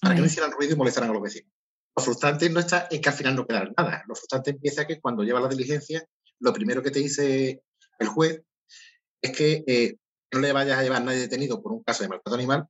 para 0.00 0.14
que 0.14 0.20
no 0.20 0.26
hicieran 0.26 0.52
ruido 0.52 0.74
y 0.74 0.76
molestaran 0.76 1.10
a 1.10 1.12
los 1.12 1.22
vecinos. 1.22 1.50
Lo 1.96 2.02
frustrante 2.02 2.50
no 2.50 2.60
está 2.60 2.88
en 2.90 3.00
que 3.00 3.08
al 3.08 3.14
final 3.14 3.36
no 3.36 3.46
quedara 3.46 3.70
nada. 3.76 4.04
Lo 4.06 4.14
frustrante 4.14 4.50
empieza 4.50 4.86
que 4.86 5.00
cuando 5.00 5.22
lleva 5.22 5.40
la 5.40 5.48
diligencia, 5.48 6.04
lo 6.40 6.52
primero 6.52 6.82
que 6.82 6.90
te 6.90 6.98
dice 6.98 7.62
el 7.98 8.08
juez 8.08 8.42
es 9.22 9.32
que 9.32 9.64
eh, 9.66 9.96
no 10.32 10.40
le 10.40 10.52
vayas 10.52 10.78
a 10.78 10.82
llevar 10.82 11.00
a 11.00 11.04
nadie 11.04 11.20
detenido 11.20 11.62
por 11.62 11.72
un 11.72 11.82
caso 11.82 12.02
de 12.02 12.08
maltrato 12.08 12.34
animal 12.34 12.66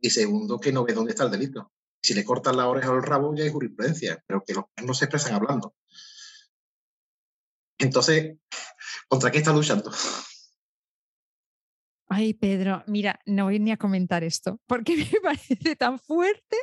y 0.00 0.10
segundo, 0.10 0.58
que 0.58 0.72
no 0.72 0.84
ve 0.84 0.92
dónde 0.92 1.12
está 1.12 1.24
el 1.24 1.30
delito. 1.30 1.72
Si 2.02 2.14
le 2.14 2.24
cortan 2.24 2.56
la 2.56 2.68
oreja 2.68 2.92
o 2.92 2.96
el 2.96 3.02
rabo 3.02 3.34
ya 3.34 3.44
hay 3.44 3.50
jurisprudencia, 3.50 4.22
pero 4.26 4.44
que 4.44 4.54
los 4.54 4.64
no 4.84 4.94
se 4.94 5.06
expresan 5.06 5.34
hablando. 5.34 5.74
Entonces, 7.78 8.36
¿contra 9.08 9.30
qué 9.30 9.38
está 9.38 9.52
luchando? 9.52 9.92
Ay, 12.08 12.34
Pedro, 12.34 12.84
mira, 12.86 13.20
no 13.26 13.44
voy 13.44 13.58
ni 13.58 13.72
a 13.72 13.76
comentar 13.76 14.22
esto, 14.22 14.60
porque 14.66 14.96
me 15.12 15.20
parece 15.20 15.76
tan 15.76 15.98
fuerte 15.98 16.56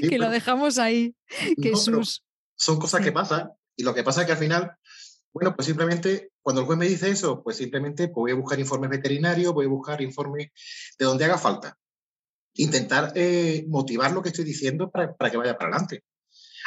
que 0.00 0.18
lo 0.18 0.28
dejamos 0.28 0.78
ahí. 0.78 1.16
son 2.56 2.78
cosas 2.78 3.02
que 3.02 3.12
pasan, 3.12 3.50
y 3.76 3.84
lo 3.84 3.94
que 3.94 4.02
pasa 4.02 4.20
es 4.20 4.26
que 4.26 4.32
al 4.32 4.38
final, 4.38 4.76
bueno, 5.32 5.54
pues 5.54 5.66
simplemente 5.66 6.32
cuando 6.42 6.60
el 6.60 6.66
juez 6.66 6.78
me 6.78 6.88
dice 6.88 7.10
eso, 7.10 7.42
pues 7.42 7.56
simplemente 7.56 8.08
pues 8.08 8.14
voy 8.14 8.32
a 8.32 8.34
buscar 8.34 8.58
informes 8.58 8.90
veterinarios, 8.90 9.54
voy 9.54 9.66
a 9.66 9.70
buscar 9.70 10.02
informes 10.02 10.50
de 10.98 11.04
donde 11.04 11.24
haga 11.24 11.38
falta. 11.38 11.78
Intentar 12.54 13.12
eh, 13.14 13.64
motivar 13.68 14.12
lo 14.12 14.22
que 14.22 14.28
estoy 14.28 14.44
diciendo 14.44 14.90
para, 14.90 15.14
para, 15.14 15.30
que 15.30 15.36
vaya 15.36 15.56
para 15.56 15.70
adelante. 15.70 16.04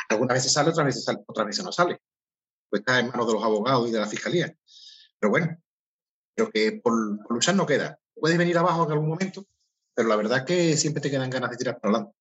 Algunas 0.10 0.36
veces 0.36 0.54
sale, 0.54 0.70
otras 0.70 0.86
veces, 0.86 1.04
sale, 1.04 1.20
otras 1.28 1.48
veces 1.48 1.64
no 1.64 1.72
sale 1.72 2.00
pues 2.70 2.82
está 2.82 3.00
en 3.00 3.08
manos 3.08 3.28
de 3.28 3.34
los 3.34 3.44
abogados 3.44 3.90
y 3.90 3.92
de 3.92 4.00
la 4.00 4.08
fiscalía. 4.08 4.54
Pero 5.20 5.32
bueno, 5.32 5.58
creo 6.36 6.50
que 6.52 6.74
por, 6.84 6.94
luchar 7.30 7.56
no 7.56 7.66
queda. 7.66 8.00
Puedes 8.14 8.38
venir 8.38 8.58
abajo 8.58 8.86
en 8.86 8.92
algún 8.92 9.10
momento, 9.10 9.46
pero 9.94 10.08
la 10.08 10.16
verdad 10.16 10.40
es 10.40 10.44
que 10.44 10.78
siempre 10.78 11.02
te 11.02 11.12
quedan 11.12 11.30
ganas 11.30 11.52
de 11.52 11.58
tirar 11.58 11.80
para 11.80 11.94
adelante. 11.94 12.18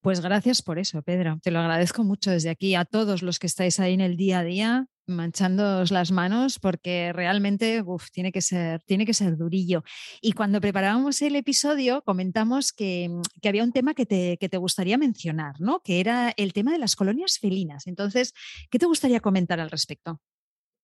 Pues 0.00 0.20
gracias 0.20 0.62
por 0.62 0.78
eso, 0.78 1.00
Pedro. 1.02 1.38
Te 1.42 1.50
lo 1.50 1.60
agradezco 1.60 2.04
mucho 2.04 2.30
desde 2.30 2.50
aquí 2.50 2.74
a 2.74 2.84
todos 2.84 3.22
los 3.22 3.38
que 3.38 3.46
estáis 3.46 3.80
ahí 3.80 3.94
en 3.94 4.02
el 4.02 4.16
día 4.16 4.40
a 4.40 4.44
día 4.44 4.86
manchándoos 5.06 5.90
las 5.90 6.10
manos 6.10 6.58
porque 6.58 7.12
realmente 7.12 7.84
tiene, 8.12 8.32
que 8.32 8.40
ser, 8.40 8.82
tiene 8.84 9.06
que 9.06 9.14
ser 9.14 9.36
durillo. 9.36 9.82
Y 10.20 10.32
cuando 10.32 10.60
preparábamos 10.60 11.20
el 11.22 11.36
episodio 11.36 12.02
comentamos 12.02 12.72
que, 12.72 13.10
que 13.40 13.48
había 13.48 13.64
un 13.64 13.72
tema 13.72 13.94
que 13.94 14.06
te, 14.06 14.36
que 14.38 14.48
te, 14.48 14.56
gustaría 14.56 14.98
mencionar, 14.98 15.60
¿no? 15.60 15.80
que 15.80 16.00
era 16.00 16.32
el 16.36 16.52
tema 16.52 16.72
de 16.72 16.78
las 16.78 16.96
colonias 16.96 17.38
felinas. 17.38 17.86
Entonces, 17.86 18.32
¿qué 18.70 18.78
te 18.78 18.86
gustaría 18.86 19.20
comentar 19.20 19.60
al 19.60 19.70
respecto? 19.70 20.20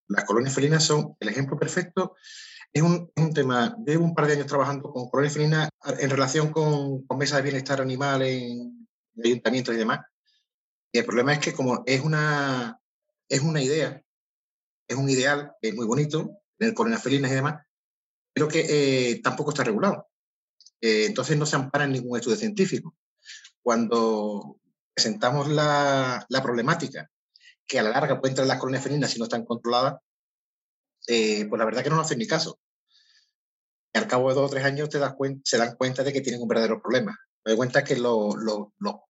Las 0.07 0.25
colonias 0.25 0.53
felinas 0.53 0.83
son 0.83 1.15
el 1.19 1.29
ejemplo 1.29 1.57
perfecto. 1.57 2.15
Es 2.73 2.81
un, 2.81 3.11
un 3.15 3.33
tema, 3.33 3.75
llevo 3.85 4.05
un 4.05 4.13
par 4.13 4.27
de 4.27 4.33
años 4.33 4.47
trabajando 4.47 4.91
con 4.91 5.09
colonias 5.09 5.33
felinas 5.33 5.69
en 5.99 6.09
relación 6.09 6.51
con, 6.51 7.05
con 7.05 7.17
mesas 7.17 7.37
de 7.37 7.43
bienestar 7.43 7.81
animal 7.81 8.21
en 8.21 8.87
ayuntamientos 9.23 9.75
y 9.75 9.77
demás. 9.77 9.99
Y 10.91 10.99
el 10.99 11.05
problema 11.05 11.33
es 11.33 11.39
que 11.39 11.53
como 11.53 11.83
es 11.85 12.01
una, 12.01 12.79
es 13.29 13.41
una 13.41 13.61
idea 13.61 14.01
es 14.91 14.97
un 14.97 15.09
ideal, 15.09 15.53
es 15.61 15.73
muy 15.73 15.85
bonito, 15.85 16.41
tener 16.57 16.73
colonias 16.73 17.01
felinas 17.01 17.31
y 17.31 17.35
demás, 17.35 17.65
pero 18.33 18.47
que 18.47 18.65
eh, 18.67 19.21
tampoco 19.21 19.51
está 19.51 19.63
regulado. 19.63 20.07
Eh, 20.81 21.05
entonces 21.05 21.37
no 21.37 21.45
se 21.45 21.55
ampara 21.55 21.85
en 21.85 21.93
ningún 21.93 22.17
estudio 22.17 22.37
científico. 22.37 22.95
Cuando 23.61 24.57
presentamos 24.93 25.47
la, 25.47 26.25
la, 26.27 26.43
problemática 26.43 27.09
que 27.67 27.79
a 27.79 27.83
la 27.83 27.91
larga 27.91 28.19
pueden 28.19 28.35
traer 28.35 28.47
las 28.47 28.59
colonias 28.59 28.83
felinas 28.83 29.11
si 29.11 29.19
no 29.19 29.25
están 29.25 29.45
controladas, 29.45 30.01
eh, 31.07 31.45
pues 31.45 31.59
la 31.59 31.65
verdad 31.65 31.83
que 31.83 31.89
no 31.89 31.95
nos 31.97 32.05
hacen 32.05 32.19
ni 32.19 32.27
caso. 32.27 32.59
Al 33.93 34.07
cabo 34.07 34.29
de 34.29 34.35
dos 34.35 34.49
o 34.49 34.53
tres 34.53 34.65
años 34.65 34.89
te 34.89 34.99
das 34.99 35.13
cuenta, 35.13 35.41
se 35.45 35.57
dan 35.57 35.75
cuenta 35.75 36.03
de 36.03 36.13
que 36.13 36.21
tienen 36.21 36.41
un 36.41 36.47
verdadero 36.47 36.81
problema. 36.81 37.17
Me 37.45 37.51
doy 37.51 37.57
cuenta 37.57 37.83
que 37.83 37.95
los 37.95 38.35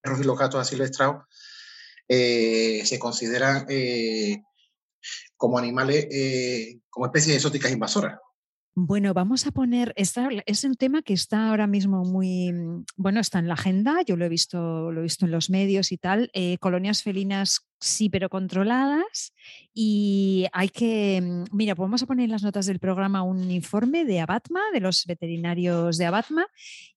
perros 0.02 0.20
y 0.20 0.24
los 0.24 0.38
gatos 0.38 0.60
así 0.60 0.72
silvestrados 0.72 1.24
eh, 2.08 2.82
se 2.86 3.00
consideran 3.00 3.66
como 5.38 5.58
animales, 5.58 6.08
eh, 6.12 6.80
como 6.90 7.06
especies 7.06 7.38
exóticas 7.38 7.72
invasoras. 7.72 8.20
Bueno, 8.74 9.14
vamos 9.14 9.46
a 9.46 9.52
poner, 9.52 9.92
esta, 9.98 10.30
es 10.46 10.64
un 10.64 10.76
tema 10.76 11.02
que 11.02 11.14
está 11.14 11.50
ahora 11.50 11.68
mismo 11.68 12.06
muy, 12.06 12.54
bueno, 12.96 13.20
está 13.20 13.40
en 13.40 13.50
la 13.50 13.56
agenda, 13.56 14.02
yo 14.06 14.16
lo 14.16 14.24
he 14.24 14.30
visto, 14.30 14.92
lo 14.94 15.02
he 15.02 15.04
visto 15.04 15.26
en 15.26 15.32
los 15.32 15.50
medios 15.50 15.92
y 15.92 15.98
tal, 15.98 16.30
eh, 16.34 16.58
colonias 16.60 17.04
felinas 17.04 17.68
sí, 17.82 18.10
pero 18.10 18.30
controladas 18.30 19.34
y 19.74 20.46
hay 20.54 20.70
que, 20.70 21.44
mira, 21.52 21.76
pues 21.76 21.86
vamos 21.86 22.04
a 22.04 22.06
poner 22.06 22.26
en 22.26 22.32
las 22.32 22.44
notas 22.44 22.66
del 22.66 22.80
programa 22.80 23.24
un 23.24 23.50
informe 23.52 24.06
de 24.06 24.20
Abatma, 24.20 24.62
de 24.72 24.80
los 24.80 25.06
veterinarios 25.06 25.98
de 25.98 26.06
Abatma 26.06 26.48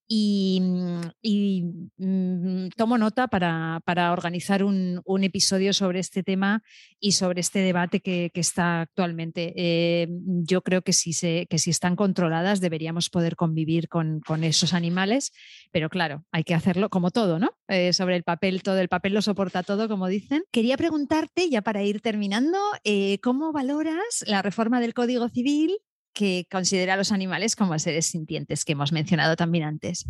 y, 0.07 0.61
mm, 0.61 1.89
mm, 1.97 2.69
tomo 2.77 2.97
nota 2.97 3.27
para, 3.27 3.81
organizar 4.11 4.63
un, 4.63 5.01
episodio 5.23 5.73
sobre 5.73 5.99
este 5.99 6.21
tema 6.21 6.61
y 6.99 7.13
sobre 7.13 7.41
este 7.41 7.59
debate 7.59 8.01
que, 8.01 8.31
está 8.35 8.81
actualmente. 8.81 9.53
Eh, 9.55 10.07
yo 10.43 10.61
creo 10.61 10.81
que 10.83 10.93
si, 10.93 11.13
se, 11.13 11.47
que 11.49 11.57
si 11.57 11.71
están 11.71 11.95
controladas 11.95 12.61
deberíamos 12.61 13.09
poder 13.09 13.35
convivir 13.35 13.87
con, 13.89 14.21
esos 14.43 14.73
animales, 14.73 15.31
pero 15.71 15.89
claro, 15.89 16.23
hay 16.31 16.43
que 16.43 16.53
hacerlo 16.53 16.89
como 16.89 17.09
todo, 17.09 17.39
¿no? 17.39 17.51
Eh, 17.67 17.93
sobre 17.93 18.15
el 18.15 18.23
papel, 18.23 18.61
todo 18.61 18.77
el 18.79 18.89
papel 18.89 19.13
lo 19.13 19.21
soporta 19.21 19.63
todo, 19.63 19.87
como 19.87 20.07
dicen. 20.07 20.43
Quería 20.51 20.74
preguntarte, 20.77 21.49
ya 21.49 21.61
para 21.61 21.83
ir 21.83 22.01
terminando, 22.01 22.57
eh, 22.83 23.19
¿cómo 23.21 23.51
valoras 23.51 24.23
la 24.27 24.41
reforma 24.41 24.79
del 24.79 24.93
Código 24.93 25.29
Civil 25.29 25.77
que 26.13 26.47
considera 26.49 26.93
a 26.93 26.97
los 26.97 27.11
animales 27.11 27.55
como 27.55 27.77
seres 27.77 28.05
sintientes, 28.05 28.63
que 28.63 28.73
hemos 28.73 28.91
mencionado 28.91 29.35
también 29.35 29.65
antes? 29.65 30.05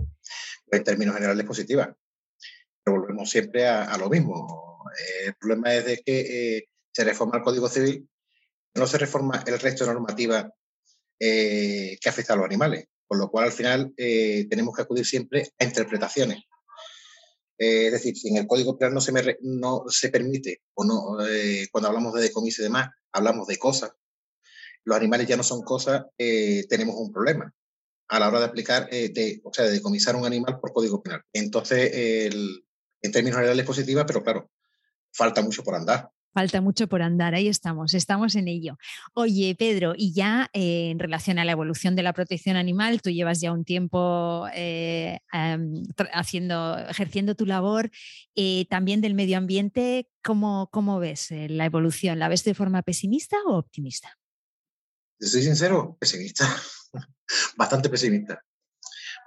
En 0.72 0.84
términos 0.84 1.16
generales, 1.16 1.46
positiva. 1.46 1.96
Pero 2.84 3.00
volvemos 3.00 3.30
siempre 3.30 3.68
a, 3.68 3.98
lo 3.98 4.10
mismo. 4.10 4.84
el 5.26 5.34
problema 5.36 5.74
es 5.74 5.86
de 5.86 5.98
que 6.06 6.58
eh, 6.58 6.70
se 6.92 7.04
reforma 7.04 7.38
el 7.38 7.44
Código 7.44 7.68
Civil, 7.68 8.08
no 8.76 8.88
se 8.88 8.98
reforma 8.98 9.44
el 9.48 9.60
resto 9.60 9.86
de 9.86 9.94
normativa 9.94 10.52
eh, 11.20 11.98
que 12.00 12.10
afecta 12.10 12.34
a 12.34 12.36
los 12.36 12.46
animales, 12.46 12.86
con 13.08 13.18
lo 13.18 13.30
cual 13.30 13.46
al 13.46 13.52
final 13.52 13.94
tenemos 13.96 14.76
que 14.76 14.82
acudir 14.84 15.06
siempre 15.06 15.50
a 15.60 15.64
interpretaciones. 15.64 16.44
Es 17.58 17.92
decir, 17.92 18.18
si 18.18 18.30
en 18.30 18.38
el 18.38 18.48
Código 18.48 18.78
Penal 18.78 18.94
no 18.94 19.02
se, 19.02 19.38
no 19.42 19.84
se 19.88 20.10
permite, 20.10 20.62
o 20.74 20.84
no, 20.84 21.18
cuando 21.72 21.88
hablamos 21.88 22.14
de 22.14 22.22
decomiso 22.22 22.62
y 22.62 22.66
demás, 22.66 22.90
hablamos 23.12 23.48
de 23.48 23.58
cosas 23.58 23.92
los 24.86 24.98
animales 24.98 25.28
ya 25.28 25.36
no 25.36 25.44
son 25.44 25.64
cosas, 25.64 26.06
eh, 26.18 26.66
tenemos 26.70 26.96
un 26.98 27.12
problema 27.12 27.52
a 28.08 28.20
la 28.20 28.28
hora 28.30 28.40
de 28.40 28.46
aplicar, 28.46 28.88
eh, 28.92 29.10
de, 29.10 29.42
o 29.44 29.52
sea, 29.52 29.66
de 29.66 29.72
decomisar 29.72 30.16
un 30.16 30.26
animal 30.26 30.60
por 30.60 30.72
código 30.72 31.02
penal. 31.02 31.24
Entonces, 31.34 31.92
en 33.02 33.12
términos 33.12 33.38
generales 33.38 33.64
es 33.64 33.68
positiva, 33.68 34.06
pero 34.06 34.24
claro, 34.24 34.52
falta 35.12 35.42
mucho 35.42 35.64
por 35.64 35.74
andar. 35.74 36.12
Falta 36.36 36.60
mucho 36.60 36.88
por 36.88 37.02
andar, 37.02 37.34
ahí 37.34 37.48
estamos, 37.48 37.94
estamos 37.94 38.36
en 38.36 38.50
ello. 38.50 38.78
Oye, 39.14 39.56
Pedro, 39.58 39.94
y 39.96 40.14
ya 40.14 40.50
eh, 40.54 40.90
en 40.92 41.00
relación 41.00 41.40
a 41.40 41.46
la 41.46 41.54
evolución 41.54 41.96
de 41.96 42.04
la 42.04 42.14
protección 42.14 42.58
animal, 42.58 43.02
tú 43.02 43.10
llevas 43.10 43.40
ya 43.40 43.52
un 43.54 43.64
tiempo 43.64 44.46
haciendo, 46.12 46.78
ejerciendo 46.90 47.36
tu 47.36 47.46
labor, 47.46 47.90
también 48.70 49.00
del 49.00 49.14
medio 49.14 49.38
ambiente, 49.38 50.10
¿cómo, 50.22 50.70
cómo 50.72 51.00
ves 51.00 51.30
la 51.32 51.66
evolución? 51.66 52.20
¿La 52.20 52.28
ves 52.28 52.44
de 52.44 52.54
forma 52.54 52.82
pesimista 52.82 53.38
o 53.48 53.56
optimista? 53.58 54.18
soy 55.20 55.44
sincero, 55.44 55.98
pesimista, 56.00 56.46
bastante 57.58 57.90
pesimista. 57.90 58.44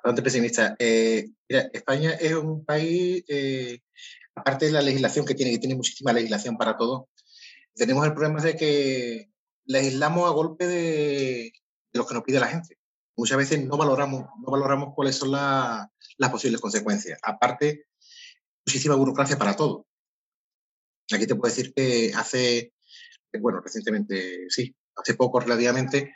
Bastante 0.03 0.23
pesimista. 0.23 0.77
Eh, 0.79 1.29
España 1.49 2.13
es 2.13 2.35
un 2.35 2.65
país, 2.65 3.25
eh, 3.27 3.81
aparte 4.39 4.66
de 4.66 4.72
la 4.72 4.82
legislación 4.82 5.26
que 5.26 5.34
tiene, 5.34 5.53
que 5.53 5.59
tiene 5.59 5.74
muchísima 5.74 6.12
legislación 6.12 6.57
para 6.57 6.76
todo, 6.76 7.09
tenemos 7.74 8.05
el 8.07 8.12
problema 8.12 8.43
de 8.43 8.57
que 8.57 9.30
legislamos 9.64 10.28
a 10.28 10.32
golpe 10.32 10.66
de, 10.66 11.53
lo 11.93 12.07
que 12.07 12.14
nos 12.14 12.22
pide 12.24 12.41
la 12.41 12.49
gente. 12.49 12.78
Muchas 13.16 13.39
veces 13.39 13.64
no 13.64 13.76
valoramos, 13.76 14.26
no 14.41 14.51
valoramos 14.51 14.95
cuáles 14.95 15.16
son 15.16 15.32
las 15.32 16.30
posibles 16.30 16.61
consecuencias. 16.61 17.18
Aparte 17.22 17.86
muchísima 18.68 18.97
burocracia 18.97 19.39
para 19.39 19.57
todo. 19.57 19.86
Aquí 21.11 21.26
te 21.26 21.34
puedo 21.34 21.53
decir 21.53 21.72
que 21.72 22.12
hace, 22.14 22.74
bueno, 23.41 23.61
recientemente, 23.61 24.45
sí, 24.51 24.76
hace 24.95 25.14
poco 25.14 25.41
relativamente, 25.41 26.14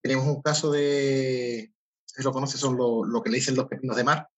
tenemos 0.00 0.26
un 0.26 0.42
caso 0.42 0.70
de, 0.70 1.72
lo 2.18 2.32
conoces, 2.32 2.60
son 2.60 2.76
lo, 2.76 3.22
que 3.22 3.30
le 3.30 3.38
dicen 3.38 3.56
los 3.56 3.66
pepinos 3.66 3.96
de 3.96 4.04
mar. 4.04 4.28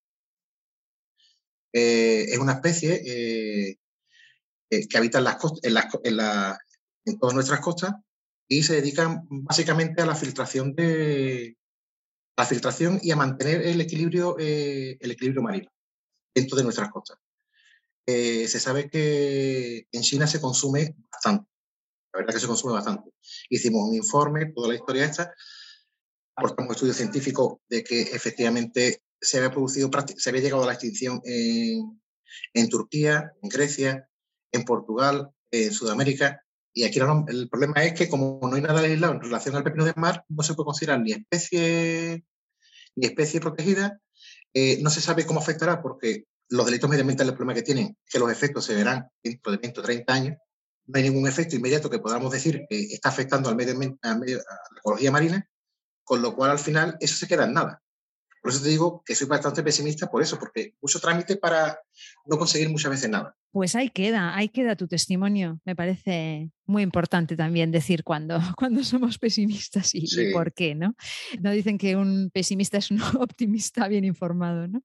Eh, 1.72 2.26
es 2.28 2.38
una 2.38 2.52
especie 2.52 3.02
eh, 3.04 3.78
eh, 4.70 4.88
que 4.88 4.98
habita 4.98 5.18
en, 5.18 5.24
las 5.24 5.38
en, 6.02 6.18
en, 7.06 7.18
todas 7.18 7.34
nuestras 7.34 7.60
costas 7.60 7.94
y 8.46 8.62
se 8.62 8.74
dedican 8.74 9.26
básicamente 9.30 10.02
a 10.02 10.06
la 10.06 10.14
filtración 10.14 10.74
de 10.74 11.56
la 12.36 12.44
filtración 12.44 13.00
y 13.02 13.10
a 13.10 13.16
mantener 13.16 13.62
el 13.62 13.80
equilibrio, 13.80 14.36
el 14.38 15.10
equilibrio 15.10 15.42
marino 15.42 15.70
dentro 16.34 16.56
de 16.56 16.64
nuestras 16.64 16.90
costas. 16.90 17.18
se 18.06 18.60
sabe 18.60 18.90
que 18.90 19.86
en 19.90 20.02
China 20.02 20.26
se 20.26 20.40
consume 20.40 20.96
bastante. 21.10 21.48
La 22.12 22.20
verdad 22.20 22.34
que 22.34 22.40
se 22.40 22.46
consume 22.46 22.72
bastante. 22.74 23.10
Hicimos 23.48 23.88
un 23.88 23.94
informe, 23.94 24.52
toda 24.54 24.68
la 24.68 24.74
historia 24.74 25.04
esta, 25.04 25.34
aportamos 26.34 26.74
estudios 26.74 26.96
científicos 26.96 27.58
de 27.68 27.84
que 27.84 28.02
efectivamente 28.02 29.02
se 29.22 29.38
había 29.38 29.50
producido, 29.50 29.88
se 30.16 30.28
había 30.28 30.42
llegado 30.42 30.64
a 30.64 30.66
la 30.66 30.72
extinción 30.72 31.22
en, 31.24 32.68
Turquía, 32.68 33.32
en 33.40 33.48
Grecia, 33.48 34.08
en 34.50 34.64
Portugal, 34.64 35.30
en 35.50 35.72
Sudamérica. 35.72 36.44
Y 36.74 36.84
aquí 36.84 36.98
el 36.98 37.48
problema 37.48 37.84
es 37.84 37.94
que 37.94 38.08
como 38.08 38.40
no 38.42 38.56
hay 38.56 38.62
nada 38.62 38.82
legislado 38.82 39.14
en 39.14 39.20
relación 39.20 39.54
al 39.54 39.62
pepino 39.62 39.84
de 39.84 39.94
mar, 39.96 40.24
no 40.28 40.42
se 40.42 40.54
puede 40.54 40.66
considerar 40.66 41.00
ni 41.00 41.12
especie, 41.12 42.24
ni 42.96 43.06
especie 43.06 43.40
protegida. 43.40 44.00
Eh, 44.54 44.78
no 44.82 44.90
se 44.90 45.00
sabe 45.00 45.24
cómo 45.24 45.40
afectará 45.40 45.80
porque 45.80 46.24
los 46.48 46.66
delitos 46.66 46.90
medioambientales, 46.90 47.30
el 47.30 47.36
problema 47.36 47.54
que 47.54 47.62
tienen 47.62 47.96
es 48.04 48.12
que 48.12 48.18
los 48.18 48.30
efectos 48.30 48.64
se 48.64 48.74
verán 48.74 49.08
dentro 49.22 49.52
de 49.52 49.58
20 49.58 49.80
o 49.80 49.82
30 49.82 50.12
años. 50.12 50.36
No 50.86 50.98
hay 50.98 51.04
ningún 51.04 51.28
efecto 51.28 51.56
inmediato 51.56 51.88
que 51.88 52.00
podamos 52.00 52.32
decir 52.32 52.66
que 52.68 52.80
está 52.92 53.10
afectando 53.10 53.48
al 53.48 53.56
medio, 53.56 53.72
al 54.02 54.18
medio, 54.18 54.38
a 54.38 54.54
la 54.74 54.78
ecología 54.78 55.12
marina, 55.12 55.48
con 56.02 56.20
lo 56.20 56.34
cual 56.34 56.50
al 56.50 56.58
final 56.58 56.96
eso 57.00 57.16
se 57.16 57.28
queda 57.28 57.44
en 57.44 57.52
nada. 57.52 57.81
Por 58.42 58.50
eso 58.50 58.62
te 58.62 58.68
digo 58.70 59.04
que 59.06 59.14
soy 59.14 59.28
bastante 59.28 59.62
pesimista 59.62 60.10
por 60.10 60.20
eso, 60.20 60.36
porque 60.38 60.74
mucho 60.82 60.98
trámite 60.98 61.36
para 61.36 61.80
no 62.26 62.38
conseguir 62.38 62.70
muchas 62.70 62.90
veces 62.90 63.10
nada. 63.10 63.36
Pues 63.52 63.76
ahí 63.76 63.90
queda, 63.90 64.34
ahí 64.34 64.48
queda 64.48 64.76
tu 64.76 64.88
testimonio. 64.88 65.60
Me 65.66 65.76
parece 65.76 66.50
muy 66.64 66.82
importante 66.82 67.36
también 67.36 67.70
decir 67.70 68.02
cuando, 68.02 68.38
cuando 68.56 68.82
somos 68.82 69.18
pesimistas 69.18 69.94
y, 69.94 70.32
por 70.32 70.54
qué, 70.54 70.74
¿no? 70.74 70.94
No 71.38 71.50
dicen 71.50 71.76
que 71.76 71.94
un 71.94 72.30
pesimista 72.32 72.78
es 72.78 72.90
un 72.90 73.00
optimista 73.20 73.88
bien 73.88 74.06
informado, 74.06 74.68
¿no? 74.68 74.82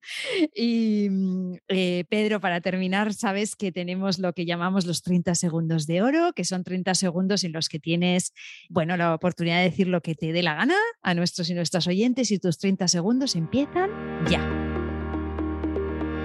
Y 0.53 1.07
mm, 1.09 1.53
eh, 1.69 2.03
Pedro, 2.09 2.41
para 2.41 2.59
terminar, 2.59 3.13
sabes 3.13 3.55
que 3.55 3.71
tenemos 3.71 4.19
lo 4.19 4.33
que 4.33 4.45
llamamos 4.45 4.85
los 4.85 5.01
30 5.01 5.35
segundos 5.35 5.87
de 5.87 6.01
oro, 6.01 6.33
que 6.33 6.43
son 6.43 6.65
30 6.65 6.93
segundos 6.93 7.45
en 7.45 7.53
los 7.53 7.69
que 7.69 7.79
tienes, 7.79 8.33
bueno, 8.69 8.97
la 8.97 9.13
oportunidad 9.13 9.59
de 9.59 9.69
decir 9.69 9.87
lo 9.87 10.01
que 10.01 10.13
te 10.13 10.33
dé 10.33 10.43
la 10.43 10.55
gana 10.55 10.75
a 11.01 11.13
nuestros 11.13 11.49
y 11.49 11.53
nuestras 11.53 11.87
oyentes 11.87 12.31
y 12.31 12.39
tus 12.39 12.57
30 12.57 12.89
segundos 12.89 13.37
empiezan 13.37 13.89
ya. 14.29 14.66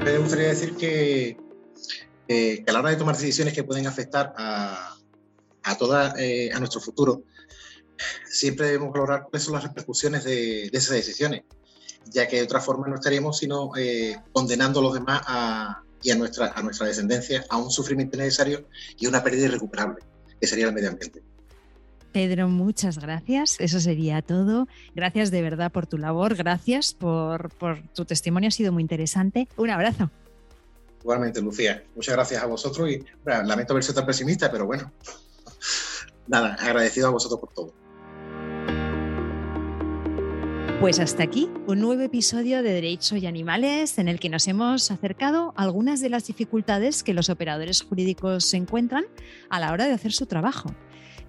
Me 0.04 0.18
gustaría 0.18 0.48
decir 0.48 0.76
que 0.76 1.36
que 2.26 2.64
a 2.66 2.72
la 2.72 2.80
hora 2.80 2.90
de 2.90 2.96
tomar 2.96 3.16
decisiones 3.16 3.54
que 3.54 3.64
pueden 3.64 3.86
afectar 3.86 4.32
a, 4.36 4.96
a, 5.62 5.76
toda, 5.76 6.14
eh, 6.18 6.50
a 6.52 6.58
nuestro 6.58 6.80
futuro, 6.80 7.24
siempre 8.28 8.66
debemos 8.66 8.92
valorar 8.92 9.24
cuáles 9.24 9.44
son 9.44 9.54
las 9.54 9.62
repercusiones 9.62 10.24
de, 10.24 10.64
esas 10.72 10.96
decisiones, 10.96 11.42
ya 12.06 12.26
que 12.28 12.36
de 12.36 12.42
otra 12.42 12.60
forma 12.60 12.88
no 12.88 12.94
estaríamos 12.94 13.38
sino 13.38 13.76
eh, 13.76 14.16
condenando 14.32 14.80
a 14.80 14.82
los 14.82 14.94
demás 14.94 15.22
a, 15.26 15.82
y 16.02 16.10
a 16.10 16.16
nuestra, 16.16 16.52
a 16.54 16.62
nuestra 16.62 16.86
descendencia 16.86 17.44
a 17.48 17.56
un 17.56 17.70
sufrimiento 17.70 18.16
innecesario 18.16 18.68
y 18.98 19.06
una 19.06 19.22
pérdida 19.22 19.46
irrecuperable, 19.46 20.02
que 20.40 20.46
sería 20.46 20.66
el 20.66 20.72
medio 20.72 20.90
ambiente. 20.90 21.22
Pedro, 22.12 22.48
muchas 22.48 22.98
gracias. 22.98 23.56
Eso 23.58 23.80
sería 23.80 24.22
todo. 24.22 24.68
Gracias 24.94 25.30
de 25.30 25.42
verdad 25.42 25.72
por 25.72 25.86
tu 25.86 25.98
labor. 25.98 26.34
Gracias 26.36 26.94
por, 26.94 27.50
por 27.54 27.82
tu 27.88 28.04
testimonio. 28.04 28.48
Ha 28.48 28.52
sido 28.52 28.72
muy 28.72 28.82
interesante. 28.82 29.48
Un 29.56 29.70
abrazo. 29.70 30.10
Igualmente, 31.02 31.40
Lucía. 31.40 31.82
Muchas 31.96 32.14
gracias 32.14 32.42
a 32.42 32.46
vosotros 32.46 32.88
y 32.90 33.04
lamento 33.24 33.72
haber 33.72 33.82
sido 33.82 33.96
tan 33.96 34.06
pesimista, 34.06 34.50
pero 34.52 34.66
bueno, 34.66 34.92
nada, 36.28 36.54
agradecido 36.60 37.08
a 37.08 37.10
vosotros 37.10 37.40
por 37.40 37.52
todo. 37.52 37.82
Pues 40.82 40.98
hasta 40.98 41.22
aquí 41.22 41.48
un 41.68 41.80
nuevo 41.80 42.02
episodio 42.02 42.60
de 42.62 42.72
Derechos 42.72 43.22
y 43.22 43.26
Animales 43.26 43.98
en 43.98 44.08
el 44.08 44.18
que 44.18 44.28
nos 44.28 44.48
hemos 44.48 44.90
acercado 44.90 45.54
a 45.56 45.62
algunas 45.62 46.00
de 46.00 46.08
las 46.08 46.26
dificultades 46.26 47.04
que 47.04 47.14
los 47.14 47.30
operadores 47.30 47.82
jurídicos 47.82 48.44
se 48.44 48.56
encuentran 48.56 49.04
a 49.48 49.60
la 49.60 49.70
hora 49.70 49.86
de 49.86 49.92
hacer 49.92 50.12
su 50.12 50.26
trabajo. 50.26 50.74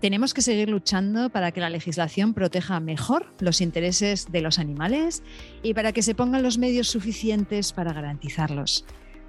Tenemos 0.04 0.34
que 0.34 0.42
seguir 0.42 0.68
luchando 0.68 1.30
para 1.30 1.54
que 1.54 1.62
la 1.62 1.70
legislación 1.70 2.34
proteja 2.34 2.82
mejor 2.82 3.34
los 3.40 3.62
intereses 3.62 4.30
de 4.30 4.42
los 4.42 4.60
animales 4.60 5.24
y 5.62 5.74
para 5.76 5.94
que 5.94 6.02
se 6.02 6.14
pongan 6.14 6.44
los 6.44 6.58
medios 6.58 6.90
suficientes 6.90 7.72
para 7.72 7.94
garantizarlos. 7.94 8.84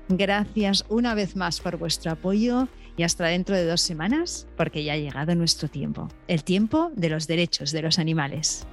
Gracias 0.08 0.84
una 0.88 1.14
vez 1.14 1.36
más 1.36 1.60
por 1.60 1.76
vuestro 1.76 2.10
apoyo 2.10 2.66
y 2.96 3.04
hasta 3.04 3.26
dentro 3.26 3.54
de 3.54 3.64
dos 3.66 3.82
semanas, 3.82 4.48
porque 4.56 4.82
ya 4.82 4.94
ha 4.94 4.96
llegado 4.96 5.36
nuestro 5.36 5.68
tiempo, 5.68 6.08
el 6.26 6.42
tiempo 6.42 6.90
de 6.96 7.08
los 7.08 7.28
derechos 7.28 7.70
de 7.70 7.82
los 7.82 8.00
animales. 8.00 8.66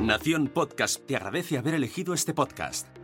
Nación 0.00 0.46
Podcast 0.46 1.04
te 1.06 1.16
agradece 1.16 1.58
haber 1.58 1.74
elegido 1.74 2.14
este 2.14 2.34
podcast. 2.34 2.97